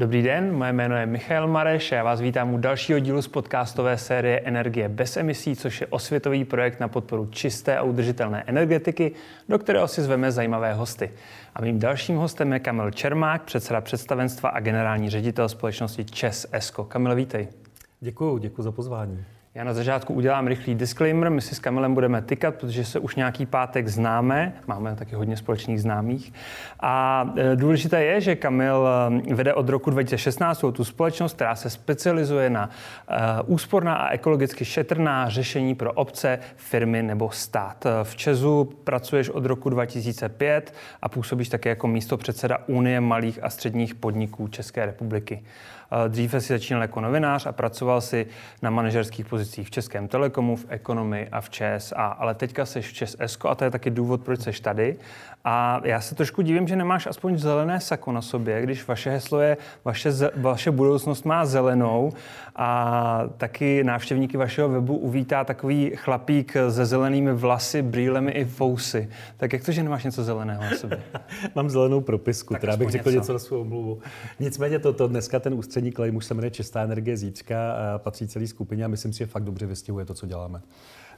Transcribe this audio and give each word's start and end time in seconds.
Dobrý 0.00 0.22
den, 0.22 0.56
moje 0.56 0.72
jméno 0.72 0.96
je 0.96 1.06
Michal 1.06 1.48
Mareš 1.48 1.92
a 1.92 1.94
já 1.94 2.04
vás 2.04 2.20
vítám 2.20 2.54
u 2.54 2.58
dalšího 2.58 2.98
dílu 2.98 3.22
z 3.22 3.28
podcastové 3.28 3.98
série 3.98 4.40
Energie 4.40 4.88
bez 4.88 5.16
emisí, 5.16 5.56
což 5.56 5.80
je 5.80 5.86
osvětový 5.86 6.44
projekt 6.44 6.80
na 6.80 6.88
podporu 6.88 7.26
čisté 7.30 7.76
a 7.76 7.82
udržitelné 7.82 8.44
energetiky, 8.46 9.12
do 9.48 9.58
kterého 9.58 9.88
si 9.88 10.02
zveme 10.02 10.32
zajímavé 10.32 10.74
hosty. 10.74 11.10
A 11.54 11.62
mým 11.62 11.78
dalším 11.78 12.16
hostem 12.16 12.52
je 12.52 12.58
Kamil 12.58 12.90
Čermák, 12.90 13.42
předseda 13.42 13.80
představenstva 13.80 14.48
a 14.48 14.60
generální 14.60 15.10
ředitel 15.10 15.48
společnosti 15.48 16.04
ČES 16.04 16.46
ESCO. 16.52 16.84
Kamil, 16.84 17.14
vítej. 17.14 17.48
Děkuji, 18.00 18.38
děkuji 18.38 18.62
za 18.62 18.72
pozvání. 18.72 19.24
Já 19.54 19.64
na 19.64 19.74
začátku 19.74 20.14
udělám 20.14 20.46
rychlý 20.46 20.74
disclaimer. 20.74 21.30
My 21.30 21.40
si 21.40 21.54
s 21.54 21.58
Kamilem 21.58 21.94
budeme 21.94 22.22
tykat, 22.22 22.54
protože 22.54 22.84
se 22.84 22.98
už 22.98 23.14
nějaký 23.14 23.46
pátek 23.46 23.88
známe. 23.88 24.52
Máme 24.66 24.96
taky 24.96 25.14
hodně 25.14 25.36
společných 25.36 25.82
známých. 25.82 26.32
A 26.80 27.24
e, 27.36 27.56
důležité 27.56 28.04
je, 28.04 28.20
že 28.20 28.36
Kamil 28.36 28.88
e, 29.30 29.34
vede 29.34 29.54
od 29.54 29.68
roku 29.68 29.90
2016 29.90 30.64
tu 30.72 30.84
společnost, 30.84 31.32
která 31.34 31.54
se 31.54 31.70
specializuje 31.70 32.50
na 32.50 32.70
e, 33.08 33.42
úsporná 33.42 33.94
a 33.94 34.08
ekologicky 34.08 34.64
šetrná 34.64 35.28
řešení 35.28 35.74
pro 35.74 35.92
obce, 35.92 36.38
firmy 36.56 37.02
nebo 37.02 37.30
stát. 37.30 37.84
V 38.02 38.16
Česu 38.16 38.64
pracuješ 38.84 39.28
od 39.28 39.44
roku 39.44 39.70
2005 39.70 40.74
a 41.02 41.08
působíš 41.08 41.48
také 41.48 41.68
jako 41.68 41.86
místo 41.86 42.16
předseda 42.16 42.58
Unie 42.66 43.00
malých 43.00 43.44
a 43.44 43.50
středních 43.50 43.94
podniků 43.94 44.48
České 44.48 44.86
republiky. 44.86 45.42
Dříve 46.08 46.40
si 46.40 46.52
začínal 46.52 46.82
jako 46.82 47.00
novinář 47.00 47.46
a 47.46 47.52
pracoval 47.52 48.00
si 48.00 48.26
na 48.62 48.70
manažerských 48.70 49.26
pozicích 49.26 49.66
v 49.66 49.70
Českém 49.70 50.08
telekomu, 50.08 50.56
v 50.56 50.66
ekonomii 50.68 51.28
a 51.32 51.40
v 51.40 51.50
ČSA. 51.50 52.06
Ale 52.06 52.34
teďka 52.34 52.66
jsi 52.66 52.82
v 52.82 52.92
ČSS 52.92 53.38
a 53.48 53.54
to 53.54 53.64
je 53.64 53.70
taky 53.70 53.90
důvod, 53.90 54.20
proč 54.20 54.40
jsi 54.40 54.62
tady. 54.62 54.96
A 55.44 55.80
já 55.84 56.00
se 56.00 56.14
trošku 56.14 56.42
divím, 56.42 56.68
že 56.68 56.76
nemáš 56.76 57.06
aspoň 57.06 57.38
zelené 57.38 57.80
sako 57.80 58.12
na 58.12 58.22
sobě, 58.22 58.62
když 58.62 58.88
vaše 58.88 59.10
heslo 59.10 59.40
je 59.40 59.56
vaše, 59.84 60.10
vaše 60.36 60.70
budoucnost 60.70 61.24
má 61.24 61.46
zelenou 61.46 62.12
a 62.56 63.22
taky 63.36 63.84
návštěvníky 63.84 64.36
vašeho 64.36 64.68
webu 64.68 64.96
uvítá 64.96 65.44
takový 65.44 65.92
chlapík 65.94 66.52
se 66.70 66.86
zelenými 66.86 67.32
vlasy, 67.32 67.82
brýlemi 67.82 68.30
i 68.30 68.44
fousy. 68.44 69.08
Tak 69.36 69.52
jak 69.52 69.64
to, 69.64 69.72
že 69.72 69.82
nemáš 69.82 70.04
něco 70.04 70.24
zeleného 70.24 70.62
na 70.62 70.70
sobě? 70.70 71.02
Mám 71.54 71.70
zelenou 71.70 72.00
propisku, 72.00 72.54
tak 72.54 72.60
která 72.60 72.76
bych 72.76 72.90
řekl 72.90 73.08
něco. 73.08 73.20
něco 73.20 73.32
na 73.32 73.38
svou 73.38 73.60
omluvu. 73.60 73.98
Nicméně 74.40 74.78
to, 74.78 74.92
to 74.92 75.08
dneska 75.08 75.40
ten 75.40 75.54
ústřední 75.54 75.77
klej 75.92 76.16
už 76.16 76.24
se 76.24 76.34
jmenuje 76.34 76.50
Čistá 76.50 76.82
energie 76.82 77.16
zítřka 77.16 77.72
a 77.72 77.98
patří 77.98 78.28
celý 78.28 78.46
skupině 78.46 78.84
a 78.84 78.88
myslím 78.88 79.12
si, 79.12 79.18
že 79.18 79.26
fakt 79.26 79.44
dobře 79.44 79.66
vystihuje 79.66 80.04
to, 80.04 80.14
co 80.14 80.26
děláme. 80.26 80.60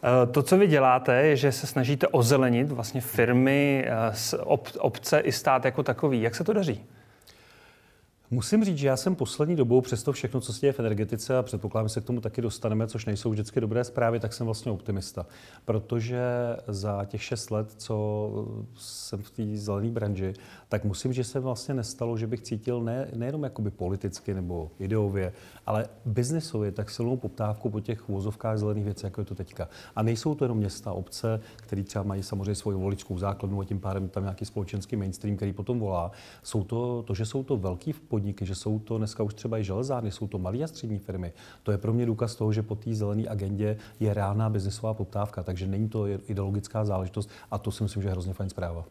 Eh, 0.02 0.26
to, 0.26 0.42
co 0.42 0.58
vy 0.58 0.66
děláte, 0.66 1.22
je, 1.22 1.36
že 1.36 1.52
se 1.52 1.66
snažíte 1.66 2.08
ozelenit 2.08 2.70
vlastně 2.70 3.00
firmy, 3.00 3.84
eh, 3.86 4.36
obce 4.78 5.20
i 5.20 5.32
stát 5.32 5.64
jako 5.64 5.82
takový. 5.82 6.22
Jak 6.22 6.34
se 6.34 6.44
to 6.44 6.52
daří? 6.52 6.84
Musím 8.32 8.64
říct, 8.64 8.78
že 8.78 8.86
já 8.86 8.96
jsem 8.96 9.14
poslední 9.14 9.56
dobou 9.56 9.80
přes 9.80 10.02
to 10.02 10.12
všechno, 10.12 10.40
co 10.40 10.52
se 10.52 10.60
děje 10.60 10.72
v 10.72 10.80
energetice, 10.80 11.38
a 11.38 11.42
předpokládám, 11.42 11.88
že 11.88 11.94
se 11.94 12.00
k 12.00 12.04
tomu 12.04 12.20
taky 12.20 12.42
dostaneme, 12.42 12.86
což 12.86 13.06
nejsou 13.06 13.30
vždycky 13.30 13.60
dobré 13.60 13.84
zprávy, 13.84 14.20
tak 14.20 14.32
jsem 14.32 14.44
vlastně 14.44 14.72
optimista. 14.72 15.26
Protože 15.64 16.22
za 16.68 17.04
těch 17.04 17.22
šest 17.22 17.50
let, 17.50 17.72
co 17.76 18.30
jsem 18.76 19.22
v 19.22 19.30
té 19.30 19.42
zelené 19.54 19.90
branži, 19.90 20.32
tak 20.68 20.84
musím, 20.84 21.12
že 21.12 21.24
se 21.24 21.40
vlastně 21.40 21.74
nestalo, 21.74 22.16
že 22.16 22.26
bych 22.26 22.40
cítil 22.40 22.82
ne, 22.82 23.08
nejenom 23.14 23.42
jakoby 23.42 23.70
politicky 23.70 24.34
nebo 24.34 24.70
ideově, 24.78 25.32
ale 25.66 25.88
biznesově 26.04 26.72
tak 26.72 26.90
silnou 26.90 27.16
poptávku 27.16 27.70
po 27.70 27.80
těch 27.80 28.08
vozovkách 28.08 28.58
zelených 28.58 28.84
věcí, 28.84 29.06
jako 29.06 29.20
je 29.20 29.24
to 29.24 29.34
teďka. 29.34 29.68
A 29.96 30.02
nejsou 30.02 30.34
to 30.34 30.44
jenom 30.44 30.58
města, 30.58 30.92
obce, 30.92 31.40
které 31.56 31.82
třeba 31.82 32.04
mají 32.04 32.22
samozřejmě 32.22 32.54
svoji 32.54 32.76
voličskou 32.76 33.18
základnu 33.18 33.60
a 33.60 33.64
tím 33.64 33.80
pádem 33.80 34.08
tam 34.08 34.22
nějaký 34.22 34.44
společenský 34.44 34.96
mainstream, 34.96 35.36
který 35.36 35.52
potom 35.52 35.78
volá. 35.78 36.10
Jsou 36.42 36.64
to, 36.64 37.02
to 37.06 37.14
že 37.14 37.26
jsou 37.26 37.44
to 37.44 37.56
velký 37.56 37.92
podniky, 38.20 38.46
že 38.46 38.54
jsou 38.54 38.78
to 38.78 38.98
dneska 38.98 39.22
už 39.22 39.34
třeba 39.34 39.58
i 39.58 39.64
železárny, 39.64 40.10
jsou 40.10 40.28
to 40.28 40.38
malé 40.38 40.58
a 40.62 40.66
střední 40.66 40.98
firmy. 40.98 41.32
To 41.62 41.72
je 41.72 41.78
pro 41.78 41.92
mě 41.92 42.06
důkaz 42.06 42.34
toho, 42.34 42.52
že 42.52 42.62
po 42.62 42.74
té 42.74 42.94
zelené 42.94 43.28
agendě 43.28 43.76
je 44.00 44.14
reálná 44.14 44.50
biznesová 44.50 44.94
poptávka, 44.94 45.42
takže 45.42 45.66
není 45.66 45.88
to 45.88 46.06
ideologická 46.06 46.84
záležitost 46.84 47.30
a 47.50 47.58
to 47.58 47.72
si 47.72 47.82
myslím, 47.82 48.02
že 48.02 48.08
je 48.08 48.12
hrozně 48.12 48.32
fajn 48.32 48.50
zpráva. 48.50 48.84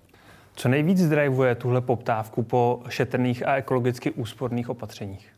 Co 0.56 0.70
nejvíc 0.70 1.10
drivuje 1.10 1.56
tuhle 1.56 1.82
poptávku 1.82 2.44
po 2.44 2.82
šetrných 2.90 3.48
a 3.48 3.56
ekologicky 3.56 4.12
úsporných 4.12 4.70
opatřeních? 4.70 5.30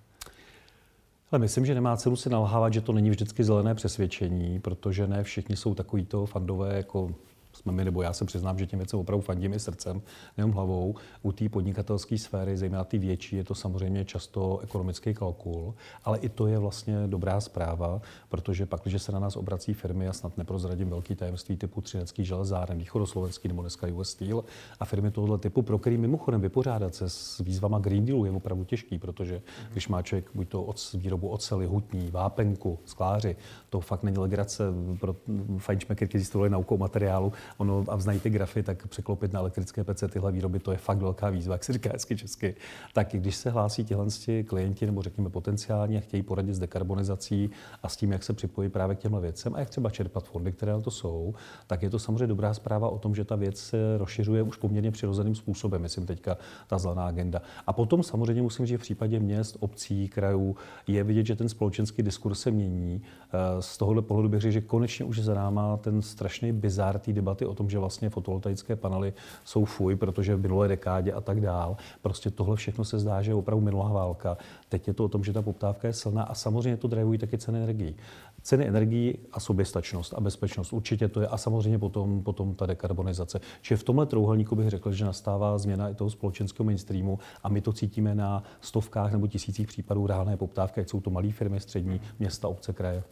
Ale 1.32 1.40
myslím, 1.40 1.66
že 1.66 1.76
nemá 1.76 1.98
cenu 1.98 2.16
si 2.16 2.30
nalhávat, 2.30 2.74
že 2.74 2.82
to 2.82 2.94
není 2.94 3.10
vždycky 3.10 3.44
zelené 3.44 3.76
přesvědčení, 3.76 4.60
protože 4.60 5.08
ne 5.08 5.24
všichni 5.24 5.56
jsou 5.56 5.76
takovýto 5.76 6.26
fandové 6.26 6.78
jako 6.78 7.12
jsme 7.54 7.72
my, 7.72 7.86
nebo 7.86 8.02
já 8.02 8.14
se 8.14 8.26
přiznám, 8.26 8.60
že 8.60 8.68
těm 8.68 8.80
věcem 8.80 9.00
opravdu 9.00 9.22
fandím 9.22 9.54
i 9.54 9.60
srdcem, 9.60 10.02
nejen 10.38 10.52
hlavou. 10.52 10.96
U 11.22 11.32
té 11.32 11.50
podnikatelské 11.50 12.18
sféry, 12.18 12.58
zejména 12.58 12.84
ty 12.84 12.98
větší, 12.98 13.36
je 13.36 13.44
to 13.44 13.56
samozřejmě 13.56 14.06
často 14.06 14.60
ekonomický 14.60 15.14
kalkul, 15.14 15.74
ale 16.04 16.18
i 16.18 16.30
to 16.30 16.48
je 16.48 16.60
vlastně 16.60 17.08
dobrá 17.08 17.42
zpráva, 17.42 18.02
protože 18.30 18.66
pak, 18.66 18.82
když 18.84 19.02
se 19.02 19.12
na 19.12 19.20
nás 19.20 19.36
obrací 19.36 19.74
firmy, 19.74 20.08
a 20.08 20.14
snad 20.14 20.38
neprozradím 20.38 20.90
velký 20.90 21.16
tajemství 21.16 21.58
typu 21.58 21.82
Třinecký 21.82 22.26
železáren, 22.26 22.78
východoslovenský 22.78 23.48
nebo 23.48 23.62
dneska 23.62 23.88
US 23.88 24.10
Steel, 24.10 24.44
a 24.80 24.86
firmy 24.86 25.12
tohoto 25.12 25.38
typu, 25.38 25.62
pro 25.62 25.78
který 25.78 25.98
mimochodem 25.98 26.42
vypořádat 26.42 26.96
se 26.96 27.10
s 27.10 27.40
výzvama 27.40 27.80
Green 27.80 28.06
Dealu 28.06 28.26
je 28.26 28.32
opravdu 28.32 28.64
těžký, 28.64 29.00
protože 29.00 29.42
když 29.72 29.88
má 29.88 30.02
člověk 30.02 30.30
buď 30.34 30.50
to 30.50 30.64
od 30.64 30.94
výrobu 30.94 31.28
oceli, 31.28 31.66
hutní, 31.66 32.12
vápenku, 32.12 32.80
skláři, 32.86 33.36
to 33.70 33.80
fakt 33.80 34.04
není 34.04 34.18
legrace 34.18 34.64
pro 35.00 35.16
fajnšmeky, 35.58 36.08
kteří 36.08 36.26
studovali 36.26 36.50
naukou 36.50 36.78
materiálu, 36.78 37.34
ono 37.58 37.84
a 37.88 37.98
znají 37.98 38.20
ty 38.20 38.30
grafy, 38.30 38.64
tak 38.64 38.88
překlopit 38.88 39.34
na 39.34 39.40
elektrické 39.40 39.84
PC 39.84 40.04
tyhle 40.10 40.32
výroby, 40.32 40.60
to 40.60 40.72
je 40.72 40.78
fakt 40.78 40.98
velká 40.98 41.30
výzva, 41.30 41.56
jak 41.56 41.64
se 41.64 41.74
říká 41.74 41.90
hezky 41.94 42.18
česky. 42.18 42.56
Tak 42.94 43.08
když 43.12 43.36
se 43.36 43.50
hlásí 43.50 43.86
tihle 43.86 44.06
klienti 44.46 44.86
nebo 44.86 45.02
řekněme 45.02 45.30
potenciálně 45.30 46.02
chtějí 46.02 46.24
poradit 46.24 46.54
s 46.54 46.60
dekarbonizací 46.60 47.50
a 47.84 47.90
s 47.90 47.98
tím, 47.98 48.12
jak 48.12 48.24
se 48.24 48.34
připojí 48.34 48.70
právě 48.70 48.96
k 48.96 49.00
těmhle 49.00 49.22
věcem 49.22 49.56
a 49.56 49.60
jak 49.60 49.70
třeba 49.70 49.90
čerpat 49.90 50.24
fondy, 50.24 50.52
které 50.52 50.72
na 50.72 50.82
to 50.82 50.92
jsou, 50.92 51.34
tak 51.68 51.84
je 51.84 51.90
to 51.90 52.00
samozřejmě 52.00 52.28
dobrá 52.28 52.54
zpráva 52.54 52.90
o 52.90 52.98
tom, 52.98 53.16
že 53.16 53.26
ta 53.26 53.36
věc 53.36 53.58
se 53.58 53.98
rozšiřuje 53.98 54.42
už 54.42 54.58
poměrně 54.58 54.92
přirozeným 54.92 55.36
způsobem, 55.36 55.82
myslím 55.82 56.06
teďka 56.06 56.38
ta 56.68 56.78
zelená 56.78 57.06
agenda. 57.06 57.42
A 57.68 57.74
potom 57.74 58.04
samozřejmě 58.04 58.42
musím 58.42 58.66
říct, 58.66 58.72
že 58.72 58.78
v 58.78 58.82
případě 58.82 59.20
měst, 59.20 59.58
obcí, 59.60 60.08
krajů 60.08 60.56
je 60.88 61.04
vidět, 61.04 61.26
že 61.26 61.36
ten 61.36 61.50
společenský 61.50 62.04
diskurs 62.04 62.40
se 62.40 62.52
mění. 62.52 63.02
Eh, 63.34 63.62
z 63.62 63.78
tohohle 63.78 64.02
pohledu 64.02 64.30
bych 64.30 64.42
řekl, 64.42 64.54
že 64.54 64.62
konečně 64.62 65.06
už 65.06 65.20
za 65.20 65.34
náma 65.34 65.78
ten 65.78 66.02
strašný 66.02 66.52
bizár 66.52 67.00
té 67.00 67.14
debaty 67.14 67.31
o 67.46 67.56
tom, 67.56 67.70
že 67.70 67.80
vlastně 67.80 68.10
fotovoltaické 68.10 68.76
panely 68.76 69.14
jsou 69.44 69.66
fuj, 69.66 69.96
protože 69.96 70.36
v 70.36 70.42
minulé 70.42 70.68
dekádě 70.68 71.14
a 71.14 71.22
tak 71.22 71.42
dál. 71.42 71.78
Prostě 72.02 72.32
tohle 72.32 72.56
všechno 72.56 72.86
se 72.86 73.00
zdá, 73.00 73.22
že 73.22 73.32
je 73.32 73.36
opravdu 73.36 73.66
minulá 73.66 73.90
válka. 73.90 74.38
Teď 74.70 74.88
je 74.88 74.94
to 74.94 75.06
o 75.06 75.08
tom, 75.08 75.24
že 75.24 75.34
ta 75.34 75.42
poptávka 75.42 75.88
je 75.88 75.94
silná 75.94 76.24
a 76.24 76.34
samozřejmě 76.34 76.78
to 76.78 76.88
drivují 76.88 77.20
taky 77.20 77.38
ceny 77.38 77.60
energií. 77.60 77.96
Ceny 78.42 78.68
energií 78.68 79.18
a 79.32 79.40
soběstačnost 79.40 80.14
a 80.14 80.20
bezpečnost. 80.20 80.74
Určitě 80.74 81.08
to 81.08 81.22
je 81.22 81.28
a 81.28 81.38
samozřejmě 81.38 81.80
potom, 81.80 82.24
potom 82.24 82.56
ta 82.56 82.66
dekarbonizace. 82.66 83.40
Čili 83.62 83.78
v 83.78 83.84
tomhle 83.84 84.06
trouhelníku 84.06 84.56
bych 84.56 84.70
řekl, 84.70 84.92
že 84.92 85.06
nastává 85.06 85.58
změna 85.58 85.90
i 85.90 85.96
toho 85.96 86.10
společenského 86.10 86.66
mainstreamu 86.66 87.20
a 87.44 87.50
my 87.50 87.62
to 87.62 87.74
cítíme 87.74 88.16
na 88.16 88.44
stovkách 88.62 89.12
nebo 89.12 89.28
tisících 89.28 89.68
případů 89.68 90.08
reálné 90.08 90.38
poptávky, 90.38 90.82
ať 90.82 90.90
jsou 90.90 91.02
to 91.02 91.10
malé 91.10 91.32
firmy, 91.32 91.60
střední, 91.60 92.02
města, 92.20 92.48
obce, 92.48 92.74
kraje. 92.74 93.04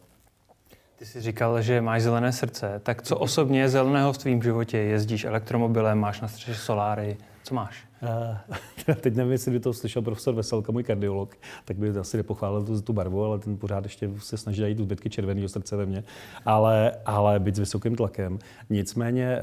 Ty 1.00 1.06
jsi 1.06 1.20
říkal, 1.20 1.62
že 1.62 1.80
máš 1.80 2.02
zelené 2.02 2.32
srdce. 2.32 2.80
Tak 2.82 3.02
co 3.02 3.18
osobně 3.18 3.60
je 3.60 3.68
zeleného 3.68 4.12
v 4.12 4.18
tvém 4.18 4.42
životě? 4.42 4.78
Jezdíš 4.78 5.24
elektromobilem, 5.24 5.98
máš 5.98 6.20
na 6.20 6.28
střeše 6.28 6.60
soláry. 6.60 7.16
Co 7.42 7.54
máš? 7.54 7.84
Uh, 8.86 8.94
teď 9.00 9.14
nevím, 9.14 9.32
jestli 9.32 9.50
by 9.50 9.60
to 9.60 9.72
slyšel 9.72 10.02
profesor 10.02 10.34
Veselka, 10.34 10.72
můj 10.72 10.82
kardiolog, 10.82 11.36
tak 11.64 11.76
by 11.76 11.90
asi 11.90 12.16
nepochválil 12.16 12.64
tu, 12.64 12.82
tu 12.82 12.92
barvu, 12.92 13.24
ale 13.24 13.38
ten 13.38 13.56
pořád 13.56 13.84
ještě 13.84 14.10
se 14.18 14.36
snaží 14.36 14.62
najít 14.62 14.78
zbytky 14.78 15.10
červeného 15.10 15.48
srdce 15.48 15.76
ve 15.76 15.86
mně. 15.86 16.04
Ale, 16.44 16.92
ale 17.06 17.40
být 17.40 17.56
s 17.56 17.58
vysokým 17.58 17.96
tlakem. 17.96 18.38
Nicméně 18.70 19.38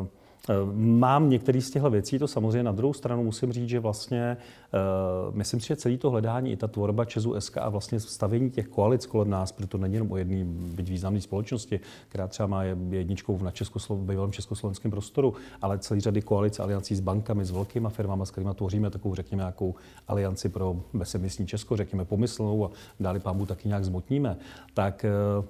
uh, 0.00 0.06
mám 0.72 1.30
některé 1.30 1.60
z 1.60 1.70
těchto 1.70 1.90
věcí, 1.90 2.18
to 2.18 2.28
samozřejmě 2.28 2.62
na 2.62 2.72
druhou 2.72 2.92
stranu 2.92 3.24
musím 3.24 3.52
říct, 3.52 3.68
že 3.68 3.80
vlastně 3.80 4.36
uh, 5.28 5.36
myslím 5.36 5.60
si, 5.60 5.66
že 5.66 5.76
celý 5.76 5.98
to 5.98 6.10
hledání, 6.10 6.52
i 6.52 6.56
ta 6.56 6.68
tvorba 6.68 7.04
Česu 7.04 7.40
SK 7.40 7.56
a 7.56 7.68
vlastně 7.68 8.00
stavění 8.00 8.50
těch 8.50 8.68
koalic 8.68 9.06
kolem 9.06 9.30
nás, 9.30 9.52
protože 9.52 9.68
to 9.68 9.78
není 9.78 9.94
jenom 9.94 10.12
o 10.12 10.16
jedné 10.16 10.44
byť 10.44 10.88
významné 10.88 11.20
společnosti, 11.20 11.80
která 12.08 12.28
třeba 12.28 12.46
má 12.46 12.62
jedničkou 12.90 13.36
v 13.36 13.42
Českoslo- 13.42 13.96
bývalém 13.96 14.32
československém 14.32 14.90
prostoru, 14.90 15.34
ale 15.62 15.78
celý 15.78 16.00
řady 16.00 16.22
koalic, 16.22 16.60
aliancí 16.60 16.94
s 16.94 17.00
bankami, 17.00 17.44
s 17.44 17.50
velkými 17.50 17.88
firmami, 17.90 18.26
s 18.26 18.30
kterými 18.30 18.54
tvoříme 18.54 18.90
takovou, 18.90 19.14
řekněme, 19.14 19.40
nějakou 19.40 19.74
alianci 20.08 20.48
pro 20.48 20.76
bezemisní 20.92 21.46
Česko, 21.46 21.76
řekněme 21.76 22.04
pomyslnou 22.04 22.64
a 22.64 22.70
dáli 23.00 23.20
pámu 23.20 23.46
taky 23.46 23.68
nějak 23.68 23.84
zmotníme, 23.84 24.36
tak 24.74 25.04
uh, 25.38 25.44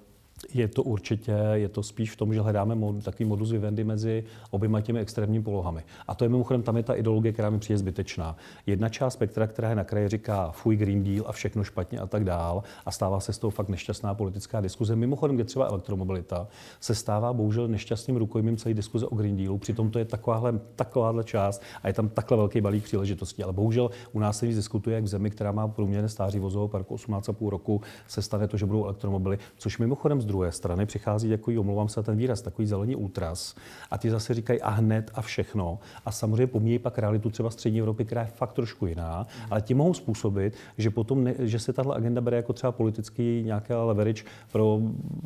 Je 0.55 0.69
to 0.69 0.83
určitě, 0.83 1.33
je 1.53 1.69
to 1.69 1.83
spíš 1.83 2.11
v 2.11 2.17
tom, 2.17 2.35
že 2.35 2.41
hledáme 2.41 2.75
mod, 2.75 3.05
takový 3.05 3.25
modus 3.25 3.53
vivendi 3.53 3.85
mezi 3.85 4.25
oběma 4.51 4.81
těmi 4.81 5.01
extrémními 5.01 5.45
polohami. 5.45 5.83
A 6.09 6.15
to 6.15 6.25
je 6.25 6.29
mimochodem, 6.29 6.63
tam 6.63 6.77
je 6.77 6.83
ta 6.83 6.95
ideologie, 6.95 7.33
která 7.33 7.51
mi 7.51 7.59
přijde 7.59 7.79
zbytečná. 7.79 8.37
Jedna 8.67 8.89
část 8.89 9.13
spektra, 9.13 9.47
která 9.47 9.69
je 9.69 9.75
na 9.75 9.85
kraji, 9.85 10.09
říká 10.09 10.51
fuj 10.51 10.77
Green 10.77 11.05
Deal 11.05 11.25
a 11.29 11.33
všechno 11.33 11.65
špatně 11.65 11.99
a 11.99 12.07
tak 12.07 12.25
dál. 12.25 12.63
A 12.87 12.91
stává 12.91 13.21
se 13.21 13.33
z 13.33 13.39
toho 13.39 13.51
fakt 13.51 13.69
nešťastná 13.69 14.15
politická 14.15 14.61
diskuze. 14.61 14.97
Mimochodem, 14.97 15.37
kde 15.37 15.45
třeba 15.45 15.67
elektromobilita 15.67 16.49
se 16.81 16.95
stává 16.95 17.33
bohužel 17.33 17.69
nešťastným 17.69 18.17
rukojmím 18.17 18.57
celé 18.57 18.75
diskuze 18.75 19.07
o 19.07 19.15
Green 19.15 19.37
Dealu. 19.37 19.59
Přitom 19.59 19.91
to 19.91 19.99
je 19.99 20.05
takováhle, 20.05 20.61
takováhle 20.77 21.25
část 21.25 21.63
a 21.83 21.89
je 21.89 21.95
tam 21.95 22.09
takhle 22.09 22.37
velký 22.37 22.61
balík 22.61 22.85
příležitostí. 22.85 23.43
Ale 23.43 23.53
bohužel 23.53 23.91
u 24.13 24.19
nás 24.19 24.39
se 24.39 24.47
diskutuje, 24.47 24.95
jak 24.95 25.05
v 25.05 25.09
zemi, 25.09 25.31
která 25.31 25.53
má 25.53 25.69
průměrné 25.69 26.09
stáří 26.09 26.39
vozového 26.39 26.69
parku 26.69 26.95
18,5 26.95 27.49
roku, 27.49 27.81
se 28.07 28.23
stane 28.23 28.49
to, 28.49 28.57
že 28.57 28.67
budou 28.67 28.85
elektromobily, 28.85 29.39
což 29.57 29.79
mimochodem 29.79 30.21
z 30.21 30.25
druhé 30.33 30.53
strany 30.53 30.87
přichází 30.87 31.29
takový, 31.29 31.59
omlouvám 31.59 31.89
se 31.89 32.03
ten 32.03 32.17
výraz, 32.17 32.43
takový 32.43 32.67
zelený 32.67 32.97
útras. 32.97 33.55
A 33.91 33.99
ty 33.99 34.11
zase 34.11 34.35
říkají 34.35 34.61
a 34.61 34.71
hned 34.71 35.11
a 35.15 35.23
všechno. 35.23 35.79
A 36.05 36.13
samozřejmě 36.13 36.47
pomíjí 36.47 36.79
pak 36.79 36.99
realitu 36.99 37.31
třeba 37.31 37.51
střední 37.51 37.81
Evropy, 37.81 38.05
která 38.05 38.21
je 38.21 38.27
fakt 38.27 38.53
trošku 38.53 38.87
jiná, 38.87 39.27
ale 39.51 39.63
ti 39.63 39.75
mohou 39.75 39.95
způsobit, 39.95 40.55
že 40.79 40.91
potom, 40.91 41.25
ne, 41.25 41.35
že 41.39 41.59
se 41.59 41.73
tahle 41.73 41.97
agenda 41.97 42.21
bere 42.21 42.37
jako 42.37 42.53
třeba 42.53 42.73
politický 42.73 43.43
nějaký 43.45 43.73
leverage 43.73 44.25
pro 44.53 44.81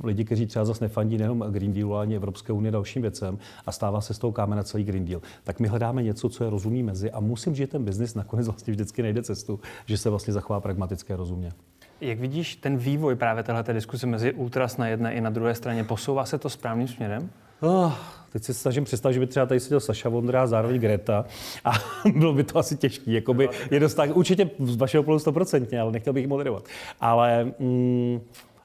lidi, 0.04 0.24
kteří 0.24 0.46
třeba 0.46 0.64
zase 0.64 0.84
nefandí 0.84 1.18
nejenom 1.18 1.44
Green 1.50 1.72
Deal, 1.72 1.94
ale 1.94 2.02
ani 2.02 2.16
Evropské 2.16 2.52
unie 2.52 2.72
dalším 2.72 3.02
věcem 3.02 3.38
a 3.66 3.72
stává 3.72 4.00
se 4.00 4.14
z 4.14 4.18
toho 4.18 4.32
kámen 4.32 4.56
na 4.56 4.62
celý 4.62 4.84
Green 4.84 5.04
Deal. 5.04 5.20
Tak 5.44 5.60
my 5.60 5.68
hledáme 5.68 6.02
něco, 6.02 6.28
co 6.28 6.44
je 6.44 6.50
rozumí 6.50 6.82
mezi 6.82 7.10
a 7.10 7.20
musím, 7.20 7.54
že 7.54 7.66
ten 7.66 7.84
biznis 7.84 8.14
nakonec 8.14 8.46
vlastně 8.46 8.70
vždycky 8.70 9.02
najde 9.02 9.22
cestu, 9.22 9.60
že 9.86 9.98
se 9.98 10.10
vlastně 10.10 10.32
zachová 10.32 10.60
pragmatické 10.60 11.16
rozumně. 11.16 11.52
Jak 12.00 12.20
vidíš 12.20 12.56
ten 12.56 12.76
vývoj 12.76 13.14
právě 13.14 13.42
této 13.42 13.72
diskuse 13.72 14.06
mezi 14.06 14.32
ultras 14.32 14.76
na 14.76 14.88
jedné 14.88 15.14
i 15.14 15.20
na 15.20 15.30
druhé 15.30 15.54
straně? 15.54 15.84
Posouvá 15.84 16.24
se 16.24 16.38
to 16.38 16.50
správným 16.50 16.88
směrem? 16.88 17.30
Oh, 17.60 17.92
teď 18.32 18.42
se 18.42 18.54
snažím 18.54 18.84
představit, 18.84 19.14
že 19.14 19.20
by 19.20 19.26
třeba 19.26 19.46
tady 19.46 19.60
seděl 19.60 19.80
Saša 19.80 20.08
Vondra 20.08 20.42
a 20.42 20.46
zároveň 20.46 20.80
Greta 20.80 21.24
a 21.64 21.72
bylo 22.16 22.32
by 22.32 22.44
to 22.44 22.58
asi 22.58 22.76
těžké. 22.76 23.12
Jakoby 23.12 23.48
je 23.70 23.80
dost 23.80 23.94
tak, 23.94 24.16
určitě 24.16 24.50
z 24.58 24.76
vašeho 24.76 25.02
pohledu 25.02 25.18
stoprocentně, 25.18 25.80
ale 25.80 25.92
nechtěl 25.92 26.12
bych 26.12 26.28
moderovat. 26.28 26.64
Ale 27.00 27.44
mm, 27.58 28.20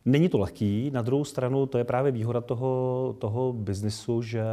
není 0.06 0.30
to 0.30 0.38
lehký. 0.38 0.92
Na 0.94 1.02
druhou 1.02 1.24
stranu 1.24 1.66
to 1.66 1.78
je 1.78 1.84
právě 1.84 2.12
výhoda 2.12 2.42
toho, 2.42 3.16
toho 3.20 3.54
biznisu, 3.54 4.22
že 4.22 4.44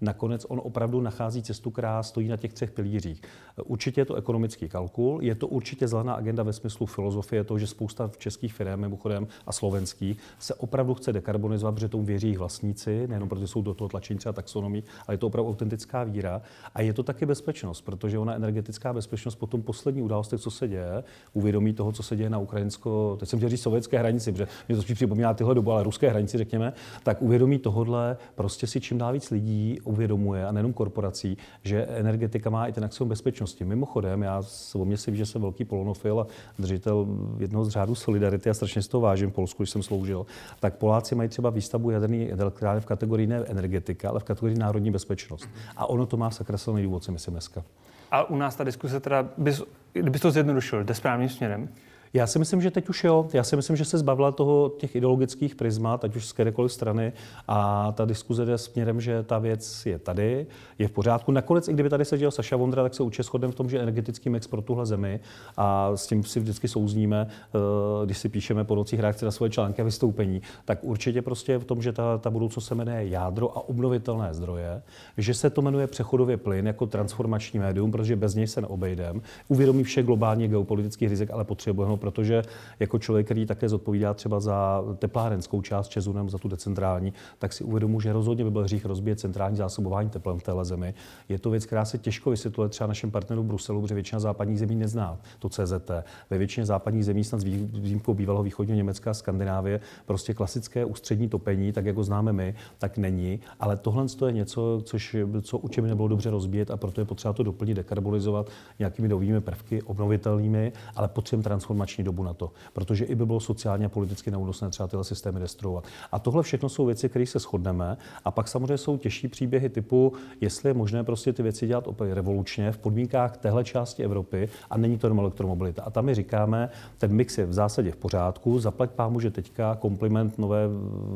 nakonec 0.00 0.46
on 0.48 0.60
opravdu 0.64 1.00
nachází 1.00 1.42
cestu, 1.42 1.70
která 1.70 2.02
stojí 2.02 2.28
na 2.28 2.36
těch 2.36 2.52
třech 2.52 2.70
pilířích. 2.70 3.22
Určitě 3.64 4.00
je 4.00 4.04
to 4.04 4.14
ekonomický 4.14 4.68
kalkul, 4.68 5.18
je 5.22 5.34
to 5.34 5.48
určitě 5.48 5.88
zelená 5.88 6.14
agenda 6.14 6.42
ve 6.42 6.52
smyslu 6.52 6.86
filozofie 6.86 7.44
toho, 7.44 7.58
že 7.58 7.66
spousta 7.66 8.10
českých 8.18 8.54
firm, 8.54 8.80
mimochodem 8.80 9.26
a 9.46 9.52
slovenských, 9.52 10.18
se 10.38 10.54
opravdu 10.54 10.94
chce 10.94 11.12
dekarbonizovat, 11.12 11.74
protože 11.74 11.88
tomu 11.88 12.04
věří 12.04 12.26
jejich 12.26 12.38
vlastníci, 12.38 13.06
nejenom 13.08 13.28
protože 13.28 13.46
jsou 13.46 13.62
do 13.62 13.74
toho 13.74 13.88
tlačení 13.88 14.18
třeba 14.18 14.32
taxonomí, 14.32 14.84
ale 15.06 15.14
je 15.14 15.18
to 15.18 15.26
opravdu 15.26 15.50
autentická 15.50 16.04
víra. 16.04 16.42
A 16.74 16.82
je 16.82 16.92
to 16.92 17.02
taky 17.02 17.26
bezpečnost, 17.26 17.80
protože 17.80 18.18
ona 18.18 18.34
energetická 18.34 18.92
bezpečnost 18.92 19.34
po 19.34 19.46
tom 19.46 19.62
poslední 19.62 20.02
událostech, 20.02 20.40
co 20.40 20.50
se 20.50 20.68
děje, 20.68 21.04
uvědomí 21.32 21.72
toho, 21.72 21.92
co 21.92 22.02
se 22.02 22.16
děje 22.16 22.30
na 22.30 22.38
ukrajinsko, 22.38 23.16
teď 23.20 23.28
jsem 23.28 23.38
chtěl 23.38 23.48
říct 23.48 23.62
sovětské 23.62 23.98
hranici, 23.98 24.32
protože 24.32 24.48
mě 24.68 24.76
to 24.76 24.82
spíš 24.82 24.94
připomíná 24.94 25.34
tyhle 25.34 25.54
dobu, 25.54 25.72
ale 25.72 25.82
ruské 25.82 26.10
hranici, 26.10 26.38
řekněme, 26.38 26.72
tak 27.02 27.22
uvědomí 27.22 27.58
tohodle 27.58 28.16
prostě 28.34 28.66
si 28.66 28.80
čím 28.80 28.98
dál 28.98 29.12
víc 29.12 29.30
lidí 29.30 29.80
uvědomuje, 29.88 30.46
a 30.46 30.52
nejenom 30.52 30.72
korporací, 30.72 31.38
že 31.62 31.86
energetika 31.86 32.50
má 32.50 32.66
i 32.66 32.72
ten 32.72 32.84
axiom 32.84 33.08
bezpečnosti. 33.08 33.64
Mimochodem, 33.64 34.22
já 34.22 34.42
o 34.74 34.84
mě 34.84 34.96
si 34.96 35.16
že 35.16 35.26
jsem 35.26 35.42
velký 35.42 35.64
polonofil 35.64 36.20
a 36.20 36.26
držitel 36.58 37.06
jednoho 37.38 37.64
z 37.64 37.68
řádů 37.68 37.94
Solidarity 37.94 38.50
a 38.50 38.54
strašně 38.54 38.82
z 38.82 38.88
toho 38.88 39.00
vážím 39.00 39.30
Polsku, 39.30 39.62
když 39.62 39.70
jsem 39.70 39.82
sloužil. 39.82 40.26
Tak 40.60 40.76
Poláci 40.76 41.14
mají 41.14 41.28
třeba 41.28 41.50
výstavbu 41.50 41.90
jaderné 41.90 42.26
elektrárny 42.26 42.80
v 42.80 42.86
kategorii 42.86 43.26
ne 43.26 43.36
energetika, 43.46 44.08
ale 44.08 44.20
v 44.20 44.24
kategorii 44.24 44.58
národní 44.58 44.90
bezpečnost. 44.90 45.48
A 45.76 45.86
ono 45.86 46.06
to 46.06 46.16
má 46.16 46.30
sakra 46.30 46.58
silný 46.58 46.82
důvod, 46.82 47.04
si 47.04 47.12
myslím 47.12 47.34
dneska. 47.34 47.64
A 48.10 48.30
u 48.30 48.36
nás 48.36 48.56
ta 48.56 48.64
diskuse 48.64 49.00
teda, 49.00 49.28
bys, 49.38 49.62
kdybys 49.92 50.20
to 50.20 50.30
zjednodušil, 50.30 50.84
jde 50.84 50.94
správným 50.94 51.28
směrem? 51.28 51.68
Já 52.12 52.26
si 52.26 52.38
myslím, 52.38 52.60
že 52.60 52.70
teď 52.70 52.88
už 52.88 53.04
jo. 53.04 53.28
Já 53.32 53.44
si 53.44 53.56
myslím, 53.56 53.76
že 53.76 53.84
se 53.84 53.98
zbavila 53.98 54.32
toho 54.32 54.72
těch 54.78 54.96
ideologických 54.96 55.54
prismat, 55.54 56.04
ať 56.04 56.16
už 56.16 56.26
z 56.26 56.32
kterékoliv 56.32 56.72
strany. 56.72 57.12
A 57.48 57.92
ta 57.92 58.04
diskuze 58.04 58.44
jde 58.44 58.58
směrem, 58.58 59.00
že 59.00 59.22
ta 59.22 59.38
věc 59.38 59.86
je 59.86 59.98
tady, 59.98 60.46
je 60.78 60.88
v 60.88 60.90
pořádku. 60.90 61.32
Nakonec, 61.32 61.68
i 61.68 61.72
kdyby 61.72 61.88
tady 61.88 62.04
seděl 62.04 62.30
Saša 62.30 62.56
Vondra, 62.56 62.82
tak 62.82 62.94
se 62.94 63.02
určitě 63.02 63.22
shodneme 63.22 63.52
v 63.52 63.56
tom, 63.56 63.70
že 63.70 63.80
energetický 63.80 64.30
mix 64.30 64.46
pro 64.46 64.62
tuhle 64.62 64.86
zemi 64.86 65.20
a 65.56 65.96
s 65.96 66.06
tím 66.06 66.24
si 66.24 66.40
vždycky 66.40 66.68
souzníme, 66.68 67.26
eh, 67.30 68.06
když 68.06 68.18
si 68.18 68.28
píšeme 68.28 68.64
po 68.64 68.74
nocích 68.74 69.00
reakce 69.00 69.24
na 69.24 69.30
svoje 69.30 69.50
články 69.50 69.82
a 69.82 69.84
vystoupení, 69.84 70.42
tak 70.64 70.78
určitě 70.82 71.22
prostě 71.22 71.58
v 71.58 71.64
tom, 71.64 71.82
že 71.82 71.92
ta, 71.92 72.18
ta 72.18 72.30
budoucnost 72.30 72.66
se 72.66 72.74
jmenuje 72.74 73.08
jádro 73.08 73.58
a 73.58 73.68
obnovitelné 73.68 74.34
zdroje, 74.34 74.82
že 75.18 75.34
se 75.34 75.50
to 75.50 75.62
jmenuje 75.62 75.86
přechodově 75.86 76.36
plyn 76.36 76.66
jako 76.66 76.86
transformační 76.86 77.58
médium, 77.58 77.90
protože 77.90 78.16
bez 78.16 78.34
něj 78.34 78.46
se 78.46 78.60
neobejdeme. 78.60 79.20
Uvědomí 79.48 79.84
vše 79.84 80.02
globálně 80.02 80.48
geopolitických 80.48 81.08
rizik, 81.08 81.30
ale 81.30 81.44
potřebujeme 81.44 81.97
protože 81.98 82.42
jako 82.80 82.98
člověk, 82.98 83.26
který 83.26 83.46
také 83.46 83.68
zodpovídá 83.68 84.14
třeba 84.14 84.40
za 84.40 84.84
teplárenskou 84.98 85.62
část 85.62 85.88
Česu 85.88 86.12
nebo 86.12 86.30
za 86.30 86.38
tu 86.38 86.48
decentrální, 86.48 87.12
tak 87.38 87.52
si 87.52 87.64
uvědomuji, 87.64 88.00
že 88.00 88.12
rozhodně 88.12 88.44
by 88.44 88.50
byl 88.50 88.62
hřích 88.62 88.84
rozbíjet 88.84 89.20
centrální 89.20 89.56
zásobování 89.56 90.10
teplem 90.10 90.38
v 90.38 90.42
téhle 90.42 90.64
zemi. 90.64 90.94
Je 91.28 91.38
to 91.38 91.50
věc, 91.50 91.66
která 91.66 91.84
se 91.84 91.98
těžko 91.98 92.30
vysvětluje 92.30 92.68
třeba 92.68 92.88
našem 92.88 93.10
partneru 93.10 93.42
v 93.42 93.46
Bruselu, 93.46 93.80
protože 93.80 93.94
většina 93.94 94.20
západních 94.20 94.58
zemí 94.58 94.74
nezná 94.74 95.18
to 95.38 95.48
CZT. 95.48 95.90
Ve 96.30 96.38
většině 96.38 96.66
západních 96.66 97.04
zemí, 97.04 97.24
snad 97.24 97.40
s 97.40 97.44
výjimkou 97.44 98.14
bývalého 98.14 98.42
východního 98.42 98.76
Německa 98.76 99.10
a 99.10 99.14
Skandinávie, 99.14 99.80
prostě 100.06 100.34
klasické 100.34 100.84
ústřední 100.84 101.28
topení, 101.28 101.72
tak 101.72 101.86
jako 101.86 102.04
známe 102.04 102.32
my, 102.32 102.54
tak 102.78 102.98
není. 102.98 103.40
Ale 103.60 103.76
tohle 103.76 104.06
je 104.26 104.32
něco, 104.32 104.80
což, 104.84 105.16
co 105.42 105.58
určitě 105.58 105.82
by 105.82 105.88
nebylo 105.88 106.08
dobře 106.08 106.30
rozbíjet 106.30 106.70
a 106.70 106.76
proto 106.76 107.00
je 107.00 107.04
potřeba 107.04 107.32
to 107.32 107.42
doplnit, 107.42 107.74
dekarbonizovat 107.74 108.50
nějakými 108.78 109.08
novými 109.08 109.40
prvky, 109.40 109.82
obnovitelnými, 109.82 110.72
ale 110.96 111.08
potřebujeme 111.08 111.44
transformační 111.44 111.87
informační 111.88 112.04
dobu 112.04 112.22
na 112.22 112.34
to, 112.34 112.52
protože 112.72 113.04
i 113.04 113.14
by 113.14 113.26
bylo 113.26 113.40
sociálně 113.40 113.86
a 113.86 113.88
politicky 113.88 114.30
neúnosné 114.30 114.70
třeba 114.70 114.86
tyhle 114.88 115.04
systémy 115.04 115.40
destruovat. 115.40 115.84
A 116.12 116.18
tohle 116.18 116.42
všechno 116.42 116.68
jsou 116.68 116.86
věci, 116.86 117.08
které 117.08 117.26
se 117.26 117.38
shodneme. 117.38 117.96
A 118.24 118.30
pak 118.30 118.48
samozřejmě 118.48 118.78
jsou 118.78 118.98
těžší 118.98 119.28
příběhy 119.28 119.68
typu, 119.68 120.12
jestli 120.40 120.70
je 120.70 120.74
možné 120.74 121.04
prostě 121.04 121.32
ty 121.32 121.42
věci 121.42 121.66
dělat 121.66 121.86
opět 121.86 122.14
revolučně 122.14 122.72
v 122.72 122.78
podmínkách 122.78 123.36
téhle 123.36 123.64
části 123.64 124.04
Evropy 124.04 124.48
a 124.70 124.78
není 124.78 124.98
to 124.98 125.06
jenom 125.06 125.18
elektromobilita. 125.18 125.82
A 125.82 125.90
tam 125.90 126.04
my 126.04 126.14
říkáme, 126.14 126.70
ten 126.98 127.12
mix 127.12 127.38
je 127.38 127.46
v 127.46 127.52
zásadě 127.52 127.90
v 127.90 127.96
pořádku. 127.96 128.58
Zaplať 128.60 128.90
pámu, 128.90 129.20
že 129.20 129.30
teďka 129.30 129.74
kompliment 129.74 130.38
nové 130.38 130.68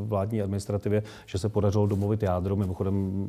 vládní 0.04 0.42
administrativě, 0.42 1.02
že 1.26 1.38
se 1.38 1.48
podařilo 1.48 1.86
domluvit 1.86 2.22
jádro, 2.22 2.56
mimochodem 2.56 3.26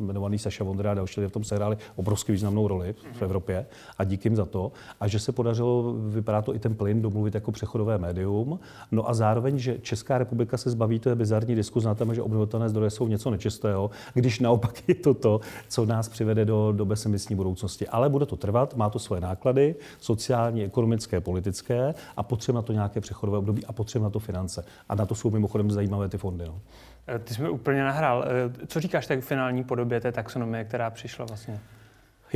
jmenovaný 0.00 0.38
Saša 0.38 0.64
Vondra 0.64 0.90
a 0.90 0.94
další 0.94 1.20
v 1.20 1.30
tom 1.30 1.44
sehráli 1.44 1.76
obrovsky 1.96 2.32
významnou 2.32 2.68
roli 2.68 2.94
v 3.12 3.22
Evropě 3.22 3.66
a 3.98 4.04
díky 4.04 4.28
jim 4.28 4.36
za 4.36 4.44
to. 4.44 4.72
A 5.00 5.08
že 5.08 5.18
se 5.18 5.32
podařilo, 5.32 5.94
vypadá 6.08 6.42
to 6.42 6.54
i 6.54 6.58
ten 6.58 6.74
plyn 6.74 6.85
domluvit 6.94 7.34
jako 7.34 7.52
přechodové 7.52 7.98
médium. 7.98 8.60
No 8.92 9.08
a 9.08 9.14
zároveň, 9.14 9.58
že 9.58 9.78
Česká 9.78 10.18
republika 10.18 10.56
se 10.56 10.70
zbaví, 10.70 11.00
je 11.08 11.14
bizarní 11.14 11.54
diskus 11.54 11.84
na 11.84 11.94
téma, 11.94 12.14
že 12.14 12.22
obnovitelné 12.22 12.68
zdroje 12.68 12.90
jsou 12.90 13.08
něco 13.08 13.30
nečistého, 13.30 13.90
když 14.14 14.40
naopak 14.40 14.88
je 14.88 14.94
to 14.94 15.14
to, 15.14 15.40
co 15.68 15.86
nás 15.86 16.08
přivede 16.08 16.44
do, 16.44 16.72
do 16.72 16.84
bezemisní 16.84 17.36
budoucnosti. 17.36 17.88
Ale 17.88 18.08
bude 18.08 18.26
to 18.26 18.36
trvat, 18.36 18.76
má 18.76 18.90
to 18.90 18.98
svoje 18.98 19.20
náklady, 19.20 19.74
sociální, 20.00 20.64
ekonomické, 20.64 21.20
politické 21.20 21.94
a 22.16 22.22
potřeba 22.22 22.56
na 22.56 22.62
to 22.62 22.72
nějaké 22.72 23.00
přechodové 23.00 23.38
období 23.38 23.66
a 23.66 23.72
potřeba 23.72 24.02
na 24.02 24.10
to 24.10 24.18
finance. 24.18 24.64
A 24.88 24.94
na 24.94 25.06
to 25.06 25.14
jsou 25.14 25.30
mimochodem 25.30 25.70
zajímavé 25.70 26.08
ty 26.08 26.18
fondy. 26.18 26.44
No. 26.46 26.60
Eh, 27.08 27.18
ty 27.18 27.34
jsi 27.34 27.42
mi 27.42 27.48
úplně 27.48 27.84
nahrál. 27.84 28.24
Eh, 28.26 28.66
co 28.66 28.80
říkáš 28.80 29.06
tak 29.06 29.20
finální 29.20 29.64
podobě 29.64 30.00
té 30.00 30.12
taxonomie, 30.12 30.64
která 30.64 30.90
přišla 30.90 31.24
vlastně? 31.24 31.60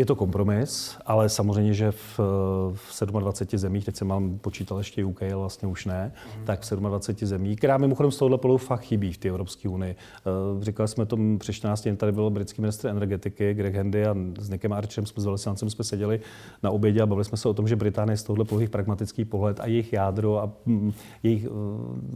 Je 0.01 0.07
to 0.07 0.17
kompromis, 0.17 0.97
ale 1.07 1.29
samozřejmě, 1.29 1.75
že 1.75 1.93
v, 1.93 2.21
v 2.75 3.03
27 3.07 3.59
zemích, 3.59 3.85
teď 3.85 3.97
se 3.97 4.05
mám 4.05 4.39
počítal 4.39 4.79
ještě 4.79 5.05
UK, 5.05 5.23
ale 5.23 5.37
vlastně 5.37 5.69
už 5.69 5.87
ne, 5.87 6.13
mm. 6.39 6.45
tak 6.45 6.63
v 6.63 6.77
27 6.77 7.29
zemích, 7.29 7.59
která 7.59 7.79
mimochodem 7.79 8.11
z 8.11 8.19
tohohle 8.19 8.39
pohledu 8.39 8.59
fakt 8.59 8.81
chybí 8.81 9.13
v 9.13 9.19
té 9.19 9.29
Evropské 9.29 9.69
unii. 9.69 9.97
Uh, 10.57 10.63
říkali 10.63 10.89
jsme 10.89 11.07
to 11.07 11.17
před 11.39 11.53
14 11.53 11.83
dní, 11.83 11.97
tady 11.97 12.13
byl 12.13 12.31
britský 12.31 12.61
ministr 12.61 12.89
energetiky 12.89 13.55
Greg 13.55 13.75
Handy 13.75 14.07
a 14.07 14.15
s 14.39 14.51
Nickem 14.51 14.73
Archerem 14.73 15.07
jsme 15.07 15.23
s 15.23 15.25
velvyslancem 15.25 15.71
jsme 15.71 15.85
seděli 15.85 16.21
na 16.63 16.71
obědě 16.71 17.03
a 17.03 17.07
bavili 17.07 17.25
jsme 17.25 17.39
se 17.39 17.49
o 17.49 17.55
tom, 17.55 17.69
že 17.69 17.77
Británie 17.77 18.17
z 18.17 18.23
tohohle 18.23 18.45
pohledu 18.45 18.71
pragmatický 18.71 19.25
pohled 19.25 19.61
a 19.61 19.67
jejich 19.67 19.93
jádro 19.93 20.43
a 20.43 20.53
mm, 20.67 20.93
jejich 21.23 21.49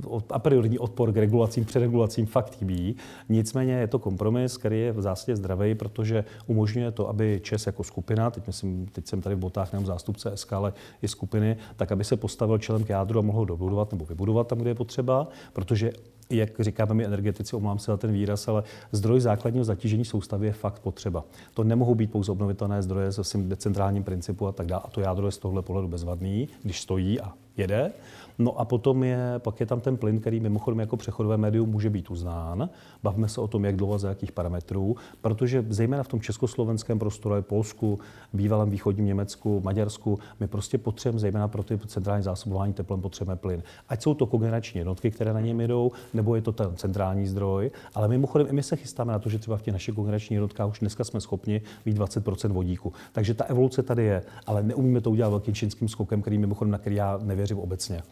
uh, 0.06 0.20
a 0.30 0.38
priorní 0.38 0.78
odpor 0.78 1.12
k 1.12 1.16
regulacím, 1.16 1.64
přeregulacím 1.64 2.26
fakt 2.26 2.54
chybí. 2.54 2.96
Nicméně 3.28 3.72
je 3.72 3.86
to 3.86 3.98
kompromis, 3.98 4.56
který 4.56 4.80
je 4.80 4.92
v 4.92 5.02
zásadě 5.02 5.36
zdravý, 5.36 5.74
protože 5.74 6.24
umožňuje 6.46 6.90
to, 6.90 7.08
aby 7.08 7.40
Čes 7.42 7.73
jako 7.74 7.84
skupina, 7.84 8.30
teď, 8.30 8.46
myslím, 8.46 8.86
teď 8.86 9.06
jsem 9.06 9.20
tady 9.20 9.34
v 9.34 9.38
botách 9.38 9.72
nejenom 9.72 9.86
zástupce 9.86 10.32
SK, 10.34 10.52
ale 10.52 10.72
i 11.02 11.08
skupiny, 11.08 11.56
tak 11.76 11.92
aby 11.92 12.04
se 12.04 12.16
postavil 12.16 12.58
čelem 12.58 12.84
k 12.84 12.88
jádru 12.88 13.18
a 13.18 13.22
mohl 13.22 13.44
dobudovat 13.44 13.92
nebo 13.92 14.04
vybudovat 14.04 14.46
tam, 14.48 14.58
kde 14.58 14.70
je 14.70 14.74
potřeba, 14.74 15.28
protože 15.52 15.92
jak 16.30 16.60
říkáme 16.60 16.94
my 16.94 17.04
energetici, 17.04 17.56
omlám 17.56 17.78
se 17.78 17.90
na 17.90 17.96
ten 17.96 18.12
výraz, 18.12 18.48
ale 18.48 18.62
zdroj 18.92 19.20
základního 19.20 19.64
zatížení 19.64 20.04
soustavy 20.04 20.46
je 20.46 20.52
fakt 20.52 20.78
potřeba. 20.78 21.24
To 21.54 21.64
nemohou 21.64 21.94
být 21.94 22.12
pouze 22.12 22.32
obnovitelné 22.32 22.82
zdroje 22.82 23.12
svým 23.12 23.48
decentrálním 23.48 24.04
principu 24.04 24.46
a 24.46 24.52
tak 24.52 24.66
dále. 24.66 24.82
A 24.84 24.90
to 24.90 25.00
jádro 25.00 25.26
je 25.26 25.32
z 25.32 25.38
tohle 25.38 25.62
pohledu 25.62 25.88
bezvadný, 25.88 26.48
když 26.62 26.80
stojí 26.80 27.20
a 27.20 27.32
jede. 27.56 27.92
No 28.38 28.60
a 28.60 28.64
potom 28.64 29.04
je, 29.04 29.18
pak 29.38 29.60
je 29.60 29.66
tam 29.66 29.80
ten 29.80 29.96
plyn, 29.96 30.20
který 30.20 30.40
mimochodem 30.40 30.80
jako 30.80 30.96
přechodové 30.96 31.36
médium 31.36 31.70
může 31.70 31.90
být 31.90 32.10
uznán. 32.10 32.70
Bavíme 33.02 33.28
se 33.28 33.40
o 33.40 33.48
tom, 33.48 33.64
jak 33.64 33.76
dlouho, 33.76 33.98
za 33.98 34.08
jakých 34.08 34.32
parametrů, 34.32 34.96
protože 35.20 35.64
zejména 35.68 36.02
v 36.02 36.08
tom 36.08 36.20
československém 36.20 36.98
prostoru, 36.98 37.42
Polsku, 37.42 37.98
bývalém 38.32 38.70
východním 38.70 39.06
Německu, 39.06 39.60
Maďarsku, 39.64 40.18
my 40.40 40.46
prostě 40.46 40.78
potřebujeme, 40.78 41.20
zejména 41.20 41.48
pro 41.48 41.62
ty 41.62 41.78
centrální 41.86 42.22
zásobování 42.22 42.72
teplem, 42.72 43.00
potřebujeme 43.00 43.36
plyn. 43.36 43.62
Ať 43.88 44.02
jsou 44.02 44.14
to 44.14 44.26
kogenerační 44.26 44.78
jednotky, 44.78 45.10
které 45.10 45.32
na 45.32 45.40
něm 45.40 45.60
jedou, 45.60 45.92
nebo 46.14 46.36
je 46.36 46.42
to 46.42 46.52
ten 46.52 46.76
centrální 46.76 47.26
zdroj, 47.26 47.70
ale 47.94 48.08
mimochodem 48.08 48.46
i 48.50 48.52
my 48.52 48.62
se 48.62 48.76
chystáme 48.76 49.12
na 49.12 49.18
to, 49.18 49.28
že 49.28 49.38
třeba 49.38 49.56
v 49.56 49.62
těch 49.62 49.72
našich 49.72 49.94
kogeneračních 49.94 50.36
jednotkách 50.36 50.68
už 50.68 50.78
dneska 50.80 51.04
jsme 51.04 51.20
schopni 51.20 51.62
mít 51.86 51.98
20% 51.98 52.52
vodíku. 52.52 52.92
Takže 53.12 53.34
ta 53.34 53.44
evoluce 53.44 53.82
tady 53.82 54.04
je, 54.04 54.22
ale 54.46 54.62
neumíme 54.62 55.00
to 55.00 55.10
udělat 55.10 55.30
velkým 55.30 55.54
čínským 55.54 55.88
skokem, 55.88 56.22
který 56.22 56.38
mimochodem, 56.38 56.70
na 56.70 56.78
který 56.78 56.96
já 56.96 57.18
nevěřím 57.22 57.58
obecně. 57.58 58.02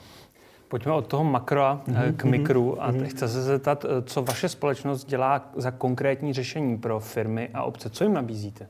Pojďme 0.72 0.92
od 0.92 1.06
toho 1.06 1.24
makra 1.24 1.82
mm-hmm, 1.86 2.16
k 2.16 2.24
mikru 2.24 2.82
a 2.82 2.92
mm-hmm. 2.92 3.04
chci 3.04 3.18
se 3.18 3.42
zeptat, 3.42 3.84
eh, 3.84 4.02
co 4.02 4.22
vaše 4.22 4.48
společnost 4.48 5.04
dělá 5.04 5.50
za 5.56 5.70
konkrétní 5.70 6.32
řešení 6.32 6.78
pro 6.78 7.00
firmy 7.00 7.50
a 7.54 7.62
obce. 7.62 7.90
Co 7.90 8.04
jim 8.04 8.14
nabízíte? 8.14 8.68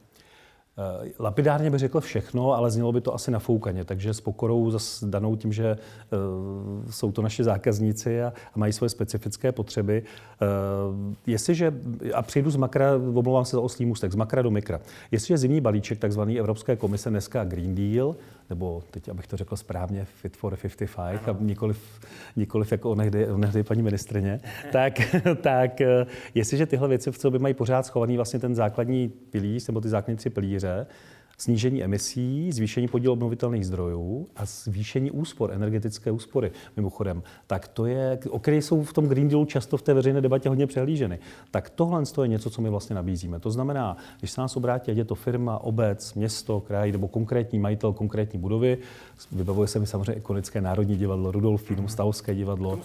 Eh, 0.78 1.08
lapidárně 1.18 1.70
bych 1.70 1.80
řekl 1.80 2.00
všechno, 2.00 2.52
ale 2.52 2.70
znělo 2.70 2.92
by 2.92 3.00
to 3.00 3.14
asi 3.14 3.30
nafoukaně, 3.30 3.84
takže 3.84 4.14
s 4.14 4.20
pokorou 4.20 4.70
zase 4.70 5.06
danou 5.06 5.36
tím, 5.36 5.52
že 5.52 5.76
uh, 5.76 6.90
jsou 6.90 7.12
to 7.12 7.22
naši 7.22 7.44
zákazníci 7.44 8.22
a, 8.22 8.32
a 8.54 8.58
mají 8.58 8.72
svoje 8.72 8.88
specifické 8.88 9.52
potřeby. 9.52 10.02
Uh, 10.02 11.14
jestliže, 11.26 11.74
a 12.14 12.22
přijdu 12.22 12.50
z 12.50 12.56
makra, 12.56 12.94
omlouvám 12.94 13.44
se 13.44 13.56
za 13.56 13.62
oslý 13.62 13.86
můstek, 13.86 14.12
z 14.12 14.14
makra 14.14 14.42
do 14.42 14.50
mikra. 14.50 14.80
Jestliže 15.10 15.38
zimní 15.38 15.60
balíček, 15.60 15.98
takzvaný 15.98 16.38
Evropské 16.38 16.76
komise, 16.76 17.10
dneska 17.10 17.44
Green 17.44 17.74
Deal, 17.74 18.16
nebo 18.50 18.82
teď, 18.90 19.08
abych 19.08 19.26
to 19.26 19.36
řekl 19.36 19.56
správně, 19.56 20.04
Fit 20.04 20.36
for 20.36 20.56
55, 20.56 21.28
a 21.28 21.36
nikoliv, 21.40 22.00
nikoliv 22.36 22.72
jako 22.72 22.90
onehdy, 22.90 23.26
onehdy 23.26 23.62
paní 23.62 23.82
ministrině, 23.82 24.40
tak, 24.72 24.92
tak 25.40 25.80
jestliže 26.34 26.66
tyhle 26.66 26.88
věci 26.88 27.10
v 27.10 27.18
sobě 27.18 27.40
mají 27.40 27.54
pořád 27.54 27.86
schovaný 27.86 28.16
vlastně 28.16 28.38
ten 28.38 28.54
základní 28.54 29.08
pilíř, 29.08 29.66
nebo 29.66 29.80
ty 29.80 29.88
základní 29.88 30.16
tři 30.16 30.30
pilíře, 30.30 30.86
snížení 31.38 31.84
emisí, 31.84 32.52
zvýšení 32.52 32.88
podílu 32.88 33.12
obnovitelných 33.12 33.66
zdrojů 33.66 34.26
a 34.36 34.44
zvýšení 34.46 35.10
úspor, 35.10 35.52
energetické 35.52 36.10
úspory 36.10 36.50
mimochodem, 36.76 37.22
tak 37.46 37.68
to 37.68 37.86
je, 37.86 38.18
o 38.30 38.38
které 38.38 38.56
jsou 38.56 38.82
v 38.82 38.92
tom 38.92 39.06
Green 39.06 39.28
Dealu 39.28 39.44
často 39.44 39.76
v 39.76 39.82
té 39.82 39.94
veřejné 39.94 40.20
debatě 40.20 40.48
hodně 40.48 40.66
přehlíženy. 40.66 41.18
Tak 41.50 41.70
tohle 41.70 42.02
je 42.22 42.28
něco, 42.28 42.50
co 42.50 42.62
my 42.62 42.70
vlastně 42.70 42.96
nabízíme. 42.96 43.40
To 43.40 43.50
znamená, 43.50 43.96
když 44.18 44.30
se 44.30 44.40
nás 44.40 44.56
obrátí, 44.56 44.90
ať 44.90 44.96
je 44.96 45.04
to 45.04 45.14
firma, 45.14 45.58
obec, 45.58 46.14
město, 46.14 46.60
kraj 46.60 46.92
nebo 46.92 47.08
konkrétní 47.08 47.58
majitel 47.58 47.92
konkrétní 47.92 48.38
budovy, 48.38 48.78
vybavuje 49.32 49.68
se 49.68 49.78
mi 49.78 49.86
samozřejmě 49.86 50.12
ikonické 50.12 50.60
Národní 50.60 50.96
divadlo, 50.96 51.32
Rudolfínum, 51.32 51.88
Stavské 51.88 52.34
divadlo, 52.34 52.78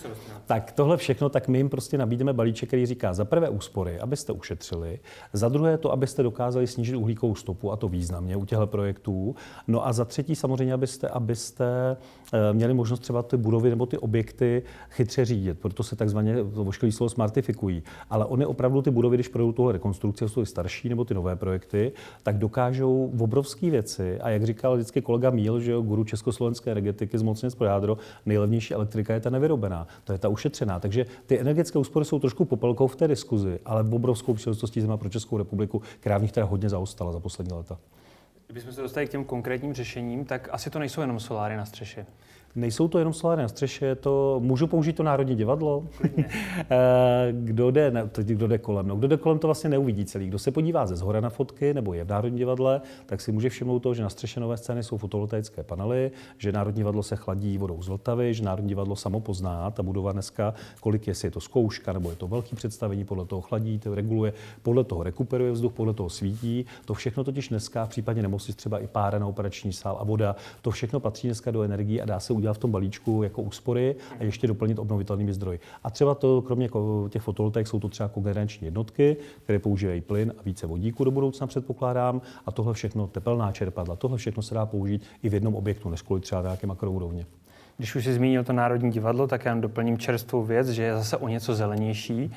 tak 0.45 0.71
tohle 0.71 0.97
všechno, 0.97 1.29
tak 1.29 1.47
my 1.47 1.57
jim 1.57 1.69
prostě 1.69 1.97
nabídeme 1.97 2.33
balíček, 2.33 2.69
který 2.69 2.85
říká 2.85 3.13
za 3.13 3.25
prvé 3.25 3.49
úspory, 3.49 3.99
abyste 3.99 4.33
ušetřili, 4.33 4.99
za 5.33 5.49
druhé 5.49 5.77
to, 5.77 5.91
abyste 5.91 6.23
dokázali 6.23 6.67
snížit 6.67 6.95
uhlíkovou 6.95 7.35
stopu 7.35 7.71
a 7.71 7.75
to 7.75 7.87
významně 7.87 8.36
těchto 8.45 8.67
projektů. 8.67 9.35
No 9.67 9.87
a 9.87 9.93
za 9.93 10.05
třetí 10.05 10.35
samozřejmě, 10.35 10.73
abyste, 10.73 11.07
abyste 11.07 11.97
eh, 12.33 12.53
měli 12.53 12.73
možnost 12.73 12.99
třeba 12.99 13.23
ty 13.23 13.37
budovy 13.37 13.69
nebo 13.69 13.85
ty 13.85 13.97
objekty 13.97 14.63
chytře 14.89 15.25
řídit, 15.25 15.59
proto 15.59 15.83
se 15.83 15.95
takzvaně 15.95 16.43
vošklý 16.43 16.91
slovo 16.91 17.09
smartifikují. 17.09 17.83
Ale 18.09 18.25
oni 18.25 18.45
opravdu 18.45 18.81
ty 18.81 18.91
budovy, 18.91 19.17
když 19.17 19.27
projdou 19.27 19.51
tuhle 19.51 19.73
rekonstrukci, 19.73 20.29
jsou 20.29 20.45
starší 20.45 20.89
nebo 20.89 21.05
ty 21.05 21.13
nové 21.13 21.35
projekty, 21.35 21.91
tak 22.23 22.37
dokážou 22.37 23.11
v 23.13 23.23
obrovské 23.23 23.69
věci. 23.69 24.19
A 24.19 24.29
jak 24.29 24.43
říkal 24.43 24.75
vždycky 24.75 25.01
kolega 25.01 25.29
Míl, 25.29 25.59
že 25.59 25.71
jo, 25.71 25.81
guru 25.81 26.03
československé 26.03 26.71
energetiky 26.71 27.17
zmocněnec 27.17 27.55
pro 27.55 27.67
jádro, 27.67 27.97
nejlevnější 28.25 28.73
elektrika 28.73 29.13
je 29.13 29.19
ta 29.19 29.29
nevyrobená, 29.29 29.87
to 30.03 30.13
je 30.13 30.19
ta 30.19 30.29
ušetřená. 30.29 30.79
Takže 30.79 31.05
ty 31.25 31.39
energetické 31.39 31.79
úspory 31.79 32.05
jsou 32.05 32.19
trošku 32.19 32.45
popelkou 32.45 32.87
v 32.87 32.95
té 32.95 33.07
diskuzi, 33.07 33.59
ale 33.65 33.83
obrovskou 33.91 34.33
příležitostí 34.33 34.81
zima 34.81 34.97
pro 34.97 35.09
Českou 35.09 35.37
republiku, 35.37 35.81
která 35.99 36.17
v 36.17 36.21
nich 36.21 36.31
teda 36.31 36.45
hodně 36.45 36.69
zaostala 36.69 37.11
za 37.11 37.19
poslední 37.19 37.53
léta. 37.53 37.77
Kdybychom 38.47 38.73
se 38.73 38.81
dostali 38.81 39.07
k 39.07 39.09
těm 39.09 39.25
konkrétním 39.25 39.73
řešením, 39.73 40.25
tak 40.25 40.49
asi 40.51 40.69
to 40.69 40.79
nejsou 40.79 41.01
jenom 41.01 41.19
soláry 41.19 41.57
na 41.57 41.65
střeše. 41.65 42.05
Nejsou 42.57 42.87
to 42.87 42.99
jenom 42.99 43.13
soláry 43.13 43.41
na 43.41 43.47
střeše, 43.47 43.95
to 43.95 44.39
můžu 44.43 44.67
použít 44.67 44.93
to 44.93 45.03
Národní 45.03 45.35
divadlo. 45.35 45.83
Eh, 46.69 47.27
kdo 47.31 47.71
jde, 47.71 47.91
ne, 47.91 48.09
kdo 48.15 48.47
jde 48.47 48.57
kolem? 48.57 48.87
No, 48.87 48.95
kdo 48.95 49.07
jde 49.07 49.17
kolem, 49.17 49.39
to 49.39 49.47
vlastně 49.47 49.69
neuvidí 49.69 50.05
celý. 50.05 50.27
Kdo 50.27 50.39
se 50.39 50.51
podívá 50.51 50.85
ze 50.85 50.95
zhora 50.95 51.21
na 51.21 51.29
fotky 51.29 51.73
nebo 51.73 51.93
je 51.93 52.03
v 52.03 52.07
Národní 52.07 52.37
divadle, 52.37 52.81
tak 53.05 53.21
si 53.21 53.31
může 53.31 53.49
všimnout 53.49 53.79
to, 53.79 53.93
že 53.93 54.03
na 54.03 54.09
střeše 54.09 54.39
nové 54.39 54.57
scény 54.57 54.83
jsou 54.83 54.97
fotovoltaické 54.97 55.63
panely, 55.63 56.11
že 56.37 56.51
Národní 56.51 56.79
divadlo 56.79 57.03
se 57.03 57.15
chladí 57.15 57.57
vodou 57.57 57.81
z 57.81 57.87
Vltavy, 57.87 58.33
že 58.33 58.43
Národní 58.43 58.69
divadlo 58.69 58.95
samo 58.95 59.19
pozná 59.19 59.71
ta 59.71 59.83
budova 59.83 60.11
dneska, 60.11 60.53
kolik 60.79 61.07
je, 61.07 61.11
jestli 61.11 61.27
je 61.27 61.31
to 61.31 61.39
zkouška 61.39 61.93
nebo 61.93 62.09
je 62.09 62.15
to 62.15 62.27
velký 62.27 62.55
představení, 62.55 63.05
podle 63.05 63.25
toho 63.25 63.41
chladí, 63.41 63.79
to 63.79 63.95
reguluje, 63.95 64.33
podle 64.63 64.83
toho 64.83 65.03
rekuperuje 65.03 65.51
vzduch, 65.51 65.73
podle 65.73 65.93
toho 65.93 66.09
svítí. 66.09 66.65
To 66.85 66.93
všechno 66.93 67.23
totiž 67.23 67.49
dneska 67.49 67.85
v 67.85 67.89
případě 67.89 68.21
nemocnic 68.21 68.57
třeba 68.57 68.79
i 68.79 68.87
pára 68.87 69.19
na 69.19 69.27
operační 69.27 69.73
sál 69.73 69.97
a 69.99 70.03
voda, 70.03 70.35
to 70.61 70.71
všechno 70.71 70.99
patří 70.99 71.27
dneska 71.27 71.51
do 71.51 71.61
energie 71.61 72.01
a 72.01 72.05
dá 72.05 72.19
se 72.19 72.33
udělat 72.33 72.46
v 72.53 72.57
tom 72.57 72.71
balíčku 72.71 73.23
jako 73.23 73.41
úspory 73.41 73.95
a 74.19 74.23
ještě 74.23 74.47
doplnit 74.47 74.79
obnovitelnými 74.79 75.33
zdroji. 75.33 75.59
A 75.83 75.89
třeba 75.89 76.15
to, 76.15 76.41
kromě 76.41 76.69
těch 77.09 77.21
fotovoltaik, 77.21 77.67
jsou 77.67 77.79
to 77.79 77.89
třeba 77.89 78.09
kogenerační 78.09 78.65
jednotky, 78.65 79.17
které 79.43 79.59
používají 79.59 80.01
plyn 80.01 80.33
a 80.39 80.41
více 80.45 80.67
vodíku 80.67 81.03
do 81.03 81.11
budoucna, 81.11 81.47
předpokládám. 81.47 82.21
A 82.45 82.51
tohle 82.51 82.73
všechno, 82.73 83.07
tepelná 83.07 83.51
čerpadla, 83.51 83.95
tohle 83.95 84.17
všechno 84.17 84.43
se 84.43 84.55
dá 84.55 84.65
použít 84.65 85.01
i 85.23 85.29
v 85.29 85.33
jednom 85.33 85.55
objektu, 85.55 85.89
než 85.89 86.01
kvůli 86.01 86.21
třeba 86.21 86.41
nějaké 86.41 86.67
makroúrovně. 86.67 87.25
Když 87.77 87.95
už 87.95 88.03
si 88.03 88.13
zmínil 88.13 88.43
to 88.43 88.53
Národní 88.53 88.91
divadlo, 88.91 89.27
tak 89.27 89.45
já 89.45 89.55
doplním 89.55 89.97
čerstvou 89.97 90.43
věc, 90.43 90.67
že 90.67 90.83
je 90.83 90.93
zase 90.93 91.17
o 91.17 91.27
něco 91.27 91.55
zelenější. 91.55 92.31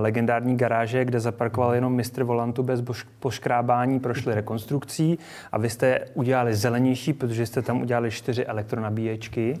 Legendární 0.00 0.56
garáže, 0.56 1.04
kde 1.04 1.20
zaparkoval 1.20 1.74
jenom 1.74 1.94
mistr 1.94 2.22
volantu 2.22 2.62
bez 2.62 2.82
poškrábání, 3.20 4.00
prošly 4.00 4.34
rekonstrukcí 4.34 5.18
a 5.52 5.58
vy 5.58 5.70
jste 5.70 6.00
udělali 6.14 6.54
zelenější, 6.54 7.12
protože 7.12 7.46
jste 7.46 7.62
tam 7.62 7.82
udělali 7.82 8.10
čtyři 8.10 8.44
elektronabíječky. 8.44 9.60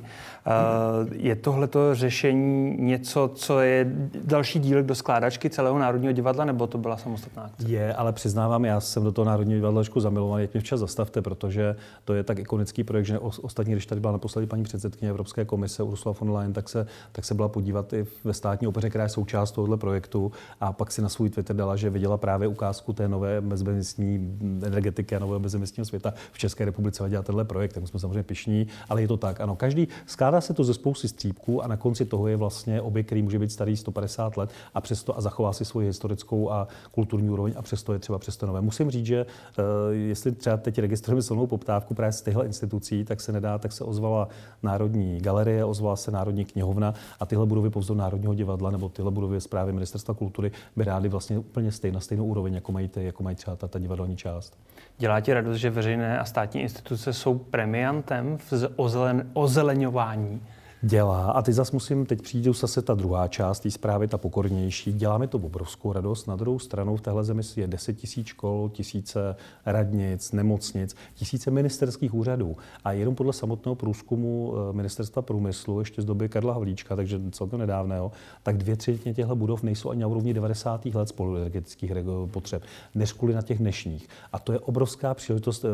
Je 1.12 1.36
tohleto 1.36 1.94
řešení 1.94 2.76
něco, 2.78 3.30
co 3.34 3.60
je 3.60 3.92
další 4.24 4.58
díl 4.58 4.82
do 4.82 4.94
skládačky 4.94 5.50
celého 5.50 5.78
Národního 5.78 6.12
divadla, 6.12 6.44
nebo 6.44 6.66
to 6.66 6.78
byla 6.78 6.96
samostatná 6.96 7.42
akce? 7.42 7.68
Je, 7.68 7.94
ale 7.94 8.12
přiznávám, 8.12 8.64
já 8.64 8.80
jsem 8.80 9.04
do 9.04 9.12
toho 9.12 9.24
Národního 9.24 9.58
divadla 9.58 9.82
zamilovaný, 9.96 10.42
jak 10.42 10.52
mě 10.52 10.60
včas 10.60 10.80
zastavte, 10.80 11.22
protože 11.22 11.76
to 12.04 12.14
je 12.14 12.22
tak 12.22 12.38
ikonický 12.38 12.84
projekt, 12.84 13.06
že 13.06 13.18
ostatní, 13.18 13.72
když 13.72 13.86
tady 13.86 14.00
byla 14.00 14.12
naposledy 14.12 14.46
paní 14.46 14.62
předsedkyně 14.62 15.17
Evropské 15.18 15.44
komise 15.44 15.82
Ursula 15.82 16.14
von 16.20 16.30
Leyen, 16.30 16.52
tak 16.52 16.68
se, 16.68 16.86
tak 17.12 17.24
se 17.24 17.34
byla 17.34 17.48
podívat 17.48 17.92
i 17.92 18.06
ve 18.24 18.34
státní 18.34 18.66
opeře, 18.66 18.88
která 18.88 19.04
je 19.04 19.10
součást 19.10 19.52
tohoto 19.52 19.76
projektu 19.76 20.32
a 20.60 20.72
pak 20.72 20.92
si 20.92 21.02
na 21.02 21.08
svůj 21.08 21.30
Twitter 21.30 21.56
dala, 21.56 21.76
že 21.76 21.90
viděla 21.90 22.16
právě 22.16 22.48
ukázku 22.48 22.92
té 22.92 23.08
nové 23.08 23.40
bezemisní 23.40 24.38
energetiky 24.62 25.16
a 25.16 25.18
nového 25.18 25.40
bezemisního 25.40 25.84
světa 25.84 26.14
v 26.32 26.38
České 26.38 26.64
republice 26.64 27.04
a 27.04 27.08
dělat 27.08 27.26
tenhle 27.26 27.44
projekt. 27.44 27.72
Tak 27.72 27.88
jsme 27.88 28.00
samozřejmě 28.00 28.22
pišní, 28.22 28.66
ale 28.88 29.02
je 29.02 29.08
to 29.08 29.16
tak. 29.16 29.40
Ano, 29.40 29.56
každý 29.56 29.88
skládá 30.06 30.40
se 30.40 30.54
to 30.54 30.64
ze 30.64 30.74
spousty 30.74 31.08
střípků 31.08 31.64
a 31.64 31.66
na 31.66 31.76
konci 31.76 32.04
toho 32.04 32.28
je 32.28 32.36
vlastně 32.36 32.80
objekt, 32.80 33.06
který 33.06 33.22
může 33.22 33.38
být 33.38 33.52
starý 33.52 33.76
150 33.76 34.36
let 34.36 34.50
a 34.74 34.80
přesto 34.80 35.18
a 35.18 35.20
zachová 35.20 35.52
si 35.52 35.64
svoji 35.64 35.86
historickou 35.86 36.50
a 36.50 36.68
kulturní 36.90 37.30
úroveň 37.30 37.54
a 37.56 37.62
přesto 37.62 37.92
je 37.92 37.98
třeba 37.98 38.18
přesto 38.18 38.46
nové. 38.46 38.60
Musím 38.60 38.90
říct, 38.90 39.06
že 39.06 39.26
uh, 39.26 39.64
jestli 39.92 40.32
třeba 40.32 40.56
teď 40.56 40.78
registrujeme 40.78 41.22
silnou 41.22 41.46
poptávku 41.46 41.94
právě 41.94 42.12
z 42.12 42.22
těchto 42.22 42.44
institucí, 42.44 43.04
tak 43.04 43.20
se 43.20 43.32
nedá, 43.32 43.58
tak 43.58 43.72
se 43.72 43.84
ozvala 43.84 44.28
Národní 44.62 45.07
galerie, 45.16 45.64
ozvala 45.64 45.96
se 45.96 46.10
Národní 46.10 46.44
knihovna 46.44 46.94
a 47.20 47.26
tyhle 47.26 47.46
budovy 47.46 47.70
pouze 47.70 47.94
Národního 47.94 48.34
divadla 48.34 48.70
nebo 48.70 48.88
tyhle 48.88 49.10
budovy 49.10 49.40
zprávy 49.40 49.72
Ministerstva 49.72 50.14
kultury 50.14 50.52
by 50.76 50.84
rádi 50.84 51.08
vlastně 51.08 51.38
úplně 51.38 51.72
stejně, 51.72 51.94
na 51.94 52.00
stejnou 52.00 52.24
úroveň, 52.24 52.54
jako 52.54 52.72
mají, 52.72 52.88
ty, 52.88 53.04
jako 53.04 53.22
mají 53.22 53.36
třeba 53.36 53.56
ta, 53.56 53.68
ta 53.68 53.78
divadelní 53.78 54.16
část. 54.16 54.58
Dělá 54.98 55.20
ti 55.20 55.34
radost, 55.34 55.56
že 55.56 55.70
veřejné 55.70 56.18
a 56.18 56.24
státní 56.24 56.60
instituce 56.60 57.12
jsou 57.12 57.38
premiantem 57.38 58.38
v 58.38 58.52
ozelen, 58.76 59.30
ozeleňování 59.32 60.40
dělá. 60.82 61.30
A 61.30 61.42
teď 61.42 61.54
zase 61.54 61.70
musím, 61.72 62.06
teď 62.06 62.22
přijde 62.22 62.52
zase 62.52 62.82
ta 62.82 62.94
druhá 62.94 63.28
část 63.28 63.60
té 63.60 63.70
zprávy, 63.70 64.08
ta 64.08 64.18
pokornější. 64.18 64.92
Děláme 64.92 65.26
to 65.26 65.38
obrovskou 65.38 65.92
radost. 65.92 66.26
Na 66.26 66.36
druhou 66.36 66.58
stranu 66.58 66.96
v 66.96 67.00
téhle 67.00 67.24
zemi 67.24 67.42
je 67.56 67.66
10 67.66 67.92
tisíc 67.92 68.26
škol, 68.26 68.68
tisíce 68.68 69.36
radnic, 69.66 70.32
nemocnic, 70.32 70.96
tisíce 71.14 71.50
ministerských 71.50 72.14
úřadů. 72.14 72.56
A 72.84 72.92
jenom 72.92 73.14
podle 73.14 73.32
samotného 73.32 73.74
průzkumu 73.74 74.54
eh, 74.56 74.72
ministerstva 74.72 75.22
průmyslu, 75.22 75.80
ještě 75.80 76.02
z 76.02 76.04
doby 76.04 76.28
Karla 76.28 76.52
Havlíčka, 76.52 76.96
takže 76.96 77.20
celkem 77.30 77.58
nedávného, 77.58 78.12
tak 78.42 78.56
dvě 78.56 78.76
třetiny 78.76 79.14
těchto 79.14 79.36
budov 79.36 79.62
nejsou 79.62 79.90
ani 79.90 80.00
na 80.00 80.06
úrovni 80.06 80.34
90. 80.34 80.86
let 80.86 81.08
spoluenergetických 81.08 81.92
potřeb, 82.30 82.62
než 82.94 83.12
kvůli 83.12 83.34
na 83.34 83.42
těch 83.42 83.58
dnešních. 83.58 84.08
A 84.32 84.38
to 84.38 84.52
je 84.52 84.58
obrovská 84.58 85.14
příležitost. 85.14 85.64
Eh, 85.64 85.68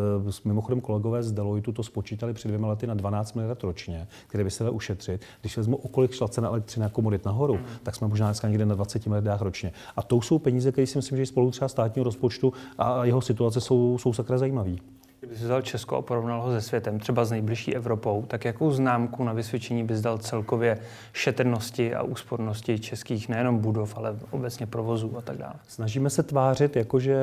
mimochodem 0.44 0.80
kolegové 0.80 1.22
z 1.22 1.32
Deloitu 1.32 1.72
to 1.72 1.82
spočítali 1.82 2.32
před 2.32 2.48
dvěma 2.48 2.68
lety 2.68 2.86
na 2.86 2.94
12 2.94 3.34
miliard 3.34 3.62
ročně, 3.62 4.08
které 4.26 4.44
by 4.44 4.50
se 4.50 4.70
ušetřili 4.70 4.93
ušetřit. 4.94 5.20
Když 5.40 5.56
vezmu, 5.56 5.76
o 5.76 5.88
kolik 5.88 6.12
šla 6.12 6.28
cena 6.28 6.48
elektřiny 6.48 6.86
a 6.86 6.88
komodit 6.88 7.24
nahoru, 7.24 7.54
mm. 7.54 7.64
tak 7.82 7.94
jsme 7.94 8.08
možná 8.08 8.26
dneska 8.26 8.48
někde 8.48 8.66
na 8.66 8.74
20 8.74 9.06
miliardách 9.06 9.40
ročně. 9.40 9.72
A 9.96 10.02
to 10.02 10.22
jsou 10.22 10.38
peníze, 10.38 10.72
které 10.72 10.86
si 10.86 10.98
myslím, 10.98 11.18
že 11.18 11.26
spolu 11.26 11.50
třeba 11.50 11.68
státního 11.68 12.04
rozpočtu 12.04 12.52
a 12.78 13.04
jeho 13.04 13.20
situace 13.20 13.60
jsou, 13.60 13.98
jsou 13.98 14.12
sakra 14.12 14.38
zajímavé. 14.38 14.76
Kdyby 15.20 15.34
vzal 15.34 15.62
Česko 15.62 15.96
a 15.96 16.02
porovnal 16.02 16.42
ho 16.42 16.52
se 16.52 16.60
světem, 16.60 16.98
třeba 16.98 17.24
s 17.24 17.30
nejbližší 17.30 17.74
Evropou, 17.74 18.24
tak 18.28 18.44
jakou 18.44 18.70
známku 18.70 19.24
na 19.24 19.32
vysvědčení 19.32 19.84
bys 19.84 20.00
dal 20.00 20.18
celkově 20.18 20.78
šetrnosti 21.12 21.94
a 21.94 22.02
úspornosti 22.02 22.78
českých 22.78 23.28
nejenom 23.28 23.58
budov, 23.58 23.96
ale 23.96 24.16
obecně 24.30 24.66
provozů 24.66 25.16
a 25.18 25.20
tak 25.20 25.36
dále? 25.36 25.54
Snažíme 25.68 26.10
se 26.10 26.22
tvářit, 26.22 26.76
jakože, 26.76 27.16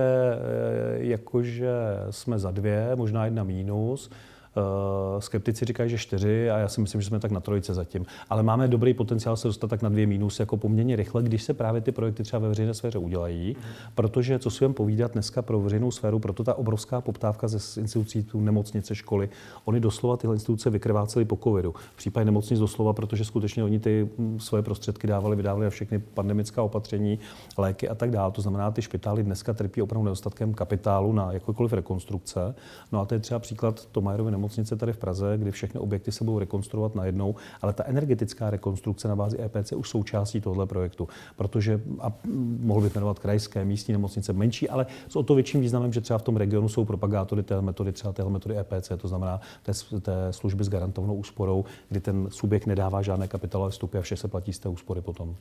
jakože 0.93 1.71
jsme 2.09 2.39
za 2.39 2.51
dvě, 2.51 2.95
možná 2.95 3.25
jedna 3.25 3.43
mínus. 3.43 4.09
Eh, 4.57 5.21
skeptici 5.21 5.65
říkají, 5.65 5.89
že 5.89 5.97
čtyři 5.97 6.49
a 6.49 6.57
já 6.57 6.67
si 6.67 6.81
myslím, 6.81 7.01
že 7.01 7.07
jsme 7.07 7.19
tak 7.19 7.31
na 7.31 7.39
trojice 7.39 7.73
zatím. 7.73 8.05
Ale 8.29 8.43
máme 8.43 8.67
dobrý 8.67 8.93
potenciál 8.93 9.37
se 9.37 9.47
dostat 9.47 9.67
tak 9.67 9.81
na 9.81 9.89
dvě 9.89 10.07
mínus 10.07 10.39
jako 10.39 10.57
poměrně 10.57 10.95
rychle, 10.95 11.23
když 11.23 11.43
se 11.43 11.53
právě 11.53 11.81
ty 11.81 11.91
projekty 11.91 12.23
třeba 12.23 12.39
ve 12.39 12.47
veřejné 12.47 12.73
sféře 12.73 12.97
udělají, 12.97 13.55
protože 13.95 14.39
co 14.39 14.49
si 14.51 14.69
povídat 14.69 15.13
dneska 15.13 15.41
pro 15.41 15.59
veřejnou 15.59 15.91
sféru, 15.91 16.19
proto 16.19 16.43
ta 16.43 16.53
obrovská 16.53 17.01
poptávka 17.01 17.47
ze 17.47 17.81
institucí, 17.81 18.23
tu 18.23 18.41
nemocnice, 18.41 18.95
školy, 18.95 19.29
oni 19.65 19.79
doslova 19.79 20.17
tyhle 20.17 20.35
instituce 20.35 20.69
vykrvácely 20.69 21.25
po 21.25 21.37
covidu. 21.43 21.73
V 21.93 21.97
případě 21.97 22.25
nemocnic 22.25 22.59
doslova, 22.59 22.93
protože 22.93 23.25
skutečně 23.25 23.63
oni 23.63 23.79
ty 23.79 24.09
hm, 24.17 24.39
svoje 24.39 24.63
prostředky 24.63 25.07
dávali, 25.07 25.35
vydávali 25.35 25.63
na 25.63 25.69
všechny 25.69 25.99
pandemická 25.99 26.63
opatření, 26.63 27.19
léky 27.57 27.89
a 27.89 27.95
tak 27.95 28.11
dále. 28.11 28.31
To 28.31 28.41
znamená, 28.41 28.71
ty 28.71 28.81
špitály 28.81 29.23
dneska 29.23 29.53
trpí 29.53 29.81
opravdu 29.81 30.05
nedostatkem 30.05 30.53
kapitálu 30.53 31.13
na 31.13 31.31
jakoukoliv 31.31 31.73
rekonstrukce. 31.73 32.55
No 32.91 33.01
a 33.01 33.05
to 33.05 33.13
je 33.13 33.19
třeba 33.19 33.39
příklad 33.39 33.85
Tomajerovy 33.85 34.31
nemocnice 34.41 34.75
tady 34.75 34.93
v 34.93 34.97
Praze, 34.97 35.37
kdy 35.37 35.51
všechny 35.51 35.79
objekty 35.79 36.11
se 36.11 36.23
budou 36.23 36.39
rekonstruovat 36.39 36.95
najednou, 36.95 37.35
ale 37.61 37.73
ta 37.73 37.83
energetická 37.85 38.49
rekonstrukce 38.49 39.07
na 39.07 39.15
bázi 39.15 39.41
EPC 39.41 39.71
už 39.71 39.89
součástí 39.89 40.41
tohoto 40.41 40.67
projektu, 40.67 41.07
protože 41.35 41.81
a 41.99 42.13
mohl 42.59 42.81
bych 42.81 42.95
jmenovat 42.95 43.19
krajské, 43.19 43.65
místní 43.65 43.91
nemocnice 43.91 44.33
menší, 44.33 44.69
ale 44.69 44.85
s 45.07 45.15
o 45.15 45.23
to 45.23 45.35
větším 45.35 45.61
významem, 45.61 45.93
že 45.93 46.01
třeba 46.01 46.19
v 46.19 46.21
tom 46.23 46.37
regionu 46.37 46.69
jsou 46.69 46.85
propagátory 46.85 47.43
té 47.43 47.61
metody, 47.61 47.91
třeba 47.91 48.13
té 48.13 48.23
metody 48.23 48.57
EPC, 48.57 48.91
to 48.97 49.07
znamená 49.07 49.41
té, 49.63 49.71
té 50.01 50.33
služby 50.33 50.63
s 50.63 50.69
garantovanou 50.69 51.15
úsporou, 51.15 51.65
kdy 51.89 51.99
ten 51.99 52.27
subjekt 52.29 52.65
nedává 52.65 53.01
žádné 53.01 53.27
kapitálové 53.27 53.71
vstupy 53.71 53.97
a 53.97 54.01
vše 54.01 54.15
se 54.15 54.27
platí 54.27 54.53
z 54.53 54.59
té 54.59 54.69
úspory 54.69 55.01
potom. 55.01 55.35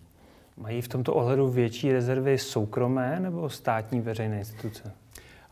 Mají 0.56 0.82
v 0.82 0.88
tomto 0.88 1.14
ohledu 1.14 1.48
větší 1.48 1.92
rezervy 1.92 2.38
soukromé 2.38 3.20
nebo 3.20 3.50
státní 3.50 4.00
veřejné 4.00 4.38
instituce? 4.38 4.92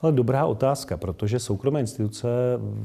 Ale 0.03 0.13
dobrá 0.13 0.47
otázka, 0.47 0.97
protože 0.97 1.39
soukromé 1.39 1.81
instituce 1.81 2.29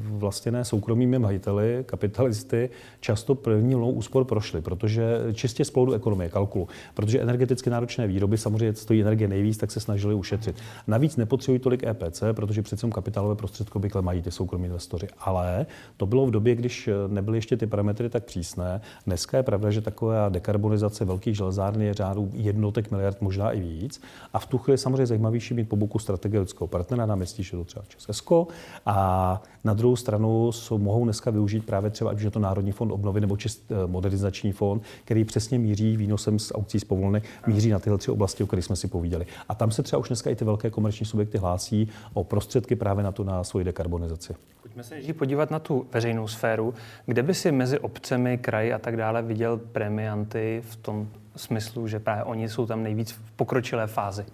vlastněné 0.06 0.66
soukromými 0.66 1.20
majiteli, 1.20 1.84
kapitalisty, 1.86 2.70
často 3.00 3.36
první 3.36 3.76
vlnou 3.76 3.92
úspor 3.92 4.26
prošly, 4.26 4.62
protože 4.62 5.20
čistě 5.34 5.66
z 5.66 5.72
pohledu 5.72 5.94
ekonomie, 5.94 6.30
kalkulu, 6.30 6.68
protože 6.94 7.22
energeticky 7.22 7.70
náročné 7.70 8.08
výroby 8.08 8.38
samozřejmě 8.38 8.76
stojí 8.76 9.02
energie 9.02 9.28
nejvíc, 9.28 9.58
tak 9.58 9.72
se 9.72 9.80
snažili 9.80 10.14
ušetřit. 10.14 10.56
Navíc 10.88 11.18
nepotřebují 11.18 11.60
tolik 11.60 11.84
EPC, 11.84 12.24
protože 12.32 12.62
přece 12.62 12.90
kapitálové 12.90 13.36
prostředky 13.36 13.74
obvykle 13.74 14.02
mají 14.02 14.22
ty 14.22 14.32
soukromí 14.32 14.66
investoři. 14.66 15.08
Ale 15.20 15.66
to 15.98 16.06
bylo 16.06 16.26
v 16.26 16.32
době, 16.32 16.56
když 16.56 16.90
nebyly 17.08 17.38
ještě 17.38 17.58
ty 17.58 17.68
parametry 17.68 18.10
tak 18.10 18.24
přísné. 18.24 18.82
Dneska 19.06 19.38
je 19.38 19.44
pravda, 19.44 19.72
že 19.72 19.82
taková 19.82 20.30
dekarbonizace 20.30 21.06
velkých 21.06 21.38
železárn 21.38 21.82
je 21.82 21.94
řádu 21.94 22.30
jednotek 22.34 22.92
miliard, 22.92 23.22
možná 23.22 23.52
i 23.52 23.62
víc. 23.62 24.02
A 24.34 24.40
v 24.40 24.46
tu 24.46 24.58
chvíli 24.58 24.78
samozřejmě 24.78 25.06
zajímavější 25.06 25.54
mít 25.54 25.70
po 25.70 25.76
boku 25.76 26.00
strategického 26.00 26.68
partnera 26.68 27.03
na 27.06 27.16
náměstí, 27.24 27.44
že 27.44 27.52
to 27.52 27.64
třeba 27.64 27.86
Česko. 27.98 28.48
A 28.86 29.42
na 29.64 29.74
druhou 29.74 29.96
stranu 29.96 30.52
jsou, 30.52 30.78
mohou 30.78 31.04
dneska 31.04 31.32
využít 31.32 31.66
právě 31.66 31.90
třeba, 31.90 32.12
ať 32.12 32.22
je 32.22 32.32
to 32.32 32.40
Národní 32.40 32.72
fond 32.72 32.92
obnovy 32.92 33.22
nebo 33.22 33.38
čist, 33.38 33.72
eh, 33.72 33.88
modernizační 33.88 34.52
fond, 34.52 34.84
který 35.06 35.24
přesně 35.24 35.60
míří 35.60 35.98
výnosem 35.98 36.40
z 36.40 36.52
aukcí 36.56 36.80
z 36.80 36.84
povolny, 36.84 37.22
míří 37.48 37.70
na 37.70 37.80
tyhle 37.80 37.98
tři 37.98 38.12
oblasti, 38.12 38.44
o 38.44 38.48
kterých 38.48 38.66
jsme 38.66 38.76
si 38.76 38.88
povídali. 38.88 39.26
A 39.50 39.56
tam 39.56 39.72
se 39.72 39.84
třeba 39.84 40.00
už 40.00 40.08
dneska 40.08 40.30
i 40.30 40.36
ty 40.36 40.46
velké 40.46 40.70
komerční 40.70 41.06
subjekty 41.06 41.38
hlásí 41.38 41.90
o 42.14 42.24
prostředky 42.24 42.76
právě 42.76 43.04
na 43.04 43.12
tu 43.12 43.24
na 43.24 43.44
svoji 43.44 43.66
dekarbonizaci. 43.66 44.36
Pojďme 44.62 44.84
se 44.84 44.96
ještě 44.96 45.14
podívat 45.14 45.52
na 45.52 45.60
tu 45.60 45.88
veřejnou 45.94 46.28
sféru. 46.28 46.74
Kde 47.06 47.24
by 47.24 47.34
si 47.34 47.52
mezi 47.52 47.80
obcemi, 47.80 48.38
kraji 48.38 48.74
a 48.74 48.80
tak 48.80 48.98
dále 48.98 49.22
viděl 49.22 49.58
premianty 49.58 50.64
v 50.66 50.76
tom 50.76 51.08
smyslu, 51.36 51.88
že 51.88 52.00
právě 52.00 52.24
oni 52.24 52.50
jsou 52.50 52.66
tam 52.66 52.84
nejvíc 52.84 53.12
v 53.12 53.32
pokročilé 53.36 53.88
fázi? 53.88 54.26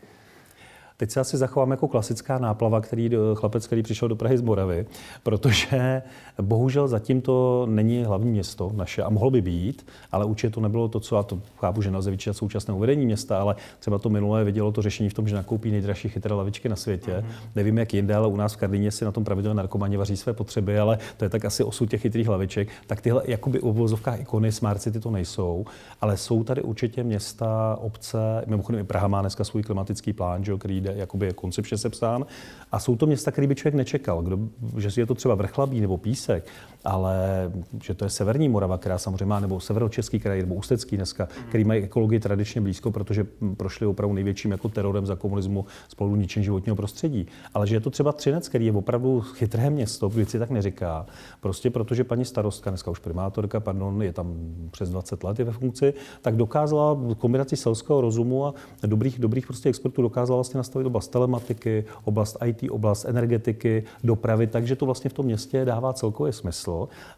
Teď 1.00 1.12
se 1.12 1.20
asi 1.20 1.38
zachovám 1.38 1.72
jako 1.72 1.88
klasická 1.88 2.38
náplava, 2.38 2.82
který, 2.82 3.10
chlapec, 3.34 3.68
který 3.68 3.84
přišel 3.84 4.08
do 4.08 4.16
Prahy 4.16 4.38
z 4.38 4.42
Moravy, 4.42 4.86
protože 5.24 6.02
bohužel 6.42 6.88
zatím 6.88 7.22
to 7.22 7.66
není 7.70 8.04
hlavní 8.04 8.32
město 8.32 8.72
naše 8.76 9.04
a 9.04 9.10
mohlo 9.10 9.32
by 9.32 9.42
být, 9.42 9.86
ale 10.12 10.26
určitě 10.26 10.50
to 10.50 10.62
nebylo 10.62 10.88
to, 10.88 11.00
co, 11.00 11.18
a 11.18 11.24
to 11.24 11.40
chápu, 11.58 11.82
že 11.82 11.92
nelze 11.92 12.12
vyčítat 12.12 12.34
současné 12.34 12.74
uvedení 12.74 13.06
města, 13.06 13.42
ale 13.42 13.56
třeba 13.80 13.98
to 13.98 14.10
minulé 14.10 14.44
vidělo 14.44 14.72
to 14.72 14.82
řešení 14.82 15.10
v 15.10 15.14
tom, 15.14 15.28
že 15.28 15.36
nakoupí 15.36 15.72
nejdražší 15.72 16.10
chytré 16.10 16.34
lavičky 16.34 16.70
na 16.70 16.76
světě. 16.76 17.12
Mm-hmm. 17.12 17.50
Nevím, 17.56 17.78
jak 17.78 17.94
jinde, 17.94 18.16
ale 18.16 18.28
u 18.28 18.36
nás 18.36 18.54
v 18.54 18.58
Karlíně 18.58 18.92
si 18.92 19.06
na 19.06 19.12
tom 19.12 19.24
pravidelně 19.24 19.58
narkomani 19.58 19.98
vaří 19.98 20.18
své 20.18 20.34
potřeby, 20.34 20.80
ale 20.80 20.98
to 21.18 21.26
je 21.26 21.30
tak 21.30 21.46
asi 21.46 21.64
osud 21.64 21.90
těch 21.90 22.02
chytrých 22.02 22.30
laviček. 22.30 22.70
Tak 22.88 23.02
tyhle 23.02 23.24
jakoby 23.26 23.60
uvozovkách 23.60 24.20
ikony 24.20 24.52
Smart 24.52 24.82
City 24.82 25.00
to 25.00 25.12
nejsou, 25.12 25.66
ale 26.02 26.18
jsou 26.18 26.44
tady 26.44 26.62
určitě 26.62 27.04
města, 27.04 27.78
obce, 27.82 28.44
mimochodem 28.48 28.82
i 28.82 28.84
Praha 28.84 29.08
má 29.08 29.22
dneska 29.22 29.44
svůj 29.44 29.64
klimatický 29.64 30.14
plán, 30.14 30.44
že, 30.44 30.58
který 30.58 30.89
jakoby 30.96 31.26
je 31.26 31.34
koncepčně 31.34 31.78
sepsán. 31.78 32.26
A 32.72 32.80
jsou 32.80 32.96
to 32.96 33.06
města, 33.06 33.32
které 33.32 33.48
by 33.48 33.56
člověk 33.56 33.76
nečekal, 33.76 34.22
kdo, 34.22 34.40
že 34.78 35.02
je 35.02 35.06
to 35.06 35.16
třeba 35.16 35.36
Vrchlabí 35.36 35.82
nebo 35.82 35.98
Písek, 35.98 36.48
ale 36.86 37.52
že 37.84 37.94
to 37.94 38.06
je 38.06 38.10
Severní 38.10 38.50
Morava, 38.50 38.78
která 38.78 38.98
samozřejmě 38.98 39.26
má, 39.26 39.40
nebo 39.40 39.60
Severočeský 39.60 40.20
kraj, 40.20 40.42
nebo 40.42 40.56
Ústecký 40.56 40.98
dneska, 40.98 41.28
který 41.50 41.64
mají 41.64 41.84
ekologii 41.84 42.20
tradičně 42.20 42.62
blízko, 42.62 42.92
protože 42.92 43.26
prošli 43.58 43.88
opravdu 43.88 44.14
největším 44.14 44.52
jako 44.52 44.70
terorem 44.70 45.06
za 45.06 45.16
komunismu 45.16 45.66
spolu 45.88 46.16
ničení 46.16 46.46
životního 46.46 46.76
prostředí. 46.76 47.28
Ale 47.54 47.68
že 47.68 47.76
je 47.76 47.80
to 47.80 47.90
třeba 47.90 48.12
Třinec, 48.12 48.50
který 48.50 48.66
je 48.66 48.72
opravdu 48.72 49.22
chytré 49.22 49.70
město, 49.70 50.10
věci 50.10 50.40
tak 50.40 50.50
neříká. 50.50 51.06
Prostě 51.42 51.70
protože 51.70 52.04
paní 52.04 52.26
starostka, 52.26 52.70
dneska 52.70 52.92
už 52.92 53.00
primátorka, 53.00 53.60
pardon, 53.60 54.02
je 54.02 54.14
tam 54.14 54.36
přes 54.72 54.90
20 54.90 55.24
let 55.24 55.40
je 55.40 55.46
ve 55.46 55.52
funkci, 55.52 55.94
tak 56.22 56.36
dokázala 56.36 56.98
kombinaci 57.18 57.56
selského 57.56 58.02
rozumu 58.02 58.46
a 58.46 58.54
dobrých, 58.86 59.20
dobrých 59.20 59.48
prostě 59.48 59.70
expertů 59.70 60.02
dokázala 60.02 60.38
vlastně 60.38 60.58
nastavit 60.58 60.86
oblast 60.86 61.08
telematiky, 61.08 61.86
oblast 62.04 62.38
IT, 62.46 62.72
oblast 62.72 63.06
energetiky, 63.06 63.84
dopravy, 64.04 64.48
takže 64.48 64.76
to 64.76 64.86
vlastně 64.86 65.10
v 65.10 65.14
tom 65.14 65.26
městě 65.26 65.66
dává 65.66 65.94
celkově 65.94 66.34
smysl. 66.34 66.69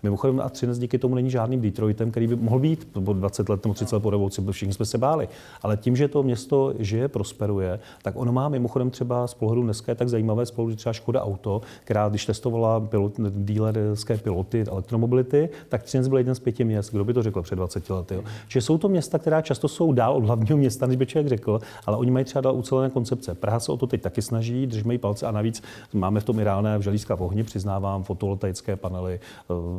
Mimochodem 0.04 0.40
a 0.40 0.50
Třinec 0.50 0.80
díky 0.80 0.98
tomu 0.98 1.16
není 1.16 1.30
žádným 1.30 1.62
Detroitem, 1.62 2.12
který 2.12 2.28
by 2.28 2.36
mohl 2.36 2.60
být 2.60 2.88
po 3.06 3.14
20 3.14 3.50
let 3.50 3.66
nebo 3.66 3.74
30 3.74 3.96
let 3.96 4.00
po 4.00 4.10
revoluci, 4.10 4.42
všichni 4.52 4.74
jsme 4.74 4.86
se 4.86 4.98
báli. 4.98 5.30
Ale 5.62 5.78
tím, 5.78 5.96
že 5.96 6.08
to 6.08 6.24
město 6.24 6.74
žije, 6.80 7.08
prosperuje, 7.08 7.80
tak 8.02 8.16
ono 8.18 8.32
má 8.32 8.50
mimochodem 8.50 8.90
třeba 8.90 9.28
z 9.28 9.34
pohledu 9.34 9.64
dneska 9.64 9.92
je 9.92 9.96
tak 9.96 10.10
zajímavé 10.10 10.46
z 10.46 10.52
pohledu 10.52 10.76
třeba 10.76 10.94
Škoda 10.94 11.24
Auto, 11.24 11.62
která 11.84 12.10
když 12.10 12.26
testovala 12.26 12.80
pilot, 12.80 13.14
dílerské 13.30 14.18
piloty 14.18 14.64
elektromobility, 14.68 15.50
tak 15.70 15.84
Třinec 15.84 16.08
byl 16.08 16.18
jeden 16.18 16.36
z 16.36 16.40
pěti 16.40 16.64
měst. 16.64 16.92
Kdo 16.92 17.04
by 17.04 17.14
to 17.14 17.24
řekl 17.24 17.42
před 17.42 17.56
20 17.56 17.90
lety? 17.90 18.16
Jo? 18.16 18.24
Čiže 18.48 18.62
jsou 18.62 18.78
to 18.78 18.90
města, 18.90 19.20
která 19.20 19.42
často 19.42 19.68
jsou 19.68 19.94
dál 19.94 20.18
od 20.18 20.26
hlavního 20.26 20.58
města, 20.58 20.88
než 20.88 20.98
by 20.98 21.06
člověk 21.06 21.28
řekl, 21.28 21.60
ale 21.86 21.98
oni 21.98 22.12
mají 22.12 22.26
třeba 22.26 22.42
dál 22.42 22.56
ucelené 22.56 22.90
koncepce. 22.90 23.36
Praha 23.36 23.60
se 23.60 23.72
o 23.72 23.78
to 23.78 23.88
teď 23.88 24.02
taky 24.02 24.22
snaží, 24.22 24.68
držíme 24.68 24.94
jí 24.94 24.98
palce 24.98 25.28
a 25.28 25.32
navíc 25.32 25.64
máme 25.94 26.20
v 26.20 26.24
tom 26.24 26.40
i 26.40 26.44
reálné 26.44 26.78
v 26.78 27.22
ohni, 27.22 27.44
přiznávám, 27.44 28.04
fotovoltaické 28.04 28.76
panely, 28.76 29.20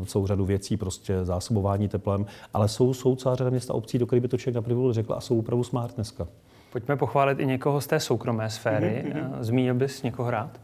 celou 0.07 0.27
řadu 0.27 0.45
věcí, 0.45 0.77
prostě 0.77 1.25
zásobování 1.25 1.89
teplem, 1.89 2.27
ale 2.55 2.69
jsou, 2.69 2.95
jsou 2.95 3.17
celá 3.17 3.35
řada 3.35 3.51
města 3.51 3.75
obcí, 3.75 3.99
do 3.99 4.07
kterých 4.07 4.23
by 4.23 4.29
to 4.29 4.37
člověk 4.37 4.55
na 4.55 4.63
první 4.63 4.93
řekl 4.93 5.15
a 5.15 5.21
jsou 5.21 5.39
opravdu 5.39 5.65
smart 5.65 5.95
dneska. 5.95 6.29
Pojďme 6.73 6.97
pochválit 6.97 7.41
i 7.41 7.47
někoho 7.47 7.81
z 7.81 7.87
té 7.87 8.01
soukromé 8.01 8.51
sféry. 8.51 9.05
Mm-hmm. 9.07 9.31
Zmínil 9.41 9.75
bys 9.75 10.03
někoho 10.03 10.31
rád? 10.31 10.61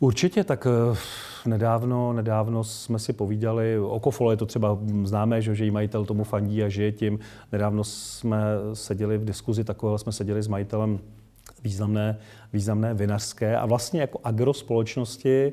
Určitě, 0.00 0.44
tak 0.44 0.66
eh, 0.66 0.96
nedávno, 1.46 2.12
nedávno 2.12 2.64
jsme 2.64 2.98
si 2.98 3.12
povídali, 3.12 3.78
Okofolo 3.78 4.30
je 4.30 4.36
to 4.36 4.46
třeba 4.46 4.78
známé, 5.04 5.42
že, 5.42 5.54
že 5.54 5.64
jí 5.64 5.70
majitel 5.70 6.04
tomu 6.04 6.24
fandí 6.24 6.62
a 6.62 6.68
žije 6.68 6.92
tím. 6.92 7.18
Nedávno 7.52 7.84
jsme 7.84 8.40
seděli 8.72 9.18
v 9.18 9.24
diskuzi 9.24 9.64
takového, 9.64 9.98
jsme 9.98 10.12
seděli 10.12 10.42
s 10.42 10.48
majitelem 10.48 10.98
významné, 11.64 12.18
významné 12.52 12.94
vinařské 12.94 13.56
a 13.56 13.66
vlastně 13.66 14.00
jako 14.00 14.20
agrospolečnosti 14.24 15.52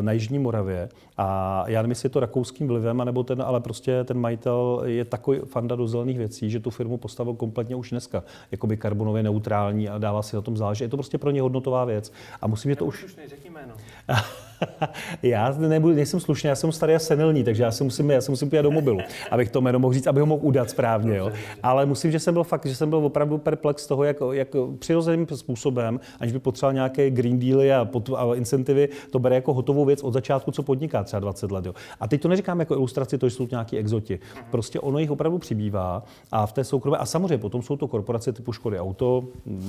na 0.00 0.12
Jižní 0.12 0.38
Moravě. 0.38 0.88
A 1.16 1.64
já 1.66 1.82
nevím, 1.82 1.90
jestli 1.90 2.06
je 2.06 2.10
to 2.10 2.20
rakouským 2.20 2.68
vlivem, 2.68 3.00
anebo 3.00 3.22
ten, 3.22 3.42
ale 3.42 3.60
prostě 3.60 4.04
ten 4.04 4.18
majitel 4.18 4.82
je 4.84 5.04
takový 5.04 5.38
fanda 5.38 5.76
do 5.76 5.86
zelených 5.86 6.18
věcí, 6.18 6.50
že 6.50 6.60
tu 6.60 6.70
firmu 6.70 6.96
postavil 6.96 7.34
kompletně 7.34 7.76
už 7.76 7.90
dneska, 7.90 8.24
jakoby 8.50 8.76
karbonově 8.76 9.22
neutrální 9.22 9.88
a 9.88 9.98
dává 9.98 10.22
si 10.22 10.36
na 10.36 10.42
tom 10.42 10.56
záležet. 10.56 10.84
Je 10.84 10.88
to 10.88 10.96
prostě 10.96 11.18
pro 11.18 11.30
ně 11.30 11.42
hodnotová 11.42 11.84
věc. 11.84 12.12
A 12.40 12.46
musím, 12.46 12.70
že 12.70 12.76
to 12.76 12.84
už... 12.84 13.04
už 13.04 13.16
jméno. 13.50 13.74
já 15.22 15.54
nebudu, 15.58 15.94
nejsem 15.94 16.20
slušný, 16.20 16.48
já 16.48 16.54
jsem 16.54 16.72
starý 16.72 16.94
a 16.94 16.98
senilní, 16.98 17.44
takže 17.44 17.62
já 17.62 17.70
si 17.70 17.84
musím, 17.84 18.10
já 18.10 18.20
si 18.20 18.30
musím 18.30 18.50
pět 18.50 18.62
do 18.62 18.70
mobilu, 18.70 18.98
abych 19.30 19.50
to 19.50 19.60
jméno 19.60 19.78
mohl 19.78 19.94
říct, 19.94 20.06
abych 20.06 20.20
ho 20.20 20.26
mohl 20.26 20.40
udat 20.46 20.70
správně. 20.70 21.16
Jo. 21.16 21.32
Ale 21.62 21.86
musím, 21.86 22.10
že 22.12 22.18
jsem 22.18 22.34
byl 22.34 22.44
fakt, 22.44 22.66
že 22.66 22.74
jsem 22.74 22.90
byl 22.90 22.98
opravdu 22.98 23.38
perplex 23.38 23.86
toho, 23.86 24.04
jak, 24.04 24.16
jak 24.32 24.48
přirozeným 24.78 25.26
způsobem, 25.34 26.00
aniž 26.20 26.32
by 26.32 26.38
potřeboval 26.38 26.74
nějaké 26.74 27.10
green 27.10 27.38
dealy 27.38 27.72
a, 27.72 27.84
pot, 27.84 28.10
a 28.16 28.34
incentivy, 28.34 28.88
to 29.10 29.18
bere 29.18 29.34
jako 29.34 29.54
hotovou 29.54 29.84
věc 29.84 30.02
od 30.02 30.12
začátku, 30.12 30.50
co 30.50 30.62
podniká 30.62 31.04
třeba 31.04 31.20
20 31.20 31.52
let. 31.52 31.66
Jo. 31.66 31.74
A 32.00 32.08
teď 32.08 32.22
to 32.22 32.28
neříkám 32.28 32.60
jako 32.60 32.74
ilustraci, 32.74 33.18
to 33.18 33.26
jsou 33.26 33.48
nějaký 33.50 33.78
exoti. 33.78 34.18
Prostě 34.50 34.80
ono 34.80 34.98
jich 34.98 35.10
opravdu 35.10 35.38
přibývá 35.38 36.02
a 36.32 36.46
v 36.46 36.52
té 36.52 36.64
soukromé, 36.64 36.98
a 36.98 37.06
samozřejmě 37.06 37.38
potom 37.38 37.62
jsou 37.62 37.76
to 37.76 37.88
korporace 37.88 38.32
typu 38.32 38.52
Škody 38.52 38.78
Auto, 38.78 39.24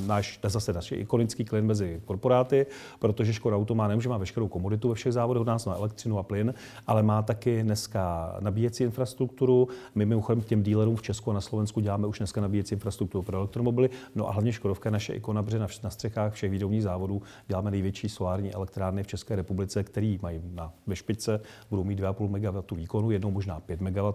náš, 0.07 0.37
to 0.37 0.47
je 0.47 0.51
zase 0.51 0.73
naš 0.73 0.91
ikonický 0.91 1.45
klient 1.45 1.67
mezi 1.67 2.01
korporáty, 2.05 2.65
protože 2.99 3.33
Škoda 3.33 3.55
Auto 3.55 3.75
má, 3.75 3.87
nemůže 3.87 4.09
má 4.09 4.17
veškerou 4.17 4.47
komunitu 4.47 4.82
kapacitu 4.83 4.89
ve 4.89 4.95
všech 4.95 5.13
závodech, 5.13 5.41
od 5.41 5.47
nás 5.47 5.65
má 5.65 5.75
elektřinu 5.75 6.17
a 6.19 6.23
plyn, 6.23 6.53
ale 6.87 7.03
má 7.03 7.21
taky 7.21 7.63
dneska 7.63 8.35
nabíjecí 8.39 8.83
infrastrukturu. 8.83 9.67
My 9.95 10.05
mimochodem 10.05 10.41
těm 10.41 10.63
dílerům 10.63 10.95
v 10.95 11.01
Česku 11.01 11.31
a 11.31 11.33
na 11.33 11.41
Slovensku 11.41 11.79
děláme 11.79 12.07
už 12.07 12.19
dneska 12.19 12.41
nabíjecí 12.41 12.75
infrastrukturu 12.75 13.23
pro 13.23 13.37
elektromobily. 13.37 13.89
No 14.15 14.27
a 14.27 14.31
hlavně 14.31 14.51
Škodovka, 14.51 14.89
naše 14.89 15.13
ikona, 15.13 15.43
protože 15.43 15.59
na 15.59 15.89
střechách 15.89 16.33
všech 16.33 16.51
výrobních 16.51 16.83
závodů 16.83 17.21
děláme 17.47 17.71
největší 17.71 18.09
solární 18.09 18.53
elektrárny 18.53 19.03
v 19.03 19.07
České 19.07 19.35
republice, 19.35 19.83
který 19.83 20.19
mají 20.21 20.41
na, 20.53 20.71
ve 20.87 20.95
špičce, 20.95 21.41
budou 21.69 21.83
mít 21.83 21.99
2,5 21.99 22.27
MW 22.27 22.77
výkonu, 22.77 23.11
jednou 23.11 23.31
možná 23.31 23.59
5 23.59 23.81
MW. 23.81 24.13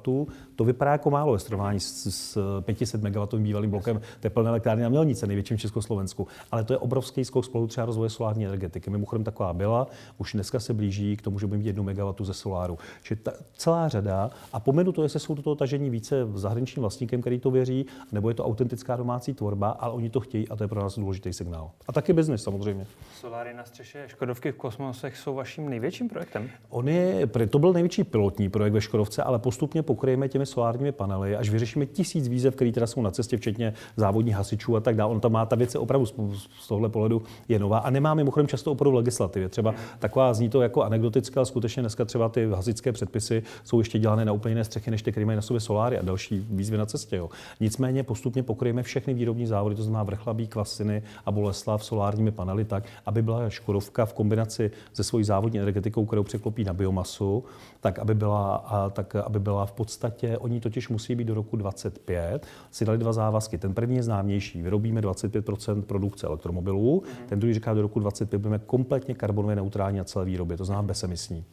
To 0.57 0.65
vypadá 0.65 0.93
jako 0.93 1.11
málo 1.11 1.33
ve 1.33 1.39
srovnání 1.39 1.81
s, 1.81 2.07
s 2.07 2.61
500 2.61 3.03
MW 3.03 3.39
bývalým 3.39 3.71
blokem 3.71 4.01
teplné 4.21 4.49
elektrárny 4.49 4.83
na 4.83 4.89
Mělnice, 4.89 5.27
největším 5.27 5.57
v 5.57 5.61
Československu. 5.61 6.27
Ale 6.51 6.65
to 6.65 6.73
je 6.73 6.79
obrovský 6.79 7.25
skok 7.25 7.45
spolu 7.45 7.67
třeba 7.67 7.85
rozvoje 7.87 8.11
solární 8.11 8.45
energetiky. 8.45 8.91
Mimochodem 8.91 9.25
taková 9.25 9.53
byla, 9.53 9.87
už 10.19 10.33
dneska 10.33 10.58
se 10.61 10.75
blíží 10.75 11.17
k 11.17 11.23
tomu, 11.23 11.39
že 11.39 11.47
budeme 11.47 11.63
mít 11.63 11.67
1 11.67 11.83
MW 11.83 12.15
ze 12.21 12.35
soláru. 12.35 12.79
Čili 13.03 13.21
ta, 13.21 13.33
celá 13.53 13.89
řada. 13.89 14.31
A 14.53 14.61
pomenu 14.61 14.93
to, 14.93 15.03
jestli 15.03 15.21
jsou 15.21 15.35
do 15.35 15.43
toho 15.43 15.57
tažení 15.57 15.91
více 15.91 16.29
zahraničním 16.35 16.81
vlastníkem, 16.81 17.21
který 17.21 17.39
to 17.39 17.51
věří, 17.51 17.87
nebo 18.13 18.29
je 18.29 18.35
to 18.35 18.45
autentická 18.45 18.97
domácí 18.97 19.35
tvorba, 19.35 19.69
ale 19.71 19.93
oni 19.93 20.11
to 20.11 20.21
chtějí 20.21 20.49
a 20.49 20.57
to 20.57 20.65
je 20.65 20.69
pro 20.69 20.81
nás 20.81 20.99
důležitý 20.99 21.33
signál. 21.33 21.71
A 21.89 21.93
taky 21.93 22.13
biznis 22.13 22.43
samozřejmě. 22.43 22.87
Soláry 23.21 23.55
na 23.55 23.65
střeše 23.65 24.05
Škodovky 24.07 24.53
v 24.53 24.57
kosmosech 24.57 25.17
jsou 25.17 25.35
vaším 25.35 25.69
největším 25.69 26.09
projektem? 26.09 26.51
On 26.69 26.89
je, 26.89 27.27
to 27.51 27.59
byl 27.59 27.73
největší 27.73 28.05
pilotní 28.05 28.49
projekt 28.49 28.73
ve 28.73 28.81
Škodovce, 28.81 29.23
ale 29.23 29.39
postupně 29.39 29.83
pokryjeme 29.83 30.29
těmi 30.29 30.47
solárními 30.47 30.93
panely, 30.93 31.37
až 31.37 31.51
vyřešíme 31.51 31.87
tisíc 31.87 32.29
výzev, 32.29 32.55
které 32.55 32.73
teda 32.73 32.87
jsou 32.87 33.03
na 33.03 33.11
cestě, 33.11 33.37
včetně 33.37 33.75
závodních 33.97 34.35
hasičů 34.35 34.77
a 34.77 34.81
tak 34.81 34.97
dále. 34.97 35.13
On 35.13 35.21
tam 35.21 35.33
má 35.33 35.47
ta 35.47 35.57
věc 35.57 35.75
opravdu 35.75 36.07
z 36.07 36.69
tohle 36.69 36.89
pohledu 36.89 37.23
je 37.49 37.59
nová 37.59 37.79
a 37.79 37.91
nemá 37.91 38.15
mimochodem 38.15 38.47
často 38.47 38.73
opravdu 38.73 38.93
v 38.93 38.95
legislativě. 38.95 39.49
Třeba 39.49 39.75
taková 39.99 40.35
zní 40.39 40.49
to 40.49 40.63
jako 40.63 40.83
anekdotická, 40.83 41.41
ale 41.41 41.47
skutečně 41.47 41.83
dneska 41.83 42.05
třeba 42.05 42.29
ty 42.29 42.51
hasičské 42.51 42.93
předpisy 42.93 43.43
jsou 43.65 43.79
ještě 43.79 43.99
dělané 43.99 44.25
na 44.25 44.33
úplně 44.33 44.51
jiné 44.51 44.65
střechy, 44.65 44.91
než 44.91 45.03
ty, 45.03 45.11
které 45.11 45.27
mají 45.27 45.37
na 45.37 45.43
sobě 45.43 45.61
soláry 45.61 45.99
a 45.99 46.03
další 46.03 46.47
výzvy 46.51 46.77
na 46.77 46.87
cestě. 46.87 47.17
Jo. 47.17 47.29
Nicméně 47.61 48.03
postupně 48.03 48.43
pokryjeme 48.43 48.83
všechny 48.83 49.15
výrobní 49.15 49.47
závody, 49.47 49.75
to 49.75 49.83
znamená 49.83 50.03
vrchlabí, 50.03 50.47
kvasiny 50.47 51.03
a 51.27 51.31
Boleslav 51.33 51.85
solárními 51.85 52.31
panely 52.31 52.65
tak, 52.65 52.85
aby 53.07 53.23
byla 53.23 53.51
Škodovka 53.51 54.07
v 54.07 54.13
kombinaci 54.13 54.71
se 54.93 55.05
svojí 55.05 55.25
závodní 55.25 55.59
energetikou, 55.59 56.07
kterou 56.07 56.23
překlopí 56.23 56.65
na 56.65 56.73
biomasu, 56.73 57.45
tak 57.81 57.99
aby 57.99 58.15
byla, 58.15 58.57
a, 58.57 58.91
tak 58.91 59.17
aby 59.17 59.41
byla 59.41 59.67
v 59.67 59.73
podstatě, 59.73 60.39
oni 60.39 60.61
totiž 60.61 60.89
musí 60.89 61.15
být 61.15 61.25
do 61.25 61.35
roku 61.35 61.57
25, 61.57 62.47
si 62.71 62.85
dali 62.85 62.99
dva 62.99 63.13
závazky. 63.13 63.59
Ten 63.59 63.75
první 63.75 63.97
je 63.97 64.03
známější, 64.03 64.63
vyrobíme 64.63 65.01
25% 65.01 65.83
produkce 65.83 66.27
elektromobilů, 66.27 67.03
mm-hmm. 67.05 67.27
ten 67.29 67.39
druhý 67.39 67.55
říká, 67.55 67.75
do 67.75 67.83
roku 67.83 68.01
25 68.01 68.39
budeme 68.39 68.59
kompletně 68.59 69.15
karbonově 69.15 69.57
neutrální 69.57 69.99
na 69.99 70.05
celé 70.05 70.25
výrobě, 70.29 70.57
to 70.57 70.65
znamená 70.65 70.83
bezemisní. 70.83 71.45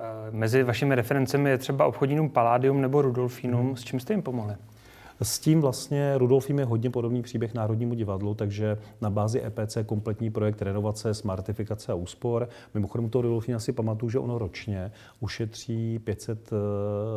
Eh, 0.00 0.30
mezi 0.30 0.62
vašimi 0.62 0.94
referencemi 0.94 1.50
je 1.50 1.58
třeba 1.58 1.86
obchodní 1.86 2.28
Palladium 2.28 2.80
nebo 2.80 3.02
Rudolfinum. 3.02 3.66
Hmm. 3.66 3.76
S 3.76 3.84
čím 3.84 4.00
jste 4.00 4.12
jim 4.12 4.22
pomohli? 4.22 4.54
S 5.22 5.38
tím 5.38 5.60
vlastně 5.60 6.18
Rudolfím 6.18 6.58
je 6.58 6.64
hodně 6.64 6.90
podobný 6.90 7.22
příběh 7.22 7.54
Národnímu 7.54 7.94
divadlu, 7.94 8.34
takže 8.34 8.78
na 9.00 9.10
bázi 9.10 9.42
EPC 9.44 9.78
kompletní 9.86 10.30
projekt 10.30 10.62
renovace, 10.62 11.14
smartifikace 11.14 11.92
a 11.92 11.94
úspor. 11.94 12.48
Mimochodem 12.74 13.10
to 13.10 13.20
Rudolfín 13.20 13.56
asi 13.56 13.72
pamatuju, 13.72 14.10
že 14.10 14.18
ono 14.18 14.38
ročně 14.38 14.92
ušetří 15.20 15.98
500, 15.98 16.50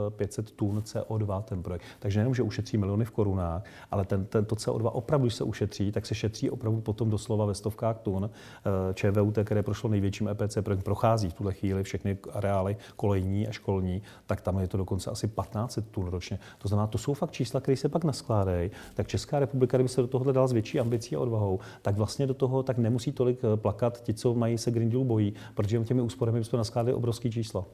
500 0.10 0.52
tun 0.52 0.80
CO2 0.80 1.42
ten 1.42 1.64
projekt. 1.64 1.84
Takže 2.00 2.20
nejenom, 2.20 2.36
že 2.36 2.44
ušetří 2.44 2.78
miliony 2.78 3.06
v 3.06 3.12
korunách, 3.12 3.64
ale 3.92 4.06
ten, 4.06 4.26
ten, 4.26 4.46
to 4.46 4.56
CO2 4.56 4.90
opravdu, 4.94 5.26
když 5.26 5.36
se 5.36 5.44
ušetří, 5.44 5.92
tak 5.92 6.06
se 6.06 6.16
šetří 6.16 6.50
opravdu 6.50 6.82
potom 6.82 7.10
doslova 7.10 7.46
ve 7.46 7.54
stovkách 7.54 8.00
tun. 8.00 8.30
Eh, 8.30 8.94
ČVUT, 8.94 9.38
které 9.44 9.64
prošlo 9.64 9.90
největším 9.90 10.28
EPC 10.28 10.58
projekt, 10.62 10.84
prochází 10.84 11.30
v 11.30 11.34
tuhle 11.34 11.54
chvíli 11.54 11.84
všechny 11.84 12.18
areály 12.34 12.78
kolejní 12.96 13.48
a 13.48 13.52
školní, 13.52 14.02
tak 14.26 14.42
tam 14.42 14.60
je 14.60 14.68
to 14.68 14.78
dokonce 14.78 15.12
asi 15.12 15.28
15 15.28 15.80
tun 15.92 16.06
ročně. 16.06 16.40
To 16.58 16.68
znamená, 16.68 16.88
to 16.88 16.98
jsou 16.98 17.14
fakt 17.14 17.32
čísla, 17.32 17.60
které 17.60 17.78
se 17.78 17.89
pak 17.90 18.04
naskládají, 18.04 18.72
tak 18.94 19.08
Česká 19.08 19.40
republika, 19.40 19.78
kdyby 19.78 19.90
se 19.90 20.02
do 20.02 20.08
toho 20.08 20.32
dala 20.32 20.48
s 20.48 20.52
větší 20.52 20.80
ambicí 20.80 21.16
a 21.16 21.20
odvahou, 21.20 21.60
tak 21.82 21.96
vlastně 21.96 22.28
do 22.28 22.34
toho 22.34 22.64
tak 22.64 22.78
nemusí 22.78 23.12
tolik 23.12 23.40
eh, 23.44 23.58
plakat 23.58 24.04
ti, 24.04 24.14
co 24.14 24.34
mají 24.34 24.58
se 24.58 24.72
Green 24.72 24.90
Deal 24.90 25.04
bojí, 25.04 25.34
protože 25.56 25.80
těmi 25.84 26.02
úsporami 26.02 26.40
bychom 26.40 26.58
naskládali 26.58 26.94
obrovský 26.94 27.32
číslo. 27.32 27.66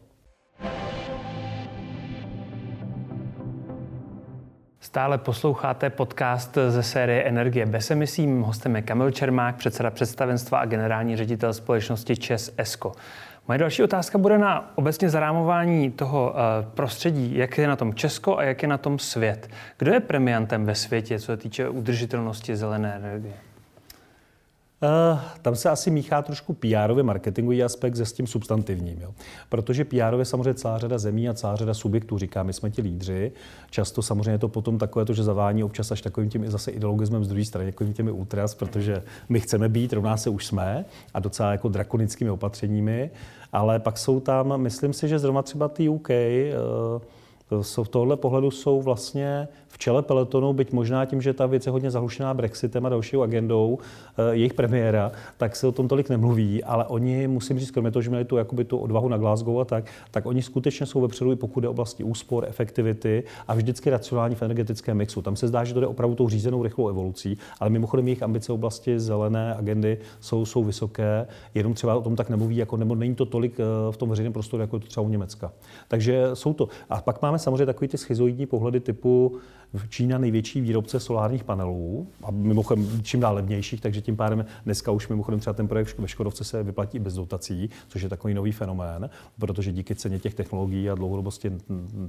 Stále 4.79 5.17
posloucháte 5.17 5.89
podcast 5.89 6.57
ze 6.69 6.83
série 6.83 7.23
Energie 7.23 7.65
bez 7.65 7.91
emisí. 7.91 8.27
hostem 8.27 8.75
je 8.75 8.81
Kamil 8.81 9.11
Čermák, 9.11 9.55
předseda 9.55 9.91
představenstva 9.91 10.59
a 10.59 10.65
generální 10.65 11.15
ředitel 11.17 11.53
společnosti 11.53 12.17
ČES 12.17 12.53
ESCO. 12.57 12.91
Moje 13.47 13.57
další 13.57 13.83
otázka 13.83 14.17
bude 14.17 14.37
na 14.37 14.71
obecně 14.75 15.09
zarámování 15.09 15.91
toho 15.91 16.35
eh, 16.35 16.65
prostředí, 16.73 17.37
jak 17.37 17.57
je 17.57 17.67
na 17.67 17.75
tom 17.75 17.93
Česko 17.93 18.37
a 18.37 18.43
jak 18.43 18.61
je 18.61 18.67
na 18.67 18.77
tom 18.77 18.99
svět. 18.99 19.49
Kdo 19.77 19.93
je 19.93 19.99
premiantem 19.99 20.65
ve 20.65 20.75
světě, 20.75 21.19
co 21.19 21.25
se 21.25 21.37
týče 21.37 21.69
udržitelnosti 21.69 22.55
zelené 22.55 22.95
energie? 22.95 23.33
Uh, 24.85 25.19
tam 25.41 25.55
se 25.55 25.69
asi 25.69 25.91
míchá 25.91 26.21
trošku 26.21 26.53
PR-ový 26.53 27.03
marketingový 27.03 27.63
aspekt 27.63 27.95
se 27.95 28.05
s 28.05 28.13
tím 28.13 28.27
substantivním. 28.27 29.01
Jo. 29.01 29.13
Protože 29.49 29.85
PR 29.85 30.13
je 30.19 30.25
samozřejmě 30.25 30.53
celá 30.53 30.77
řada 30.77 30.97
zemí 30.97 31.29
a 31.29 31.33
celá 31.33 31.55
řada 31.55 31.73
subjektů. 31.73 32.17
Říká, 32.17 32.43
my 32.43 32.53
jsme 32.53 32.71
ti 32.71 32.81
lídři. 32.81 33.31
Často 33.69 34.01
samozřejmě 34.01 34.31
je 34.31 34.37
to 34.37 34.47
potom 34.47 34.77
takové, 34.77 35.05
to, 35.05 35.13
že 35.13 35.23
zavání 35.23 35.63
občas 35.63 35.91
až 35.91 36.01
takovým 36.01 36.29
tím 36.29 36.51
zase 36.51 36.71
ideologismem 36.71 37.23
z 37.23 37.27
druhé 37.27 37.45
strany, 37.45 37.71
takovým 37.71 37.93
těmi 37.93 38.11
ultras, 38.11 38.55
protože 38.55 39.03
my 39.29 39.39
chceme 39.39 39.69
být, 39.69 39.93
rovná 39.93 40.17
se 40.17 40.29
už 40.29 40.45
jsme 40.45 40.85
a 41.13 41.19
docela 41.19 41.51
jako 41.51 41.69
drakonickými 41.69 42.29
opatřeními. 42.29 43.11
Ale 43.53 43.79
pak 43.79 43.97
jsou 43.97 44.19
tam, 44.19 44.61
myslím 44.61 44.93
si, 44.93 45.07
že 45.07 45.19
zrovna 45.19 45.41
třeba 45.41 45.67
ty 45.67 45.89
UK, 45.89 46.09
uh, 46.09 47.01
v 47.83 47.89
tohle 47.89 48.17
pohledu 48.17 48.51
jsou 48.51 48.81
vlastně 48.81 49.47
v 49.67 49.77
čele 49.77 50.01
peletonu, 50.01 50.53
byť 50.53 50.71
možná 50.71 51.05
tím, 51.05 51.21
že 51.21 51.33
ta 51.33 51.45
věc 51.45 51.65
je 51.65 51.71
hodně 51.71 51.91
zahlušená 51.91 52.33
Brexitem 52.33 52.85
a 52.85 52.89
dalšího 52.89 53.21
agendou 53.21 53.77
eh, 54.17 54.35
jejich 54.35 54.53
premiéra, 54.53 55.11
tak 55.37 55.55
se 55.55 55.67
o 55.67 55.71
tom 55.71 55.87
tolik 55.87 56.09
nemluví, 56.09 56.63
ale 56.63 56.85
oni, 56.85 57.27
musím 57.27 57.59
říct, 57.59 57.71
kromě 57.71 57.91
toho, 57.91 58.03
že 58.03 58.09
měli 58.09 58.25
tu, 58.25 58.37
jakoby 58.37 58.63
tu 58.63 58.77
odvahu 58.77 59.09
na 59.09 59.17
Glasgow 59.17 59.59
a 59.59 59.65
tak, 59.65 59.85
tak 60.11 60.25
oni 60.25 60.41
skutečně 60.41 60.85
jsou 60.85 61.01
vepředu 61.01 61.31
i 61.31 61.35
pokud 61.35 61.63
je 61.63 61.69
oblasti 61.69 62.03
úspor, 62.03 62.45
efektivity 62.47 63.23
a 63.47 63.53
vždycky 63.53 63.89
racionální 63.89 64.35
v 64.35 64.41
energetickém 64.41 64.97
mixu. 64.97 65.21
Tam 65.21 65.35
se 65.35 65.47
zdá, 65.47 65.63
že 65.63 65.73
to 65.73 65.81
je 65.81 65.87
opravdu 65.87 66.15
tou 66.15 66.29
řízenou 66.29 66.63
rychlou 66.63 66.89
evolucí, 66.89 67.37
ale 67.59 67.69
mimochodem 67.69 68.07
jejich 68.07 68.23
ambice 68.23 68.51
v 68.51 68.55
oblasti 68.55 68.99
zelené 68.99 69.55
agendy 69.55 69.97
jsou, 70.19 70.45
jsou 70.45 70.63
vysoké, 70.63 71.27
jenom 71.53 71.73
třeba 71.73 71.95
o 71.95 72.01
tom 72.01 72.15
tak 72.15 72.29
nemluví, 72.29 72.57
jako, 72.57 72.77
nebo 72.77 72.95
není 72.95 73.15
to 73.15 73.25
tolik 73.25 73.59
eh, 73.59 73.63
v 73.91 73.97
tom 73.97 74.09
veřejném 74.09 74.33
prostoru, 74.33 74.61
jako 74.61 74.75
je 74.75 74.79
to 74.79 74.87
třeba 74.87 75.05
u 75.05 75.09
Německa. 75.09 75.51
Takže 75.87 76.29
jsou 76.33 76.53
to. 76.53 76.67
A 76.89 77.01
pak 77.01 77.21
máme 77.21 77.34
samozřejmě 77.37 77.65
takový 77.65 77.87
ty 77.87 77.97
schizoidní 77.97 78.45
pohledy 78.45 78.79
typu, 78.79 79.39
Čína 79.89 80.17
největší 80.17 80.61
výrobce 80.61 80.99
solárních 80.99 81.43
panelů 81.43 82.07
a 82.23 82.31
mimochodem 82.31 83.01
čím 83.03 83.19
dál 83.19 83.35
levnějších, 83.35 83.81
takže 83.81 84.01
tím 84.01 84.15
pádem 84.15 84.45
dneska 84.65 84.91
už 84.91 85.07
mimochodem 85.07 85.39
třeba 85.39 85.53
ten 85.53 85.67
projekt 85.67 85.99
ve 85.99 86.07
Škodovce 86.07 86.43
se 86.43 86.63
vyplatí 86.63 86.99
bez 86.99 87.13
dotací, 87.13 87.69
což 87.87 88.01
je 88.01 88.09
takový 88.09 88.33
nový 88.33 88.51
fenomén, 88.51 89.09
protože 89.39 89.71
díky 89.71 89.95
ceně 89.95 90.19
těch 90.19 90.33
technologií 90.33 90.89
a 90.89 90.95
dlouhodobosti 90.95 91.51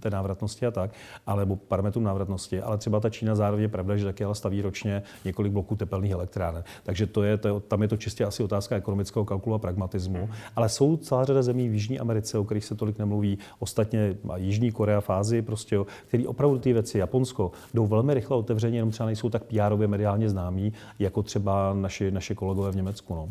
té 0.00 0.10
návratnosti 0.10 0.66
a 0.66 0.70
tak, 0.70 0.90
alebo 1.26 1.56
parametrům 1.56 2.04
návratnosti, 2.04 2.60
ale 2.60 2.78
třeba 2.78 3.00
ta 3.00 3.10
Čína 3.10 3.34
zároveň 3.34 3.62
je 3.62 3.68
pravda, 3.68 3.96
že 3.96 4.04
taky 4.04 4.24
ale 4.24 4.34
staví 4.34 4.62
ročně 4.62 5.02
několik 5.24 5.52
bloků 5.52 5.76
tepelných 5.76 6.12
elektráren. 6.12 6.64
Takže 6.82 7.06
to 7.06 7.22
je, 7.22 7.36
to, 7.36 7.60
tam 7.60 7.82
je 7.82 7.88
to 7.88 7.96
čistě 7.96 8.24
asi 8.24 8.42
otázka 8.42 8.76
ekonomického 8.76 9.24
kalkulu 9.24 9.54
a 9.56 9.58
pragmatismu. 9.58 10.28
Ale 10.56 10.68
jsou 10.68 10.96
celá 10.96 11.24
řada 11.24 11.42
zemí 11.42 11.68
v 11.68 11.72
Jižní 11.72 11.98
Americe, 11.98 12.38
o 12.38 12.44
kterých 12.44 12.64
se 12.64 12.74
tolik 12.74 12.98
nemluví, 12.98 13.38
ostatně 13.58 14.16
Jižní 14.36 14.72
Korea 14.72 15.00
fázi, 15.16 15.42
prostě, 15.42 15.78
který 16.08 16.26
opravdu 16.26 16.58
ty 16.58 16.72
věci, 16.72 16.98
Japonsko, 16.98 17.52
jdou 17.74 17.86
velmi 17.86 18.14
rychle 18.14 18.36
otevřeně, 18.36 18.78
jenom 18.78 18.90
třeba 18.90 19.06
nejsou 19.06 19.30
tak 19.30 19.44
pr 19.44 19.76
mediálně 19.86 20.28
známí, 20.28 20.72
jako 20.98 21.22
třeba 21.22 21.74
naši, 21.74 22.10
naši 22.10 22.34
kolegové 22.34 22.70
v 22.70 22.76
Německu. 22.76 23.14
No. 23.14 23.28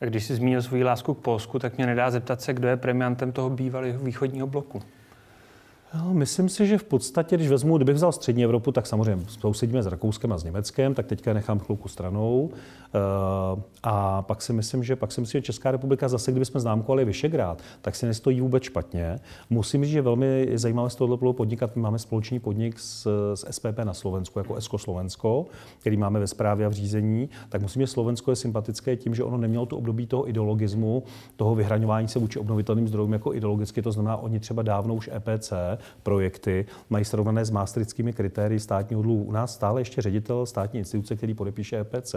Když 0.00 0.24
jsi 0.24 0.34
zmínil 0.34 0.62
svou 0.62 0.82
lásku 0.82 1.14
k 1.14 1.18
Polsku, 1.18 1.58
tak 1.58 1.76
mě 1.76 1.86
nedá 1.86 2.10
zeptat 2.10 2.40
se, 2.40 2.54
kdo 2.54 2.68
je 2.68 2.76
premiantem 2.76 3.32
toho 3.32 3.50
bývalého 3.50 3.98
východního 3.98 4.46
bloku. 4.46 4.80
No, 5.94 6.14
myslím 6.14 6.48
si, 6.48 6.66
že 6.66 6.78
v 6.78 6.84
podstatě, 6.84 7.36
když 7.36 7.48
vezmu, 7.48 7.76
kdybych 7.76 7.94
vzal 7.94 8.12
střední 8.12 8.44
Evropu, 8.44 8.72
tak 8.72 8.86
samozřejmě 8.86 9.24
sousedíme 9.28 9.82
s 9.82 9.86
Rakouskem 9.86 10.32
a 10.32 10.38
s 10.38 10.44
Německem, 10.44 10.94
tak 10.94 11.06
teďka 11.06 11.32
nechám 11.32 11.58
chvilku 11.58 11.88
stranou. 11.88 12.50
Eh, 12.94 13.62
a 13.82 14.22
pak 14.22 14.42
si 14.42 14.52
myslím, 14.52 14.84
že 14.84 14.96
pak 14.96 15.12
si 15.12 15.20
myslím, 15.20 15.38
že 15.38 15.46
Česká 15.46 15.70
republika 15.70 16.08
zase, 16.08 16.30
kdybychom 16.30 16.60
známkovali 16.60 17.04
Vyšegrád, 17.04 17.62
tak 17.82 17.96
si 17.96 18.06
nestojí 18.06 18.40
vůbec 18.40 18.62
špatně. 18.62 19.18
Musím 19.50 19.84
říct, 19.84 19.92
že 19.92 20.02
velmi 20.02 20.48
zajímavé 20.54 20.90
z 20.90 20.94
tohoto 20.94 21.32
podnikat. 21.32 21.76
My 21.76 21.82
máme 21.82 21.98
společný 21.98 22.38
podnik 22.38 22.78
s, 22.78 23.06
s 23.34 23.46
SPP 23.50 23.78
na 23.84 23.94
Slovensku, 23.94 24.38
jako 24.38 24.56
ESCO 24.56 24.78
Slovensko, 24.78 25.46
který 25.80 25.96
máme 25.96 26.20
ve 26.20 26.26
správě 26.26 26.66
a 26.66 26.68
v 26.68 26.72
řízení. 26.72 27.28
Tak 27.48 27.62
musím, 27.62 27.82
že 27.82 27.86
Slovensko 27.86 28.32
je 28.32 28.36
sympatické 28.36 28.96
tím, 28.96 29.14
že 29.14 29.24
ono 29.24 29.36
nemělo 29.36 29.66
to 29.66 29.76
období 29.76 30.06
toho 30.06 30.28
ideologismu, 30.28 31.02
toho 31.36 31.54
vyhraňování 31.54 32.08
se 32.08 32.18
vůči 32.18 32.38
obnovitelným 32.38 32.88
zdrojům 32.88 33.12
jako 33.12 33.34
ideologicky. 33.34 33.82
To 33.82 33.92
znamená, 33.92 34.16
oni 34.16 34.40
třeba 34.40 34.62
dávno 34.62 34.94
už 34.94 35.10
EPC 35.16 35.52
projekty 36.02 36.66
mají 36.90 37.04
srovnané 37.04 37.44
s 37.44 37.50
maastrichtskými 37.50 38.12
kritérii 38.12 38.60
státního 38.60 39.02
dluhu. 39.02 39.24
U 39.24 39.32
nás 39.32 39.54
stále 39.54 39.80
ještě 39.80 40.02
ředitel 40.02 40.46
státní 40.46 40.78
instituce, 40.78 41.16
který 41.16 41.34
podepíše 41.34 41.80
EPC, 41.80 42.14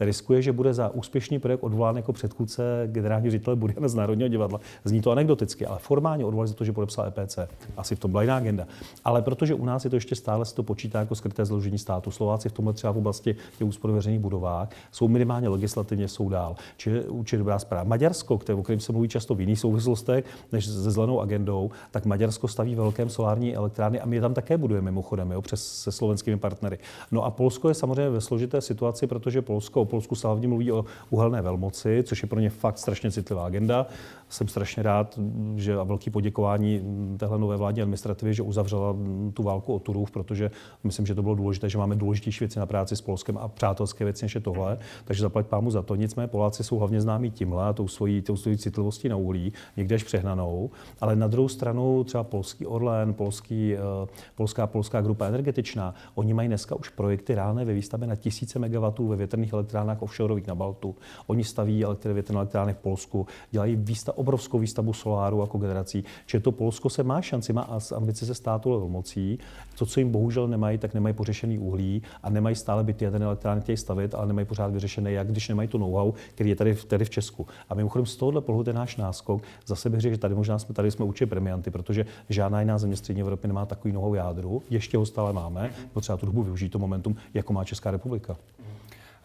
riskuje, 0.00 0.42
že 0.42 0.52
bude 0.52 0.74
za 0.74 0.88
úspěšný 0.88 1.38
projekt 1.38 1.62
odvolán 1.62 1.96
jako 1.96 2.12
předchůdce 2.12 2.62
generálního 2.86 3.30
ředitele 3.30 3.56
Buriana 3.56 3.88
z 3.88 3.94
Národního 3.94 4.28
divadla. 4.28 4.60
Zní 4.84 5.00
to 5.00 5.10
anekdoticky, 5.10 5.66
ale 5.66 5.78
formálně 5.78 6.24
odvolán 6.24 6.48
za 6.48 6.54
to, 6.54 6.64
že 6.64 6.72
podepsal 6.72 7.06
EPC. 7.06 7.38
Asi 7.76 7.96
v 7.96 7.98
tom 7.98 8.10
byla 8.10 8.22
jiná 8.22 8.36
agenda. 8.36 8.66
Ale 9.04 9.22
protože 9.22 9.54
u 9.54 9.64
nás 9.64 9.84
je 9.84 9.90
to 9.90 9.96
ještě 9.96 10.14
stále 10.14 10.44
se 10.44 10.54
to 10.54 10.62
počítá 10.62 10.98
jako 11.00 11.14
skryté 11.14 11.44
zložení 11.44 11.78
státu. 11.78 12.10
Slováci 12.10 12.48
v 12.48 12.52
tomhle 12.52 12.74
třeba 12.74 12.92
v 12.92 12.98
oblasti 12.98 13.36
těch 13.58 13.68
úspor 13.68 13.90
veřejných 13.90 14.20
budovách 14.20 14.68
jsou 14.92 15.08
minimálně 15.08 15.48
legislativně 15.48 16.08
jsou 16.08 16.28
dál. 16.28 16.56
Čili 16.76 17.04
určitě 17.04 17.38
dobrá 17.38 17.58
zpráva. 17.58 17.84
Maďarsko, 17.84 18.38
které, 18.38 18.58
o 18.58 18.62
kterém 18.62 18.80
se 18.80 18.92
mluví 18.92 19.08
často 19.08 19.34
v 19.34 19.40
jiných 19.40 19.58
souvislostech 19.58 20.24
než 20.52 20.66
se 20.66 20.90
zelenou 20.90 21.20
agendou, 21.20 21.70
tak 21.90 22.06
Maďarsko 22.06 22.48
staví 22.48 22.74
velké 22.74 22.99
solární 23.08 23.56
elektrárny 23.56 24.00
a 24.00 24.06
my 24.06 24.16
je 24.16 24.20
tam 24.20 24.34
také 24.34 24.58
budujeme 24.58 24.90
mimochodem, 24.90 25.30
jo, 25.30 25.42
přes 25.42 25.82
se 25.82 25.92
slovenskými 25.92 26.36
partnery. 26.36 26.78
No 27.10 27.24
a 27.24 27.30
Polsko 27.30 27.68
je 27.68 27.74
samozřejmě 27.74 28.10
ve 28.10 28.20
složité 28.20 28.60
situaci, 28.60 29.06
protože 29.06 29.42
Polsko, 29.42 29.80
o 29.80 29.84
Polsku 29.84 30.14
se 30.14 30.26
hlavně 30.26 30.48
mluví 30.48 30.72
o 30.72 30.84
uhelné 31.10 31.42
velmoci, 31.42 32.02
což 32.06 32.22
je 32.22 32.28
pro 32.28 32.40
ně 32.40 32.50
fakt 32.50 32.78
strašně 32.78 33.10
citlivá 33.10 33.44
agenda. 33.44 33.86
Jsem 34.28 34.48
strašně 34.48 34.82
rád, 34.82 35.18
že 35.56 35.76
a 35.76 35.82
velký 35.82 36.10
poděkování 36.10 36.82
téhle 37.18 37.38
nové 37.38 37.56
vládní 37.56 37.82
administrativy, 37.82 38.34
že 38.34 38.42
uzavřela 38.42 38.96
tu 39.34 39.42
válku 39.42 39.74
o 39.74 39.78
Turův, 39.78 40.10
protože 40.10 40.50
myslím, 40.84 41.06
že 41.06 41.14
to 41.14 41.22
bylo 41.22 41.34
důležité, 41.34 41.68
že 41.68 41.78
máme 41.78 41.96
důležitější 41.96 42.44
věci 42.44 42.58
na 42.58 42.66
práci 42.66 42.96
s 42.96 43.00
Polskem 43.00 43.38
a 43.38 43.48
přátelské 43.48 44.04
věci 44.04 44.24
než 44.24 44.34
je 44.34 44.40
tohle. 44.40 44.78
Takže 45.04 45.22
zaplať 45.22 45.46
pámu 45.46 45.70
za 45.70 45.82
to. 45.82 45.94
Nicméně 45.94 46.28
Poláci 46.28 46.64
jsou 46.64 46.78
hlavně 46.78 47.00
známí 47.00 47.30
tímhle 47.30 47.64
a 47.64 47.72
tou 47.72 47.88
svojí, 47.88 48.22
tou 48.22 48.36
svojí 48.36 48.58
citlivostí 48.58 49.08
na 49.08 49.16
uhlí, 49.16 49.52
někde 49.76 49.94
až 49.94 50.02
přehnanou. 50.02 50.70
Ale 51.00 51.16
na 51.16 51.26
druhou 51.26 51.48
stranu 51.48 52.04
třeba 52.04 52.24
polský 52.24 52.66
Orlen, 52.90 53.14
polský, 53.14 53.74
uh, 53.74 54.08
polská 54.34 54.66
polská 54.66 55.00
grupa 55.00 55.26
energetičná, 55.26 55.94
oni 56.14 56.34
mají 56.34 56.48
dneska 56.48 56.74
už 56.74 56.88
projekty 56.88 57.34
reálné 57.34 57.64
ve 57.64 57.72
výstavbě 57.72 58.08
na 58.08 58.16
tisíce 58.16 58.58
megawatů 58.58 59.08
ve 59.08 59.16
větrných 59.16 59.52
elektrárnách 59.52 60.02
offshoreových 60.02 60.46
na 60.46 60.54
Baltu. 60.54 60.96
Oni 61.26 61.44
staví 61.44 61.84
elektrárny, 61.84 62.14
větrné 62.14 62.36
elektrárny 62.36 62.72
v 62.72 62.76
Polsku, 62.76 63.26
dělají 63.50 63.76
výstav, 63.76 64.18
obrovskou 64.18 64.58
výstavbu 64.58 64.92
soláru 64.92 65.40
jako 65.40 65.58
generací. 65.58 66.04
Čiže 66.26 66.40
to 66.40 66.52
Polsko 66.52 66.90
se 66.90 67.02
má 67.02 67.22
šanci, 67.22 67.52
má 67.52 67.78
ambice 67.96 68.26
se 68.26 68.34
státu 68.34 68.88
mocí. 68.88 69.38
To, 69.78 69.86
co 69.86 70.00
jim 70.00 70.10
bohužel 70.10 70.48
nemají, 70.48 70.78
tak 70.78 70.94
nemají 70.94 71.14
pořešený 71.14 71.58
uhlí 71.58 72.02
a 72.22 72.30
nemají 72.30 72.56
stále 72.56 72.84
byty 72.84 73.04
jaderné 73.04 73.26
elektrárny, 73.26 73.62
chtějí 73.62 73.76
stavit, 73.76 74.14
ale 74.14 74.26
nemají 74.26 74.46
pořád 74.46 74.72
vyřešené, 74.72 75.12
jak 75.12 75.28
když 75.28 75.48
nemají 75.48 75.68
to 75.68 75.78
know-how, 75.78 76.12
který 76.34 76.50
je 76.50 76.56
tady, 76.56 76.74
tady 76.74 77.04
v 77.04 77.10
Česku. 77.10 77.46
A 77.68 77.74
mimochodem 77.74 78.06
z 78.06 78.16
tohohle 78.16 78.40
pohledu 78.40 78.64
ten 78.64 78.76
náš 78.76 78.96
náskok, 78.96 79.42
zase 79.66 79.90
bych 79.90 80.00
řekl, 80.00 80.14
že 80.14 80.18
tady 80.18 80.34
možná 80.34 80.58
jsme, 80.58 80.74
tady 80.74 80.90
jsme 80.90 81.04
určitě 81.04 81.26
premianty, 81.26 81.70
protože 81.70 82.06
žádná 82.28 82.60
jiná 82.60 82.78
země 82.80 82.96
střední 82.96 83.20
Evropy 83.22 83.48
nemá 83.48 83.66
takový 83.66 83.92
know 83.94 84.14
jádru, 84.14 84.62
ještě 84.70 84.96
ho 84.96 85.06
stále 85.06 85.32
máme, 85.32 85.70
potřeba 85.92 86.16
tu 86.16 86.26
dobu 86.26 86.42
využít 86.42 86.68
to 86.68 86.78
momentum, 86.78 87.16
jako 87.34 87.52
má 87.52 87.64
Česká 87.64 87.90
republika. 87.90 88.36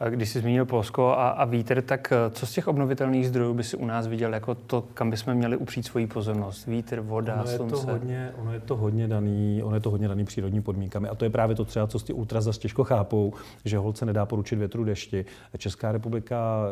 Když 0.10 0.30
jsi 0.30 0.40
zmínil 0.40 0.66
Polsko 0.66 1.08
a, 1.08 1.30
a 1.30 1.46
vítr, 1.46 1.82
tak 1.82 2.12
eh, 2.12 2.30
co 2.30 2.46
z 2.46 2.52
těch 2.52 2.68
obnovitelných 2.68 3.28
zdrojů 3.28 3.54
by 3.54 3.64
si 3.64 3.78
u 3.78 3.86
nás 3.86 4.08
viděl 4.08 4.34
jako 4.34 4.56
to, 4.56 4.84
kam 4.94 5.10
bychom 5.10 5.34
měli 5.34 5.58
upřít 5.58 5.86
svoji 5.86 6.08
pozornost? 6.08 6.66
Vítr, 6.66 7.00
voda, 7.00 7.34
ono 7.34 7.52
je 7.52 7.58
slunce? 7.58 7.86
To 7.86 7.92
hodně, 7.92 8.32
ono, 8.38 8.54
je 8.54 8.60
to 8.60 8.76
hodně 8.76 9.08
daný, 9.08 9.64
ono 9.64 9.76
je 9.76 9.80
to 9.80 9.92
hodně 9.92 10.08
daný 10.08 10.26
přírodní 10.26 10.62
podmínkami. 10.62 11.10
A 11.10 11.16
to 11.16 11.26
je 11.26 11.30
právě 11.30 11.56
to 11.56 11.66
třeba, 11.66 11.88
co 11.88 12.00
ty 12.00 12.14
ultra 12.14 12.42
zase 12.42 12.60
těžko 12.60 12.84
chápou, 12.84 13.34
že 13.66 13.78
holce 13.78 14.06
nedá 14.06 14.26
poručit 14.26 14.56
větru 14.56 14.84
dešti. 14.84 15.26
Česká 15.58 15.92
republika 15.92 16.66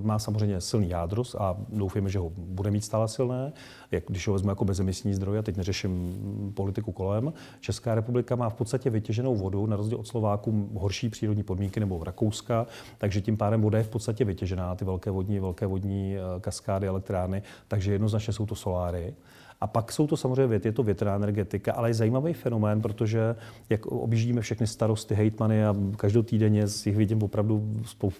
eh, 0.00 0.06
má 0.06 0.18
samozřejmě 0.18 0.60
silný 0.60 0.88
jádrus 0.88 1.36
a 1.38 1.56
doufujeme, 1.68 2.10
že 2.10 2.18
ho 2.18 2.32
bude 2.36 2.70
mít 2.70 2.84
stále 2.84 3.08
silné, 3.08 3.52
jak, 3.90 4.04
když 4.08 4.26
ho 4.26 4.32
vezmu 4.32 4.50
jako 4.50 4.64
bezemisní 4.64 5.14
zdroj, 5.14 5.38
a 5.38 5.42
teď 5.42 5.56
neřeším 5.56 6.52
politiku 6.54 6.92
kolem. 6.92 7.32
Česká 7.60 7.94
republika 7.94 8.36
má 8.36 8.48
v 8.48 8.54
podstatě 8.54 8.90
vytěženou 8.90 9.34
vodu, 9.36 9.66
na 9.66 9.76
rozdíl 9.76 9.98
od 9.98 10.06
Slováků 10.06 10.70
horší 10.74 11.08
přírodní 11.08 11.42
podmínky 11.42 11.80
nebo 11.80 12.04
Rakouska, 12.04 12.66
takže 12.98 13.20
tím 13.20 13.36
pádem 13.36 13.62
voda 13.62 13.78
je 13.78 13.84
v 13.84 13.88
podstatě 13.88 14.24
vytěžená, 14.24 14.74
ty 14.74 14.84
velké 14.84 15.10
vodní, 15.10 15.40
velké 15.40 15.66
vodní 15.66 16.16
eh, 16.16 16.40
kaskády, 16.40 16.86
elektrárny, 16.86 17.42
takže 17.68 17.92
jednoznačně 17.92 18.32
jsou 18.32 18.46
to 18.46 18.54
soláry. 18.54 19.14
A 19.62 19.66
pak 19.66 19.92
jsou 19.92 20.06
to 20.06 20.16
samozřejmě 20.16 20.46
věty, 20.46 20.68
je 20.68 20.72
to 20.72 20.82
větrná 20.82 21.14
energetika, 21.14 21.72
ale 21.72 21.90
je 21.90 21.94
zajímavý 21.94 22.32
fenomén, 22.32 22.82
protože 22.82 23.36
jak 23.70 23.86
objíždíme 23.86 24.40
všechny 24.40 24.66
starosty, 24.66 25.14
hejtmany 25.14 25.64
a 25.64 25.76
každotýdenně 25.96 26.66
z 26.66 26.86
jich 26.86 26.96
vidím 26.96 27.22
opravdu 27.22 27.76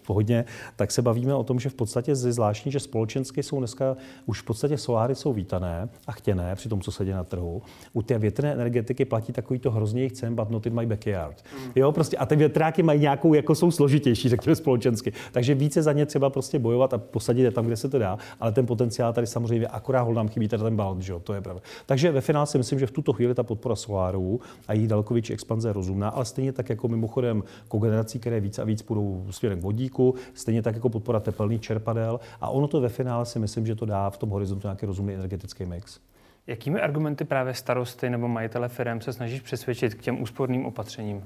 hodně, 0.06 0.44
tak 0.76 0.90
se 0.90 1.02
bavíme 1.02 1.34
o 1.34 1.44
tom, 1.44 1.60
že 1.60 1.68
v 1.68 1.74
podstatě 1.74 2.10
je 2.10 2.16
zvláštní, 2.16 2.72
že 2.72 2.80
společensky 2.80 3.42
jsou 3.42 3.58
dneska 3.58 3.96
už 4.26 4.40
v 4.40 4.44
podstatě 4.44 4.78
soláry 4.78 5.14
jsou 5.14 5.32
vítané 5.32 5.88
a 6.06 6.12
chtěné 6.12 6.54
při 6.54 6.68
tom, 6.68 6.80
co 6.80 6.92
se 6.92 7.04
děje 7.04 7.16
na 7.16 7.24
trhu. 7.24 7.62
U 7.92 8.02
té 8.02 8.18
větrné 8.18 8.52
energetiky 8.52 9.04
platí 9.04 9.32
takový 9.32 9.58
to 9.58 9.70
hrozně 9.70 10.02
jich 10.02 10.12
cen, 10.12 10.34
but 10.34 10.50
not 10.50 10.66
in 10.66 10.74
my 10.74 10.86
backyard. 10.86 11.44
Mm. 11.64 11.72
Jo, 11.76 11.92
prostě, 11.92 12.16
a 12.16 12.26
ty 12.26 12.36
větráky 12.36 12.82
mají 12.82 13.00
nějakou, 13.00 13.34
jako 13.34 13.54
jsou 13.54 13.70
složitější, 13.70 14.28
řekněme 14.28 14.56
společensky. 14.56 15.12
Takže 15.32 15.54
více 15.54 15.82
za 15.82 15.92
ně 15.92 16.06
třeba 16.06 16.30
prostě 16.30 16.58
bojovat 16.58 16.94
a 16.94 16.98
posadit 16.98 17.42
je 17.42 17.50
tam, 17.50 17.66
kde 17.66 17.76
se 17.76 17.88
to 17.88 17.98
dá, 17.98 18.18
ale 18.40 18.52
ten 18.52 18.66
potenciál 18.66 19.12
tady 19.12 19.26
samozřejmě 19.26 19.66
akorát 19.66 20.08
nám 20.08 20.28
chybí 20.28 20.48
tady 20.48 20.62
ten 20.62 20.76
balon, 20.76 21.02
že 21.02 21.12
jo? 21.12 21.20
To 21.30 21.34
je 21.34 21.40
pravda. 21.40 21.62
Takže 21.86 22.12
ve 22.12 22.20
finále 22.20 22.46
si 22.46 22.58
myslím, 22.58 22.78
že 22.78 22.86
v 22.86 22.90
tuto 22.90 23.12
chvíli 23.12 23.34
ta 23.34 23.42
podpora 23.42 23.76
solárů 23.76 24.40
a 24.68 24.72
její 24.72 24.88
větší 25.10 25.32
expanze 25.32 25.68
je 25.68 25.72
rozumná, 25.72 26.08
ale 26.08 26.24
stejně 26.24 26.52
tak 26.52 26.70
jako 26.70 26.88
mimochodem 26.88 27.42
kogenerací, 27.68 28.18
které 28.18 28.40
víc 28.40 28.58
a 28.58 28.64
víc 28.64 28.82
půjdou 28.82 29.26
směrem 29.30 29.60
k 29.60 29.62
vodíku, 29.62 30.14
stejně 30.34 30.62
tak 30.62 30.74
jako 30.74 30.88
podpora 30.88 31.20
tepelných 31.20 31.60
čerpadel 31.60 32.20
a 32.40 32.48
ono 32.48 32.68
to 32.68 32.80
ve 32.80 32.88
finále 32.88 33.26
si 33.26 33.38
myslím, 33.38 33.66
že 33.66 33.74
to 33.74 33.86
dá 33.86 34.10
v 34.10 34.18
tom 34.18 34.30
horizontu 34.30 34.66
nějaký 34.66 34.86
rozumný 34.86 35.14
energetický 35.14 35.64
mix. 35.64 36.00
Jakými 36.46 36.80
argumenty 36.80 37.24
právě 37.24 37.54
starosty 37.54 38.10
nebo 38.10 38.28
majitele 38.28 38.68
firm 38.68 39.00
se 39.00 39.12
snažíš 39.12 39.40
přesvědčit 39.40 39.94
k 39.94 40.02
těm 40.02 40.22
úsporným 40.22 40.66
opatřením? 40.66 41.22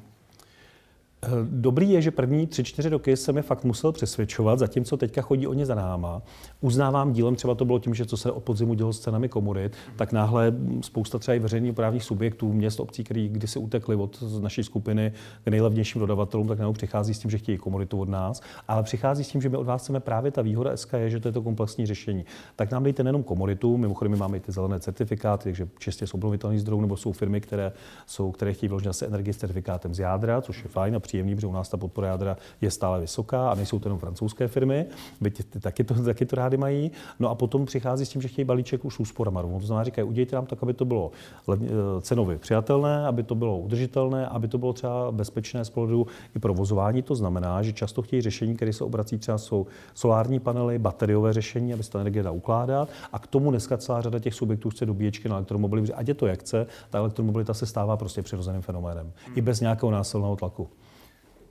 Eh, 1.26 1.30
dobrý 1.50 1.90
je, 1.90 2.02
že 2.02 2.10
první 2.10 2.46
tři, 2.46 2.64
čtyři 2.64 2.88
roky 2.88 3.16
jsem 3.16 3.37
je 3.37 3.42
fakt 3.42 3.64
musel 3.64 3.92
přesvědčovat, 3.92 4.58
zatímco 4.58 4.96
teďka 4.96 5.22
chodí 5.22 5.46
oni 5.46 5.66
za 5.66 5.74
náma. 5.74 6.22
Uznávám 6.60 7.12
dílem, 7.12 7.37
třeba 7.37 7.54
to 7.54 7.64
bylo 7.64 7.78
tím, 7.78 7.94
že 7.94 8.06
co 8.06 8.16
se 8.16 8.32
od 8.32 8.44
podzimu 8.44 8.74
dělo 8.74 8.92
s 8.92 9.00
cenami 9.00 9.28
komodit, 9.28 9.76
tak 9.96 10.12
náhle 10.12 10.54
spousta 10.80 11.18
třeba 11.18 11.34
i 11.34 11.38
veřejných 11.38 11.74
právních 11.74 12.04
subjektů, 12.04 12.52
měst, 12.52 12.80
obcí, 12.80 13.04
který 13.04 13.28
kdysi 13.28 13.58
utekli 13.58 13.96
od 13.96 14.22
naší 14.40 14.64
skupiny 14.64 15.12
k 15.44 15.48
nejlevnějším 15.48 16.00
dodavatelům, 16.00 16.48
tak 16.48 16.58
najednou 16.58 16.72
přichází 16.72 17.14
s 17.14 17.18
tím, 17.18 17.30
že 17.30 17.38
chtějí 17.38 17.58
komoditu 17.58 18.00
od 18.00 18.08
nás, 18.08 18.40
ale 18.68 18.82
přichází 18.82 19.24
s 19.24 19.28
tím, 19.28 19.42
že 19.42 19.48
my 19.48 19.56
od 19.56 19.66
vás 19.66 19.82
chceme 19.82 20.00
právě 20.00 20.30
ta 20.30 20.42
výhoda 20.42 20.76
SK 20.76 20.92
je, 20.92 21.10
že 21.10 21.20
to 21.20 21.28
je 21.28 21.32
to 21.32 21.42
komplexní 21.42 21.87
řešení. 21.87 22.24
Tak 22.56 22.70
nám 22.70 22.82
dejte 22.82 23.02
nejenom 23.02 23.22
komoditu, 23.22 23.76
mimochodem 23.76 24.12
my 24.12 24.18
máme 24.18 24.37
i 24.37 24.40
ty 24.40 24.52
zelené 24.52 24.80
certifikáty, 24.80 25.44
takže 25.44 25.68
čistě 25.78 26.06
z 26.06 26.14
obnovitelných 26.14 26.60
zdrojů, 26.60 26.80
nebo 26.80 26.96
jsou 26.96 27.12
firmy, 27.12 27.40
které, 27.40 27.72
jsou, 28.06 28.32
které 28.32 28.52
chtějí 28.52 28.68
vložit 28.68 28.84
zase 28.87 29.06
energii 29.06 29.32
s 29.32 29.37
certifikátem 29.37 29.94
z 29.94 29.98
jádra, 29.98 30.40
což 30.40 30.62
je 30.62 30.68
fajn 30.68 30.96
a 30.96 31.00
příjemný, 31.14 31.35
protože 31.35 31.46
u 31.46 31.53
nás 31.53 31.68
ta 31.68 31.77
podpora 31.77 32.09
jádra 32.09 32.37
je 32.61 32.70
stále 32.70 33.00
vysoká 33.00 33.50
a 33.50 33.55
nejsou 33.55 33.79
to 33.79 33.88
jenom 33.88 33.98
francouzské 33.98 34.48
firmy, 34.48 34.87
byť 35.20 35.44
ty 35.50 35.61
taky 35.61 35.85
to, 35.85 35.94
taky 35.94 36.27
to 36.27 36.37
rády 36.37 36.57
mají. 36.57 36.90
No 37.20 37.31
a 37.31 37.35
potom 37.35 37.66
přichází 37.66 38.07
s 38.07 38.09
tím, 38.09 38.22
že 38.22 38.29
chtějí 38.29 38.44
balíček 38.44 38.85
už 38.85 38.98
úsporama. 38.98 39.42
To 39.42 39.61
znamená, 39.61 39.85
říkají, 39.85 40.09
udějte 40.09 40.37
nám 40.37 40.46
tak, 40.46 40.62
aby 40.62 40.74
to 40.74 40.85
bylo 40.85 41.11
eh, 41.53 41.57
cenově 42.00 42.38
přijatelné, 42.38 43.07
aby 43.07 43.22
to 43.22 43.35
bylo 43.35 43.59
udržitelné, 43.59 44.27
aby 44.27 44.48
to 44.48 44.59
bylo 44.59 44.72
třeba 44.72 45.12
bezpečné 45.12 45.64
z 45.64 45.70
pohledu 45.70 46.07
i 46.37 46.38
provozování. 46.38 47.03
To 47.03 47.14
znamená, 47.14 47.62
že 47.62 47.72
často 47.72 48.03
chtějí 48.03 48.22
řešení, 48.22 48.57
které 48.57 48.72
se 48.72 48.85
obrací 48.85 49.18
třeba 49.18 49.38
jsou 49.38 49.66
solární 49.94 50.40
panely, 50.40 50.79
bateriové 50.79 51.33
řešení, 51.33 51.74
aby 51.74 51.83
se 51.83 51.90
ta 51.90 52.00
energie 52.00 52.22
dá 52.22 52.31
ukládat. 52.31 52.88
A 53.12 53.18
k 53.18 53.27
tomu 53.27 53.50
dneska 53.50 53.79
celá 53.79 54.00
řada 54.00 54.18
těch 54.18 54.35
subjektů 54.35 54.70
chce 54.70 54.87
dobíječky 54.87 55.29
na 55.29 55.37
elektromobily, 55.37 55.92
ať 55.94 56.09
je 56.09 56.14
to 56.14 56.27
jak 56.27 56.40
chce, 56.40 56.66
ta 56.90 56.98
elektromobilita 56.98 57.55
se 57.55 57.66
stává 57.66 57.96
prostě 57.96 58.22
přirozeným 58.22 58.62
fenoménem. 58.62 59.12
I 59.35 59.40
bez 59.40 59.61
nějakého 59.61 59.90
násilného 59.90 60.37
tlaku. 60.37 60.68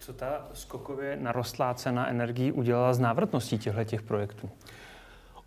Co 0.05 0.13
ta 0.13 0.47
skokově 0.53 1.17
narostlá 1.17 1.73
cena 1.73 2.07
energií 2.07 2.51
udělala 2.51 2.93
z 2.93 2.99
návratností 2.99 3.57
těchto 3.57 4.05
projektů? 4.07 4.49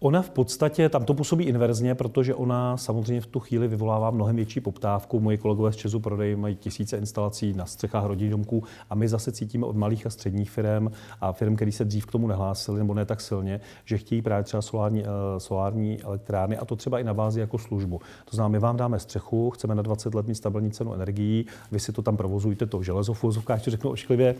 Ona 0.00 0.22
v 0.22 0.30
podstatě, 0.30 0.88
tam 0.88 1.04
to 1.04 1.14
působí 1.14 1.44
inverzně, 1.44 1.94
protože 1.94 2.34
ona 2.34 2.76
samozřejmě 2.76 3.20
v 3.20 3.26
tu 3.26 3.40
chvíli 3.40 3.68
vyvolává 3.68 4.10
mnohem 4.10 4.36
větší 4.36 4.60
poptávku. 4.60 5.20
Moji 5.20 5.38
kolegové 5.38 5.72
z 5.72 5.76
Česu 5.76 6.00
prodej 6.00 6.36
mají 6.36 6.56
tisíce 6.56 6.96
instalací 6.96 7.52
na 7.52 7.66
střechách 7.66 8.04
rodinných 8.04 8.30
domků 8.30 8.62
a 8.90 8.94
my 8.94 9.08
zase 9.08 9.32
cítíme 9.32 9.66
od 9.66 9.76
malých 9.76 10.06
a 10.06 10.10
středních 10.10 10.50
firm 10.50 10.90
a 11.20 11.32
firm, 11.32 11.56
které 11.56 11.72
se 11.72 11.84
dřív 11.84 12.06
k 12.06 12.12
tomu 12.12 12.26
nehlásily 12.26 12.78
nebo 12.78 12.94
ne 12.94 13.04
tak 13.04 13.20
silně, 13.20 13.60
že 13.84 13.98
chtějí 13.98 14.22
právě 14.22 14.44
třeba 14.44 14.62
solární, 14.62 15.02
uh, 15.02 15.08
solární 15.38 16.02
elektrárny 16.02 16.56
a 16.56 16.64
to 16.64 16.76
třeba 16.76 16.98
i 16.98 17.04
na 17.04 17.14
bázi 17.14 17.40
jako 17.40 17.58
službu. 17.58 18.00
To 18.24 18.36
znamená, 18.36 18.52
my 18.52 18.58
vám 18.58 18.76
dáme 18.76 18.98
střechu, 18.98 19.50
chceme 19.50 19.74
na 19.74 19.82
20 19.82 20.14
let 20.14 20.26
mít 20.26 20.34
stabilní 20.34 20.70
cenu 20.70 20.94
energií, 20.94 21.46
vy 21.72 21.80
si 21.80 21.92
to 21.92 22.02
tam 22.02 22.16
provozujte, 22.16 22.66
to 22.66 22.82
železo 22.82 23.14
v 23.14 23.24
řeknu 23.66 23.90
ošklivě, 23.90 24.34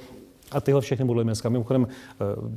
a 0.53 0.61
tyhle 0.61 0.81
všechny 0.81 1.05
modely 1.05 1.25
dneska. 1.25 1.49
Mimochodem, 1.49 1.87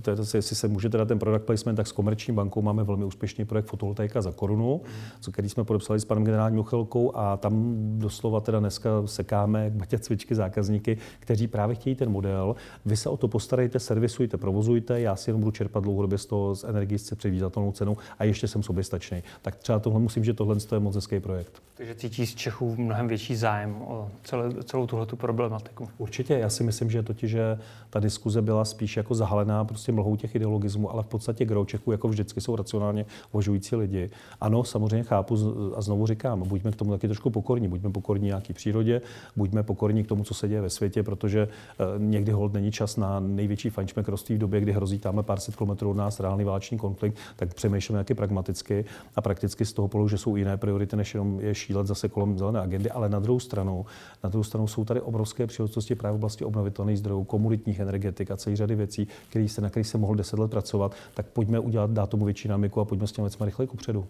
eh, 0.08 0.38
jestli 0.38 0.56
se 0.56 0.68
můžete 0.68 0.98
dát 0.98 1.08
ten 1.08 1.20
product 1.20 1.46
placement, 1.46 1.76
tak 1.76 1.88
s 1.88 1.92
komerční 1.92 2.34
bankou 2.34 2.62
máme 2.62 2.84
velmi 2.84 3.06
úspěšný 3.06 3.46
projekt 3.46 3.66
fotovoltaika 3.66 4.22
za 4.22 4.32
korunu, 4.32 4.82
co, 5.20 5.32
který 5.32 5.50
jsme 5.50 5.64
podepsali 5.64 6.00
s 6.00 6.06
panem 6.06 6.24
generálním 6.24 6.60
uchylkou 6.60 7.12
a 7.16 7.38
tam 7.38 7.76
doslova 8.00 8.40
teda 8.42 8.60
dneska 8.60 8.90
sekáme 9.06 9.70
k 9.70 9.74
batě 9.74 10.00
cvičky 10.00 10.36
zákazníky, 10.36 10.98
kteří 11.20 11.48
právě 11.48 11.76
chtějí 11.76 11.96
ten 11.96 12.10
model. 12.10 12.56
Vy 12.86 12.98
se 12.98 13.10
o 13.10 13.18
to 13.18 13.28
postarejte, 13.28 13.80
servisujte, 13.80 14.38
provozujte, 14.38 15.02
já 15.02 15.16
si 15.16 15.30
jenom 15.30 15.42
budu 15.42 15.52
čerpat 15.52 15.84
dlouhodobě 15.84 16.18
z 16.18 16.26
toho 16.26 16.56
z 16.56 16.64
energii 16.64 17.00
s 17.00 17.16
předvídatelnou 17.16 17.72
cenou 17.72 17.98
a 18.20 18.24
ještě 18.24 18.48
jsem 18.48 18.64
soběstačný. 18.64 19.24
Tak 19.42 19.56
třeba 19.56 19.80
tohle 19.80 20.00
musím, 20.00 20.24
že 20.24 20.34
tohle 20.34 20.56
je 20.72 20.80
moc 20.80 20.96
hezký 20.96 21.20
projekt. 21.20 21.62
Takže 21.80 21.96
cítí 21.96 22.26
z 22.26 22.36
Čechů 22.36 22.76
mnohem 22.78 23.08
větší 23.08 23.36
zájem 23.36 23.82
o 23.82 24.10
celé, 24.24 24.64
celou 24.64 24.88
tuhle 24.88 25.06
problematiku. 25.06 25.90
Určitě, 25.98 26.34
já 26.34 26.50
si 26.50 26.64
myslím, 26.64 26.92
že 26.92 27.04
totiž, 27.04 27.32
že 27.32 27.60
ta 27.90 28.00
diskuze 28.00 28.42
byla 28.42 28.66
spíš 28.66 28.98
jako 28.98 29.16
zahalená 29.16 29.66
prostě 29.66 29.92
mlhou 29.92 30.16
těch 30.16 30.36
ideologismů, 30.36 30.92
ale 30.92 31.04
v 31.04 31.08
podstatě 31.08 31.46
gro 31.46 31.66
Čechů 31.66 31.92
jako 31.92 32.08
vždycky 32.08 32.42
jsou 32.42 32.56
racionálně 32.56 33.06
uvažující 33.32 33.76
lidi. 33.76 34.10
Ano, 34.42 34.64
samozřejmě 34.64 35.04
chápu 35.04 35.36
a 35.76 35.82
znovu 35.82 36.08
říkám, 36.08 36.48
buďme 36.48 36.72
k 36.72 36.76
tomu 36.76 36.92
taky 36.92 37.08
trošku 37.08 37.30
pokorní, 37.30 37.68
buďme 37.68 37.90
pokorní 37.90 38.26
nějaký 38.26 38.54
přírodě, 38.54 39.02
buďme 39.36 39.64
pokorní 39.64 40.04
k 40.04 40.08
tomu, 40.08 40.24
co 40.24 40.34
se 40.34 40.48
děje 40.48 40.62
ve 40.62 40.70
světě, 40.70 41.04
protože 41.04 41.48
eh, 41.48 41.84
někdy 41.98 42.32
hold 42.32 42.54
není 42.54 42.72
čas 42.72 42.98
na 42.98 43.20
největší 43.20 43.70
fančmekrovství 43.70 44.36
v 44.36 44.40
době, 44.40 44.62
kdy 44.62 44.72
hrozí 44.72 45.00
tam 45.00 45.24
pár 45.24 45.40
set 45.40 45.56
kilometrů 45.56 45.90
od 45.90 45.98
nás 45.98 46.20
reálný 46.20 46.44
válečný 46.44 46.78
konflikt, 46.78 47.18
tak 47.36 47.54
přemýšlíme 47.54 48.00
taky 48.00 48.14
pragmaticky 48.14 48.86
a 49.16 49.22
prakticky 49.22 49.66
z 49.66 49.74
toho 49.74 49.88
pohledu, 49.88 50.08
že 50.10 50.18
jsou 50.18 50.36
jiné 50.36 50.58
priority, 50.58 50.96
než 50.96 51.14
jenom 51.14 51.40
je 51.40 51.54
šílet 51.70 51.88
zase 51.88 52.10
kolem 52.10 52.38
zelené 52.38 52.60
agendy, 52.60 52.92
ale 52.92 53.10
na 53.10 53.20
druhou 53.20 53.40
stranu, 53.40 53.86
na 54.24 54.30
druhou 54.30 54.44
stranu 54.44 54.68
jsou 54.68 54.86
tady 54.86 55.02
obrovské 55.02 55.48
příležitosti 55.48 55.96
právě 55.96 56.14
v 56.14 56.16
oblasti 56.16 56.46
obnovitelných 56.46 56.98
zdrojů, 57.00 57.24
komunitních 57.24 57.80
energetik 57.80 58.32
a 58.32 58.38
celý 58.38 58.56
řady 58.56 58.76
věcí, 58.76 59.08
který 59.30 59.50
se, 59.50 59.62
na 59.62 59.70
kterých 59.70 59.88
se 59.88 59.98
mohl 59.98 60.16
deset 60.16 60.40
let 60.40 60.52
pracovat, 60.52 60.96
tak 61.14 61.26
pojďme 61.26 61.60
udělat, 61.60 61.92
dát 61.92 62.10
tomu 62.10 62.26
větší 62.26 62.48
námiku 62.48 62.82
a 62.82 62.86
pojďme 62.86 63.08
s 63.08 63.12
těmi 63.12 63.24
věcmi 63.26 63.46
rychle 63.46 63.68
kupředu. 63.68 64.06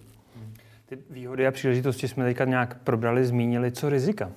Ty 0.86 0.98
výhody 1.10 1.48
a 1.48 1.52
příležitosti 1.52 2.08
jsme 2.08 2.24
teďka 2.24 2.46
nějak 2.46 2.80
probrali, 2.84 3.26
zmínili. 3.26 3.72
Co 3.72 3.90
rizika? 3.90 4.32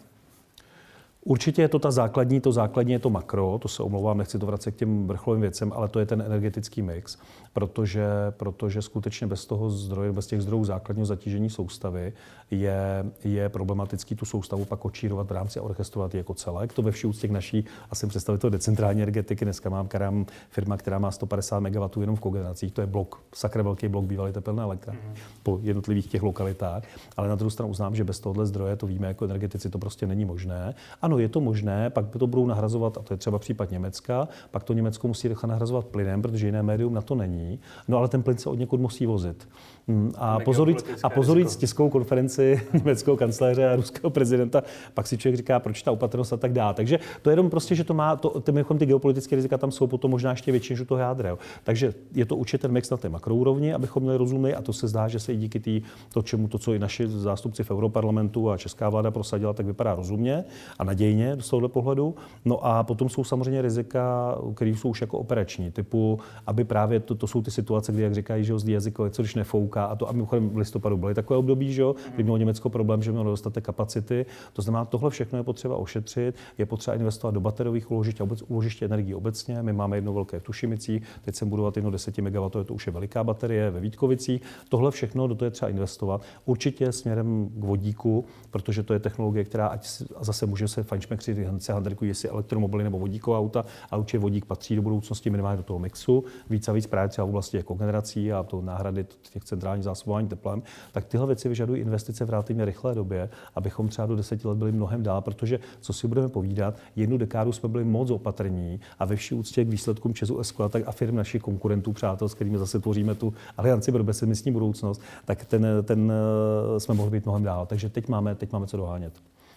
Určitě 1.24 1.62
je 1.62 1.68
to 1.68 1.78
ta 1.78 1.90
základní, 1.90 2.40
to 2.40 2.52
základní 2.52 2.92
je 2.92 2.98
to 2.98 3.10
makro, 3.10 3.58
to 3.58 3.68
se 3.68 3.82
omlouvám, 3.82 4.18
nechci 4.18 4.38
to 4.38 4.46
vracet 4.46 4.70
k 4.70 4.76
těm 4.76 5.06
vrcholovým 5.06 5.40
věcem, 5.40 5.72
ale 5.74 5.88
to 5.88 5.98
je 5.98 6.06
ten 6.06 6.22
energetický 6.22 6.82
mix, 6.82 7.18
protože, 7.52 8.06
protože 8.30 8.82
skutečně 8.82 9.26
bez 9.26 9.46
toho 9.46 9.70
zdroje, 9.70 10.12
bez 10.12 10.26
těch 10.26 10.42
zdrojů 10.42 10.64
základního 10.64 11.06
zatížení 11.06 11.50
soustavy 11.50 12.12
je, 12.50 13.04
je 13.24 13.48
problematický 13.48 14.14
tu 14.14 14.24
soustavu 14.24 14.64
pak 14.64 14.84
očírovat 14.84 15.28
v 15.28 15.32
rámci 15.32 15.58
a 15.58 15.62
orchestrovat 15.62 16.14
jako 16.14 16.34
celek. 16.34 16.72
To 16.72 16.82
ve 16.82 16.90
vší 16.90 17.06
úctě 17.06 17.28
k 17.28 17.30
naší, 17.30 17.64
a 17.90 17.94
jsem 17.94 18.08
představitel 18.08 18.50
decentrální 18.50 19.02
energetiky, 19.02 19.44
dneska 19.44 19.70
mám 19.70 19.88
karám, 19.88 20.26
firma, 20.50 20.76
která 20.76 20.98
má 20.98 21.10
150 21.10 21.60
MW 21.60 22.00
jenom 22.00 22.16
v 22.16 22.20
kogeneracích, 22.20 22.72
to 22.72 22.80
je 22.80 22.86
blok, 22.86 23.20
sakra 23.34 23.62
velký 23.62 23.88
blok 23.88 24.04
bývalý 24.04 24.32
tepelné 24.32 24.62
elektrárny 24.62 25.08
mm. 25.08 25.14
po 25.42 25.58
jednotlivých 25.62 26.06
těch 26.06 26.22
lokalitách, 26.22 26.82
ale 27.16 27.28
na 27.28 27.34
druhou 27.34 27.50
stranu 27.50 27.70
uznám, 27.70 27.94
že 27.94 28.04
bez 28.04 28.20
tohohle 28.20 28.46
zdroje, 28.46 28.76
to 28.76 28.86
víme 28.86 29.08
jako 29.08 29.24
energetici, 29.24 29.70
to 29.70 29.78
prostě 29.78 30.06
není 30.06 30.24
možné. 30.24 30.74
Ano, 31.02 31.11
je 31.18 31.28
to 31.28 31.40
možné, 31.40 31.90
pak 31.90 32.16
to 32.16 32.26
budou 32.26 32.46
nahrazovat, 32.46 32.98
a 32.98 33.02
to 33.02 33.14
je 33.14 33.18
třeba 33.18 33.38
případ 33.38 33.70
Německa, 33.70 34.28
pak 34.50 34.64
to 34.64 34.72
Německo 34.72 35.08
musí 35.08 35.28
nahrazovat 35.46 35.86
plynem, 35.86 36.22
protože 36.22 36.46
jiné 36.46 36.62
médium 36.62 36.94
na 36.94 37.02
to 37.02 37.14
není. 37.14 37.60
No 37.88 37.98
ale 37.98 38.08
ten 38.08 38.22
plyn 38.22 38.38
se 38.38 38.50
od 38.50 38.58
někud 38.58 38.80
musí 38.80 39.06
vozit. 39.06 39.48
Mm, 39.86 40.12
a 40.16 40.40
pozorujíc, 40.40 40.84
a 41.02 41.10
pozorujíc 41.10 41.56
tiskovou 41.56 41.90
konferenci 41.90 42.60
německého 42.72 43.16
kancléře 43.16 43.68
a 43.68 43.76
ruského 43.76 44.10
prezidenta, 44.10 44.62
pak 44.94 45.06
si 45.06 45.18
člověk 45.18 45.36
říká, 45.36 45.60
proč 45.60 45.82
ta 45.82 45.92
opatrnost 45.92 46.32
a 46.32 46.36
tak 46.36 46.52
dále. 46.52 46.74
Takže 46.74 46.98
to 47.22 47.30
je 47.30 47.32
jenom 47.32 47.50
prostě, 47.50 47.74
že 47.74 47.84
to 47.84 47.94
má, 47.94 48.16
to, 48.16 48.40
ty, 48.40 48.52
ty 48.78 48.86
geopolitické 48.86 49.36
rizika 49.36 49.58
tam 49.58 49.70
jsou 49.70 49.86
potom 49.86 50.10
možná 50.10 50.30
ještě 50.30 50.52
větší 50.52 50.72
než 50.72 50.80
u 50.80 50.84
toho 50.84 50.98
jádra. 50.98 51.28
Jo. 51.28 51.38
Takže 51.64 51.94
je 52.14 52.26
to 52.26 52.36
určitě 52.36 52.58
ten 52.58 52.72
mix 52.72 52.90
na 52.90 52.96
té 52.96 53.08
makroúrovni, 53.08 53.74
abychom 53.74 54.02
měli 54.02 54.18
rozumy 54.18 54.54
a 54.54 54.62
to 54.62 54.72
se 54.72 54.88
zdá, 54.88 55.08
že 55.08 55.20
se 55.20 55.32
i 55.32 55.36
díky 55.36 55.60
tý, 55.60 55.82
to, 56.12 56.22
čemu 56.22 56.48
to, 56.48 56.58
co 56.58 56.74
i 56.74 56.78
naši 56.78 57.08
zástupci 57.08 57.64
v 57.64 57.70
Europarlamentu 57.70 58.50
a 58.50 58.56
česká 58.56 58.88
vláda 58.88 59.10
prosadila, 59.10 59.52
tak 59.52 59.66
vypadá 59.66 59.94
rozumně 59.94 60.44
a 60.78 60.84
nadějně 60.84 61.36
z 61.40 61.50
tohohle 61.50 61.68
pohledu. 61.68 62.14
No 62.44 62.66
a 62.66 62.82
potom 62.82 63.08
jsou 63.08 63.24
samozřejmě 63.24 63.62
rizika, 63.62 64.34
které 64.54 64.70
jsou 64.70 64.88
už 64.88 65.00
jako 65.00 65.18
operační, 65.18 65.70
typu, 65.70 66.18
aby 66.46 66.64
právě 66.64 67.00
to, 67.00 67.14
to 67.14 67.26
jsou 67.26 67.42
ty 67.42 67.50
situace, 67.50 67.92
kdy, 67.92 68.02
jak 68.02 68.14
říkají, 68.14 68.44
že 68.44 68.54
jazyko, 68.66 69.10
co 69.10 69.22
když 69.22 69.34
nefouká 69.72 69.84
a 69.84 69.96
to, 69.96 70.08
a 70.08 70.12
mimochodem 70.12 70.50
v 70.50 70.56
listopadu 70.56 70.96
byly 70.96 71.14
takové 71.14 71.38
období, 71.38 71.72
že, 71.72 71.82
kdy 72.14 72.22
mělo 72.22 72.36
Německo 72.36 72.70
problém, 72.70 73.02
že 73.02 73.12
mělo 73.12 73.30
dostatek 73.30 73.64
kapacity. 73.64 74.26
To 74.52 74.62
znamená, 74.62 74.84
tohle 74.84 75.10
všechno 75.10 75.38
je 75.38 75.42
potřeba 75.42 75.76
ošetřit, 75.76 76.34
je 76.58 76.66
potřeba 76.66 76.96
investovat 76.96 77.34
do 77.34 77.40
bateriových 77.40 77.90
úložišť 77.90 78.20
a 78.20 78.26
úložiště 78.48 78.84
energie 78.84 79.16
obecně. 79.16 79.62
My 79.62 79.72
máme 79.72 79.96
jedno 79.96 80.12
velké 80.12 80.40
v 80.40 80.42
Tušimicích, 80.42 81.02
teď 81.24 81.34
jsem 81.34 81.48
budovat 81.48 81.76
jedno 81.76 81.90
10 81.90 82.18
MW, 82.18 82.48
to 82.64 82.74
už 82.74 82.86
je 82.86 82.92
veliká 82.92 83.24
baterie 83.24 83.70
ve 83.70 83.80
Vítkovicích. 83.80 84.42
Tohle 84.68 84.90
všechno 84.90 85.26
do 85.26 85.34
toho 85.34 85.46
je 85.46 85.50
třeba 85.50 85.68
investovat. 85.68 86.22
Určitě 86.44 86.92
směrem 86.92 87.48
k 87.56 87.64
vodíku, 87.64 88.24
protože 88.50 88.82
to 88.82 88.92
je 88.92 88.98
technologie, 88.98 89.44
která 89.44 89.66
ať 89.66 89.88
zase 90.20 90.46
může 90.46 90.68
se 90.68 90.82
fančmekři 90.82 91.48
se 91.58 91.72
handrikují, 91.72 92.08
jestli 92.08 92.28
elektromobily 92.28 92.84
nebo 92.84 92.98
vodíková 92.98 93.38
auta, 93.38 93.64
a 93.90 93.96
určitě 93.96 94.18
vodík 94.18 94.44
patří 94.44 94.76
do 94.76 94.82
budoucnosti 94.82 95.30
minimálně 95.30 95.56
do 95.56 95.62
toho 95.62 95.78
mixu. 95.78 96.24
Víc 96.50 96.68
a 96.68 96.72
víc 96.72 96.88
třeba 97.08 97.26
v 97.26 97.28
oblasti 97.28 97.56
jako 97.56 97.74
generací 97.74 98.32
a 98.32 98.42
to 98.42 98.62
náhrady 98.62 99.06
těch 99.32 99.44
zásobování 99.82 100.28
teplem, 100.28 100.62
tak 100.92 101.04
tyhle 101.04 101.26
věci 101.26 101.48
vyžadují 101.48 101.80
investice 101.80 102.24
v 102.24 102.30
relativně 102.30 102.64
rychlé 102.64 102.94
době, 102.94 103.28
abychom 103.54 103.88
třeba 103.88 104.06
do 104.06 104.16
deseti 104.16 104.48
let 104.48 104.58
byli 104.58 104.72
mnohem 104.72 105.02
dál, 105.02 105.20
protože 105.20 105.58
co 105.80 105.92
si 105.92 106.08
budeme 106.08 106.28
povídat, 106.28 106.74
jednu 106.96 107.18
dekádu 107.18 107.52
jsme 107.52 107.68
byli 107.68 107.84
moc 107.84 108.10
opatrní 108.10 108.80
a 108.98 109.04
ve 109.04 109.16
vší 109.16 109.34
úctě 109.34 109.64
k 109.64 109.68
výsledkům 109.68 110.14
Česu 110.14 110.42
tak 110.68 110.82
a 110.86 110.92
firm 110.92 111.16
našich 111.16 111.42
konkurentů, 111.42 111.92
přátel, 111.92 112.28
s 112.28 112.34
kterými 112.34 112.58
zase 112.58 112.80
tvoříme 112.80 113.14
tu 113.14 113.34
alianci 113.56 113.92
pro 113.92 114.04
bezemistní 114.04 114.52
budoucnost, 114.52 115.02
tak 115.24 115.44
ten, 115.44 115.66
ten 115.82 116.12
eh, 116.12 116.80
jsme 116.80 116.94
mohli 116.94 117.10
být 117.10 117.24
mnohem 117.24 117.42
dál. 117.42 117.66
Takže 117.66 117.88
teď 117.88 118.08
máme, 118.08 118.34
teď 118.34 118.52
máme 118.52 118.66
co 118.66 118.76
dohánět. 118.76 119.12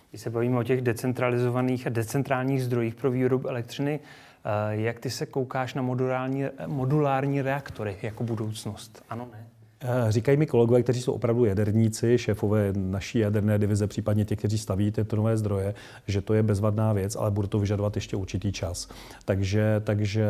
Když 0.10 0.22
se 0.22 0.30
bavíme 0.30 0.60
o 0.60 0.64
těch 0.64 0.82
decentralizovaných 0.82 1.88
a 1.88 1.90
decentrálních 1.90 2.64
zdrojích 2.64 2.96
pro 2.96 3.12
výrobu 3.12 3.48
elektřiny, 3.48 4.00
eh, 4.00 4.76
jak 4.76 5.00
ty 5.00 5.10
se 5.10 5.26
koukáš 5.26 5.74
na 5.74 5.82
modulární, 5.82 6.46
modulární 6.68 7.42
reaktory 7.42 7.98
jako 8.02 8.24
budoucnost? 8.24 9.04
Ano, 9.10 9.28
ne? 9.32 9.48
Eh, 9.88 10.12
říkají 10.12 10.38
mi 10.38 10.46
kolegové, 10.46 10.84
kteří 10.84 11.02
jsou 11.02 11.14
opravdu 11.14 11.46
jaderníci, 11.46 12.18
šéfové 12.18 12.74
naší 12.76 13.20
jaderné 13.20 13.60
divize, 13.60 13.88
případně 13.88 14.26
ti, 14.26 14.36
kteří 14.36 14.58
staví 14.58 14.92
tyto 14.92 15.16
nové 15.16 15.38
zdroje, 15.38 15.74
že 16.08 16.22
to 16.22 16.34
je 16.34 16.44
bezvadná 16.44 16.94
věc, 16.94 17.16
ale 17.16 17.32
bude 17.32 17.48
to 17.48 17.60
vyžadovat 17.60 17.96
ještě 17.96 18.16
určitý 18.16 18.52
čas. 18.52 18.88
Takže, 19.26 19.82
takže 19.84 20.28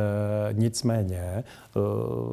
nicméně 0.52 1.22
eh, 1.22 1.44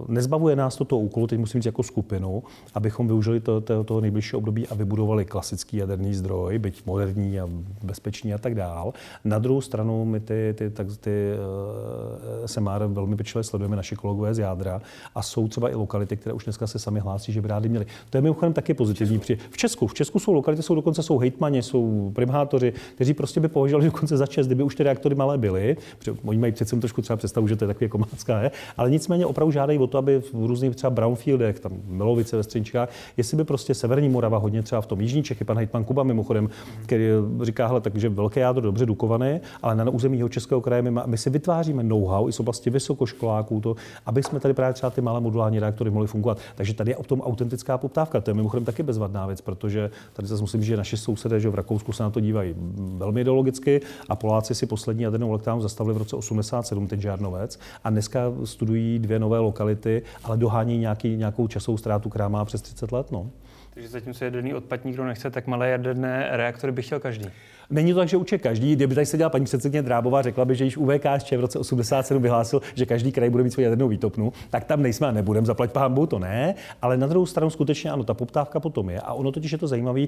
nezbavuje 0.09 0.57
nás 0.57 0.77
toto 0.77 0.99
úkolu, 0.99 1.27
teď 1.27 1.39
musím 1.39 1.61
říct 1.61 1.67
jako 1.67 1.83
skupinu, 1.83 2.43
abychom 2.75 3.07
využili 3.07 3.41
to, 3.41 3.61
to, 3.61 3.85
toho 3.85 4.01
nejbližšího 4.01 4.39
období 4.39 4.69
a 4.69 4.75
vybudovali 4.75 5.25
klasický 5.25 5.77
jaderný 5.77 6.15
zdroj, 6.15 6.59
byť 6.59 6.83
moderní 6.87 7.41
a 7.41 7.49
bezpečný 7.83 8.35
a 8.35 8.39
tak 8.39 8.55
dál. 8.55 8.93
Na 9.25 9.39
druhou 9.39 9.61
stranu 9.61 10.05
my 10.05 10.21
ty, 10.21 10.55
ty, 10.59 10.71
tak, 10.71 10.87
ty 11.01 11.33
eh, 11.33 12.49
SMR 12.49 12.87
velmi 12.87 13.17
pečlivě 13.17 13.45
sledujeme 13.45 13.77
naši 13.77 13.97
kolegové 13.97 14.35
z 14.35 14.39
jádra 14.39 14.83
a 15.15 15.23
jsou 15.23 15.49
třeba 15.49 15.71
i 15.71 15.75
lokality, 15.75 16.17
které 16.17 16.33
už 16.33 16.45
dneska 16.45 16.67
se 16.67 16.79
sami 16.79 17.01
hlásí, 17.01 17.12
že 17.19 17.41
by 17.41 17.49
rádi 17.49 17.69
měli. 17.69 17.87
To 18.11 18.19
je 18.19 18.23
mimochodem 18.23 18.53
taky 18.53 18.75
pozitivní. 18.75 19.21
V 19.51 19.57
Česku, 19.57 19.87
v 19.87 19.95
Česku 19.95 20.19
jsou 20.19 20.33
lokality, 20.33 20.63
jsou 20.63 20.75
dokonce 20.75 21.03
jsou 21.03 21.19
hejtmani, 21.19 21.63
jsou 21.63 22.13
primátoři, 22.15 22.73
kteří 22.95 23.15
prostě 23.15 23.41
by 23.41 23.49
považovali 23.49 23.87
dokonce 23.87 24.17
za 24.17 24.27
čest, 24.27 24.47
kdyby 24.47 24.63
už 24.63 24.75
ty 24.75 24.83
reaktory 24.83 25.15
malé 25.15 25.39
byly. 25.39 25.77
Oni 26.25 26.39
mají 26.39 26.53
přece 26.53 26.77
trošku 26.77 27.03
třeba 27.03 27.17
představu, 27.17 27.49
že 27.49 27.57
to 27.57 27.65
je 27.65 27.67
takový 27.67 27.85
jako 27.85 27.99
mácká, 27.99 28.43
je? 28.43 28.51
ale 28.77 28.91
nicméně 28.91 29.27
opravdu 29.27 29.53
žádají 29.53 29.79
o 29.79 29.87
to, 29.87 29.99
aby 29.99 30.21
v 30.21 30.47
různých 30.47 30.77
třeba 30.77 30.91
brownfieldech, 30.91 31.61
tam 31.61 31.73
Milovice 31.87 32.37
ve 32.37 32.43
Střinčkách, 32.43 32.89
jestli 33.17 33.37
by 33.37 33.45
prostě 33.45 33.75
severní 33.75 34.09
Morava 34.09 34.39
hodně 34.39 34.63
třeba 34.63 34.81
v 34.81 34.87
tom 34.87 35.01
jižní 35.01 35.23
Čechy, 35.23 35.45
pan 35.45 35.57
hejtman 35.57 35.85
Kuba 35.85 36.03
mimochodem, 36.03 36.49
který 36.87 37.05
říká, 37.43 37.67
hele, 37.67 37.81
takže 37.81 38.09
velké 38.09 38.41
jádro 38.41 38.63
dobře 38.63 38.87
dukované, 38.87 39.41
ale 39.63 39.75
na 39.75 39.91
území 39.91 40.19
jeho 40.19 40.29
českého 40.29 40.61
kraje 40.61 40.83
my, 40.83 40.91
má, 40.91 41.03
my 41.07 41.19
si 41.19 41.31
vytváříme 41.31 41.83
know-how 41.83 42.29
i 42.29 42.33
z 42.33 42.41
oblasti 42.41 42.71
vysokoškoláků, 42.71 43.61
to, 43.61 43.77
aby 44.07 44.23
jsme 44.23 44.41
tady 44.41 44.55
právě 44.55 44.75
třeba 44.75 44.91
ty 44.91 45.01
malé 45.01 45.21
modulární 45.21 45.59
reaktory 45.59 45.91
mohli 45.91 46.07
fungovat. 46.09 46.39
Takže 46.55 46.75
tady 46.75 46.91
je 46.91 46.97
o 47.03 47.09
tom 47.09 47.21
autentická 47.21 47.79
poptávka. 47.79 48.21
To 48.21 48.31
je 48.31 48.35
mimochodem 48.35 48.65
taky 48.65 48.83
bezvadná 48.83 49.27
věc, 49.27 49.41
protože 49.41 49.91
tady 50.13 50.29
zase 50.29 50.41
musím 50.43 50.63
že 50.63 50.77
naši 50.77 50.97
sousedé 50.97 51.41
že 51.41 51.49
v 51.49 51.55
Rakousku 51.55 51.93
se 51.93 52.03
na 52.03 52.11
to 52.11 52.21
dívají 52.21 52.55
velmi 52.97 53.21
ideologicky 53.21 53.81
a 54.09 54.17
Poláci 54.17 54.55
si 54.55 54.67
poslední 54.67 55.03
jadernou 55.03 55.29
elektrárnu 55.31 55.63
zastavili 55.63 55.95
v 55.95 55.99
roce 55.99 56.17
87, 56.17 56.87
ten 56.87 57.01
Žárnovec, 57.01 57.59
a 57.85 57.91
dneska 57.91 58.33
studují 58.45 58.99
dvě 58.99 59.19
nové 59.19 59.39
lokality, 59.39 60.03
ale 60.25 60.37
dohání 60.37 60.79
nějaký, 60.79 61.17
nějakou 61.17 61.49
časovou 61.49 61.79
ztrátu, 61.79 62.09
která 62.09 62.29
má 62.29 62.45
přes 62.45 62.63
30 62.63 62.93
let. 62.93 63.13
No. 63.13 63.31
Takže 63.75 63.89
zatímco 63.89 64.25
jaderný 64.25 64.55
odpad 64.55 64.85
nikdo 64.85 65.05
nechce, 65.05 65.31
tak 65.31 65.47
malé 65.47 65.69
jaderné 65.69 66.29
reaktory 66.31 66.73
by 66.73 66.83
chtěl 66.83 67.01
každý. 67.01 67.27
Není 67.73 67.93
to 67.93 67.99
tak, 67.99 68.09
že 68.09 68.17
uče 68.17 68.39
každý. 68.39 68.77
Kdyby 68.77 68.95
tady 68.95 69.07
seděla 69.07 69.31
paní 69.31 69.45
předsedkyně 69.45 69.83
Drábová, 69.83 70.23
řekla 70.23 70.45
by, 70.45 70.55
že 70.55 70.65
již 70.65 70.77
UVKSČ 70.77 71.33
v 71.33 71.41
roce 71.41 71.59
87 71.59 72.23
vyhlásil, 72.23 72.61
že 72.75 72.87
každý 72.87 73.13
kraj 73.13 73.31
bude 73.31 73.45
mít 73.45 73.51
svou 73.51 73.63
jadernou 73.63 73.89
výtopnu, 73.89 74.33
tak 74.51 74.65
tam 74.65 74.83
nejsme 74.83 75.09
a 75.09 75.11
nebudeme, 75.11 75.47
zaplať 75.47 75.73
pámbu, 75.73 76.07
to 76.07 76.19
ne. 76.19 76.55
Ale 76.83 76.97
na 76.97 77.07
druhou 77.07 77.27
stranu 77.27 77.51
skutečně 77.51 77.91
ano, 77.91 78.05
ta 78.05 78.15
poptávka 78.15 78.61
potom 78.61 78.91
je. 78.91 79.01
A 79.01 79.13
ono 79.13 79.33
totiž 79.33 79.53
je 79.53 79.59
to 79.59 79.67
zajímavé, 79.67 80.01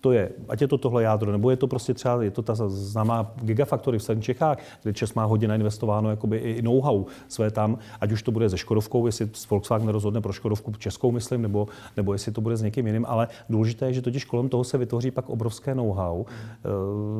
to 0.00 0.12
je, 0.12 0.30
ať 0.48 0.60
je 0.60 0.68
to 0.68 0.78
tohle 0.78 1.02
jádro, 1.02 1.32
nebo 1.32 1.50
je 1.50 1.56
to 1.56 1.66
prostě 1.66 1.94
třeba, 1.94 2.22
je 2.22 2.30
to 2.30 2.42
ta 2.42 2.54
známá 2.54 3.32
Gigafactory 3.42 3.98
v 3.98 4.02
Severních 4.02 4.24
Čechách, 4.24 4.58
kde 4.82 4.92
Čes 4.92 5.14
má 5.14 5.24
hodně 5.24 5.54
investováno 5.54 6.10
jakoby 6.10 6.36
i 6.36 6.62
know-how 6.62 7.04
své 7.28 7.50
tam, 7.50 7.78
ať 8.00 8.12
už 8.12 8.22
to 8.22 8.32
bude 8.32 8.50
se 8.50 8.58
Škodovkou, 8.58 9.06
jestli 9.06 9.30
Volkswagen 9.50 9.88
rozhodne 9.88 10.20
pro 10.20 10.32
Škodovku 10.32 10.72
českou, 10.78 11.12
myslím, 11.12 11.42
nebo, 11.42 11.68
nebo 11.96 12.12
jestli 12.12 12.32
to 12.32 12.40
bude 12.40 12.56
s 12.56 12.62
někým 12.62 12.86
jiným, 12.86 13.06
ale 13.08 13.28
důležité 13.48 13.86
je, 13.86 13.92
že 13.92 14.02
totiž 14.02 14.24
kolem 14.24 14.48
toho 14.48 14.64
se 14.64 14.78
vytvoří 14.78 15.10
pak 15.10 15.30
obrovské 15.30 15.74
know-how. 15.74 16.24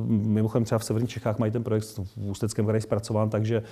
Mimochodem 0.07 0.65
třeba 0.65 0.79
v 0.79 0.85
severních 0.85 1.11
Čechách 1.11 1.39
mají 1.39 1.53
ten 1.53 1.63
projekt 1.65 1.85
v 1.85 2.31
Ústeckém 2.31 2.67
kraji 2.67 2.81
zpracován, 2.81 3.31
takže 3.31 3.63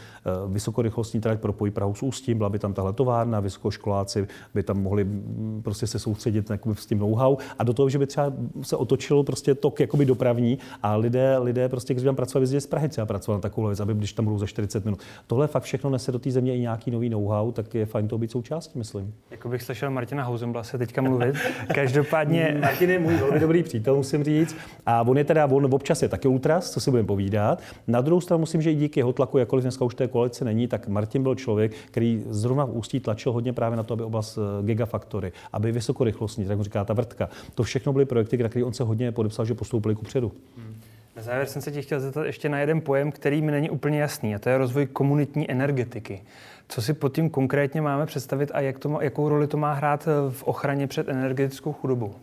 vysokorychlostní 0.49 1.21
trať 1.21 1.41
propojí 1.41 1.73
Prahu 1.73 1.95
s 1.95 2.03
Ústím, 2.03 2.39
byla 2.39 2.51
by 2.51 2.59
tam 2.59 2.75
tahle 2.75 2.93
továrna, 2.93 3.41
vysokoškoláci 3.41 4.27
by 4.55 4.63
tam 4.63 4.83
mohli 4.83 5.05
mm, 5.05 5.61
prostě 5.65 5.87
se 5.87 5.99
soustředit 5.99 6.51
s 6.73 6.87
tím 6.87 6.99
know-how 6.99 7.37
a 7.59 7.65
do 7.65 7.73
toho, 7.73 7.89
že 7.89 7.99
by 7.99 8.07
třeba 8.07 8.33
se 8.63 8.77
otočil 8.77 9.23
prostě 9.23 9.55
tok 9.55 9.81
jakoby 9.81 10.05
dopravní 10.05 10.59
a 10.83 10.97
lidé, 10.97 11.39
lidé 11.39 11.69
prostě, 11.69 11.95
když 11.95 12.05
tam 12.05 12.17
pracovali 12.17 12.47
z 12.47 12.67
Prahy, 12.67 12.89
třeba 12.89 13.07
pracovali 13.07 13.39
na 13.39 13.43
takovou 13.43 13.67
věc, 13.67 13.81
aby 13.81 13.95
když 13.95 14.13
tam 14.13 14.25
budou 14.25 14.39
za 14.39 14.47
40 14.47 14.85
minut. 14.85 15.01
Tohle 15.27 15.47
fakt 15.47 15.63
všechno 15.63 15.91
nese 15.91 16.13
do 16.13 16.19
té 16.19 16.31
země 16.31 16.57
i 16.57 16.61
nějaký 16.61 16.91
nový 16.91 17.09
know-how, 17.09 17.53
tak 17.53 17.75
je 17.75 17.87
fajn 17.87 18.09
to 18.09 18.19
být 18.19 18.31
součástí, 18.31 18.79
myslím. 18.79 19.15
Jako 19.31 19.49
bych 19.49 19.63
slyšel 19.63 19.91
Martina 19.91 20.25
Hausenbla 20.25 20.63
se 20.63 20.79
teďka 20.79 21.03
mluvit. 21.03 21.35
Každopádně... 21.75 22.59
Martin 22.61 22.91
je 22.91 22.99
můj 22.99 23.17
velmi 23.17 23.41
dobrý 23.41 23.63
přítel, 23.63 23.97
musím 23.97 24.25
říct. 24.25 24.57
A 24.87 25.03
on 25.03 25.19
je 25.19 25.25
teda, 25.25 25.47
on 25.47 25.75
občas 25.75 26.03
je 26.03 26.09
taky 26.11 26.29
ultras, 26.29 26.71
co 26.71 26.81
si 26.81 26.91
budeme 26.91 27.07
povídat. 27.07 27.63
Na 27.89 28.01
druhou 28.01 28.21
stranu 28.21 28.41
musím, 28.41 28.63
že 28.63 28.73
i 28.73 28.75
díky 28.75 29.01
jeho 29.01 29.13
tlaku, 29.13 29.39
jakkoliv 29.39 29.63
dneska 29.63 29.85
už 29.85 29.95
té 29.95 30.09
koalice 30.09 30.45
není, 30.45 30.69
tak 30.69 30.89
Martin 30.89 31.23
byl 31.23 31.35
člověk, 31.35 31.73
který 31.87 32.25
zrovna 32.29 32.65
v 32.65 32.71
Ústí 32.71 33.01
tlačil 33.01 33.33
hodně 33.33 33.53
právě 33.53 33.77
na 33.77 33.83
to, 33.83 33.95
aby 33.95 34.03
oblast 34.03 34.39
eh, 34.39 34.67
Gigafactory, 34.67 35.33
aby 35.53 35.73
vysokorychlostní, 35.73 36.45
tak 36.45 36.61
říká 36.61 36.85
ta 36.85 36.95
vrtka. 36.95 37.29
To 37.55 37.63
všechno 37.63 37.93
byly 37.93 38.05
projekty, 38.05 38.37
na 38.37 38.49
které 38.49 38.65
on 38.65 38.73
se 38.73 38.85
hodně 38.85 39.13
podepsal, 39.13 39.45
že 39.45 39.55
postoupili 39.55 39.95
ku 39.95 40.05
předu. 40.05 40.33
Hmm. 40.57 40.75
Na 41.17 41.23
závěr 41.23 41.47
jsem 41.47 41.63
se 41.63 41.71
tě 41.73 41.83
chtěl 41.83 42.01
zeptat 42.01 42.25
ještě 42.25 42.49
na 42.49 42.59
jeden 42.59 42.81
pojem, 42.81 43.13
který 43.13 43.43
mi 43.43 43.53
není 43.53 43.71
úplně 43.71 44.01
jasný, 44.01 44.35
a 44.35 44.39
to 44.39 44.49
je 44.49 44.59
rozvoj 44.59 44.87
komunitní 44.87 45.51
energetiky. 45.51 46.23
Co 46.69 46.83
si 46.83 46.95
pod 46.95 47.15
tím 47.15 47.31
konkrétně 47.31 47.81
máme 47.81 48.07
představit 48.07 48.51
a 48.55 48.61
jak 48.61 48.79
to 48.79 48.99
jakou 49.01 49.29
roli 49.29 49.47
to 49.47 49.57
má 49.57 49.73
hrát 49.73 50.09
v 50.31 50.43
ochraně 50.43 50.87
před 50.87 51.09
energetickou 51.09 51.73
chudobou? 51.73 52.15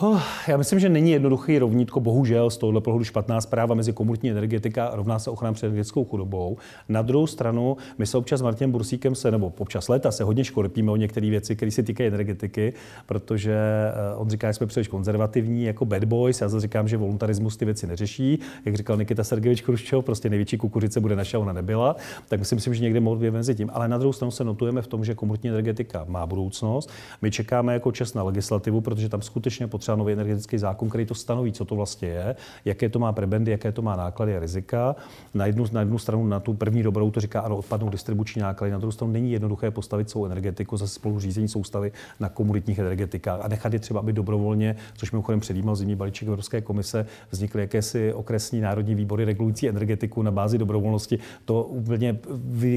Oh, 0.00 0.22
já 0.48 0.56
myslím, 0.56 0.78
že 0.78 0.88
není 0.88 1.10
jednoduchý 1.10 1.58
rovnítko, 1.58 2.00
bohužel 2.00 2.50
z 2.50 2.56
tohohle 2.56 2.80
pohledu 2.80 3.04
špatná 3.04 3.40
zpráva 3.40 3.74
mezi 3.74 3.92
komunitní 3.92 4.30
energetika 4.30 4.90
rovná 4.94 5.18
se 5.18 5.30
ochrana 5.30 5.52
před 5.52 5.66
energetickou 5.66 6.04
chudobou. 6.04 6.56
Na 6.88 7.02
druhou 7.02 7.26
stranu, 7.26 7.76
my 7.98 8.06
se 8.06 8.18
občas 8.18 8.40
s 8.40 8.42
Martinem 8.42 8.72
Bursíkem 8.72 9.14
se, 9.14 9.30
nebo 9.30 9.52
občas 9.58 9.88
léta 9.88 10.10
se 10.10 10.24
hodně 10.24 10.44
škorpíme 10.44 10.92
o 10.92 10.96
některé 10.96 11.30
věci, 11.30 11.56
které 11.56 11.70
se 11.70 11.82
týkají 11.82 12.08
energetiky, 12.08 12.72
protože 13.06 13.54
eh, 13.54 14.16
on 14.16 14.30
říká, 14.30 14.48
že 14.48 14.54
jsme 14.54 14.66
příliš 14.66 14.88
konzervativní 14.88 15.64
jako 15.64 15.84
bad 15.84 16.04
boys. 16.04 16.40
Já 16.40 16.48
zase 16.48 16.60
říkám, 16.60 16.88
že 16.88 16.96
voluntarismus 16.96 17.56
ty 17.56 17.64
věci 17.64 17.86
neřeší. 17.86 18.38
Jak 18.64 18.74
říkal 18.74 18.96
Nikita 18.96 19.24
Sergejevič 19.24 19.60
Kruščov, 19.60 20.04
prostě 20.04 20.30
největší 20.30 20.56
kukuřice 20.56 21.00
bude 21.00 21.16
naše, 21.16 21.38
ona 21.38 21.52
nebyla. 21.52 21.96
Tak 22.28 22.40
myslím, 22.40 22.74
že 22.74 22.82
někde 22.82 23.00
mohl 23.00 23.16
být 23.16 23.30
mezi 23.30 23.54
tím. 23.54 23.70
Ale 23.72 23.88
na 23.88 23.98
druhou 23.98 24.12
stranu 24.12 24.30
se 24.30 24.44
notujeme 24.44 24.82
v 24.82 24.86
tom, 24.86 25.04
že 25.04 25.14
komunitní 25.14 25.50
energetika 25.50 26.04
má 26.08 26.26
budoucnost. 26.26 26.90
My 27.22 27.30
čekáme 27.30 27.72
jako 27.72 27.92
čas 27.92 28.14
na 28.14 28.22
legislativu, 28.22 28.80
protože 28.80 29.08
tam 29.08 29.22
skutečně 29.22 29.66
potřeba 29.86 29.96
nový 29.96 30.12
energetický 30.12 30.58
zákon, 30.58 30.88
který 30.88 31.06
to 31.06 31.14
stanoví, 31.14 31.52
co 31.52 31.64
to 31.64 31.74
vlastně 31.76 32.08
je, 32.08 32.36
jaké 32.64 32.88
to 32.88 32.98
má 32.98 33.12
prebendy, 33.12 33.50
jaké 33.50 33.72
to 33.72 33.82
má 33.82 33.96
náklady 33.96 34.36
a 34.36 34.40
rizika. 34.40 34.96
Na 35.34 35.46
jednu, 35.46 35.64
na 35.72 35.80
jednu 35.80 35.98
stranu, 35.98 36.26
na 36.26 36.40
tu 36.40 36.54
první 36.54 36.82
dobrou 36.82 37.10
to 37.10 37.20
říká, 37.20 37.40
ano, 37.40 37.56
odpadnou 37.56 37.88
distribuční 37.88 38.42
náklady, 38.42 38.72
na 38.72 38.78
druhou 38.78 38.92
stranu 38.92 39.12
není 39.12 39.32
jednoduché 39.32 39.70
postavit 39.70 40.10
svou 40.10 40.26
energetiku 40.26 40.76
za 40.76 40.86
spolu 40.86 41.20
řízení 41.20 41.48
soustavy 41.48 41.92
na 42.20 42.28
komunitních 42.28 42.78
energetikách 42.78 43.40
a 43.42 43.48
nechat 43.48 43.72
je 43.72 43.78
třeba, 43.78 44.00
aby 44.00 44.12
dobrovolně, 44.12 44.76
což 44.96 45.12
mimochodem 45.12 45.40
předjímal 45.40 45.76
zimní 45.76 45.94
balíček 45.94 46.28
Evropské 46.28 46.60
komise, 46.60 47.06
vznikly 47.30 47.60
jakési 47.60 48.12
okresní 48.12 48.60
národní 48.60 48.94
výbory 48.94 49.24
regulující 49.24 49.68
energetiku 49.68 50.22
na 50.22 50.30
bázi 50.30 50.58
dobrovolnosti. 50.58 51.18
To 51.44 51.62
úplně, 51.62 52.18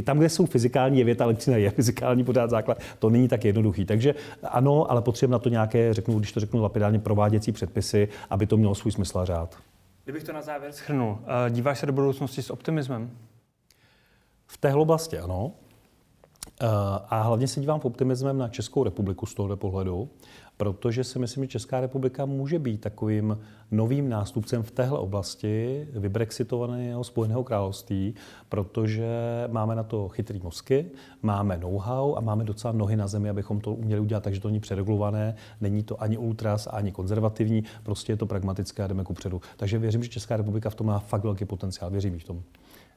tam, 0.04 0.18
kde 0.18 0.30
jsou 0.30 0.46
fyzikální 0.46 1.00
jevy, 1.00 1.16
ta 1.16 1.24
elektřina 1.24 1.58
je 1.58 1.70
fyzikální 1.70 2.24
pořád 2.24 2.50
základ, 2.50 2.78
to 3.00 3.10
není 3.10 3.28
tak 3.28 3.46
jednoduchý. 3.46 3.86
Takže 3.86 4.16
ano, 4.44 4.92
ale 4.92 5.02
potřebujeme 5.02 5.34
na 5.34 5.40
to 5.40 5.50
nějaké, 5.50 5.94
řeknu, 5.94 6.20
když 6.20 6.32
to 6.32 6.40
řeknu 6.40 6.60
lapidálně, 7.00 7.04
prováděcí 7.04 7.52
předpisy, 7.52 8.10
aby 8.30 8.48
to 8.48 8.58
mělo 8.58 8.76
svůj 8.76 8.92
smysl 8.92 9.20
a 9.20 9.26
řád. 9.26 9.58
Kdybych 10.04 10.24
to 10.24 10.34
na 10.34 10.42
závěr 10.42 10.72
schrnul, 10.72 11.20
eh, 11.22 11.50
díváš 11.50 11.80
se 11.80 11.86
do 11.86 11.94
budoucnosti 11.94 12.42
s 12.42 12.50
optimismem? 12.50 13.12
V 14.48 14.58
téhle 14.58 14.82
oblasti 14.82 15.20
ano. 15.20 15.52
Eh, 16.62 16.68
a 17.10 17.22
hlavně 17.22 17.48
se 17.48 17.60
dívám 17.60 17.80
optimismem 17.84 18.38
na 18.38 18.50
Českou 18.50 18.84
republiku 18.84 19.26
z 19.26 19.34
tohoto 19.34 19.58
pohledu, 19.58 20.10
protože 20.60 21.04
si 21.04 21.20
myslím, 21.20 21.44
že 21.44 21.48
Česká 21.48 21.80
republika 21.80 22.26
může 22.26 22.60
být 22.60 22.82
takovým 22.82 23.38
novým 23.72 24.10
nástupcem 24.10 24.64
v 24.64 24.72
téhle 24.72 25.00
oblasti 25.00 25.88
vybrexitovaného 25.92 27.04
Spojeného 27.04 27.44
království, 27.44 28.16
protože 28.50 29.08
máme 29.48 29.76
na 29.76 29.84
to 29.84 30.10
chytrý 30.10 30.40
mozky, 30.40 30.86
máme 31.22 31.58
know-how 31.58 32.16
a 32.16 32.20
máme 32.20 32.44
docela 32.44 32.74
nohy 32.74 32.96
na 32.96 33.08
zemi, 33.08 33.30
abychom 33.30 33.62
to 33.62 33.74
uměli 33.74 34.02
udělat, 34.02 34.24
takže 34.24 34.42
to 34.42 34.48
není 34.48 34.60
předregulované, 34.60 35.36
není 35.62 35.84
to 35.84 36.02
ani 36.02 36.18
ultras, 36.18 36.68
ani 36.72 36.92
konzervativní, 36.92 37.64
prostě 37.84 38.12
je 38.14 38.18
to 38.18 38.26
pragmatické 38.26 38.84
a 38.84 38.88
jdeme 38.88 39.04
ku 39.04 39.14
předu. 39.14 39.42
Takže 39.58 39.80
věřím, 39.80 40.04
že 40.04 40.10
Česká 40.10 40.38
republika 40.38 40.70
v 40.70 40.76
tom 40.76 40.88
má 40.88 41.00
fakt 41.00 41.24
velký 41.24 41.46
potenciál, 41.46 41.92
věřím 41.92 42.20
v 42.20 42.24
tom 42.24 42.44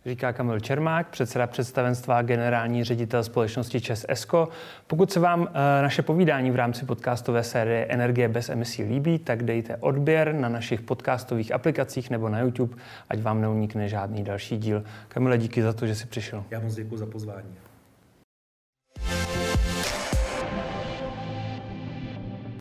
říká 0.07 0.33
Kamil 0.33 0.61
Čermák, 0.61 1.09
předseda 1.09 1.47
představenstva 1.47 2.23
generální 2.23 2.85
ředitel 2.85 3.25
společnosti 3.25 3.81
Čes 3.81 4.07
Esko. 4.09 4.49
Pokud 4.87 5.13
se 5.13 5.21
vám 5.21 5.49
eh, 5.49 5.83
naše 5.83 6.03
povídání 6.03 6.51
v 6.51 6.57
rámci 6.57 6.85
podcastové 6.85 7.43
série 7.43 7.87
Energie 7.87 8.29
bez 8.29 8.49
emisí 8.49 8.83
líbí, 8.83 9.19
tak 9.19 9.43
dejte 9.43 9.77
odběr 9.77 10.35
na 10.35 10.49
našich 10.49 10.81
podcastových 10.81 11.53
aplikacích 11.53 12.11
nebo 12.11 12.29
na 12.29 12.41
YouTube, 12.41 12.77
ať 13.09 13.21
vám 13.21 13.41
neunikne 13.41 13.89
žádný 13.89 14.25
další 14.25 14.59
díl. 14.59 14.85
Kamile, 15.09 15.39
díky 15.39 15.63
za 15.63 15.73
to, 15.73 15.87
že 15.87 15.95
jsi 15.95 16.07
přišel. 16.07 16.45
Já 16.51 16.61
moc 16.61 16.75
děkuji 16.75 16.97
za 16.97 17.07
pozvání. 17.07 17.55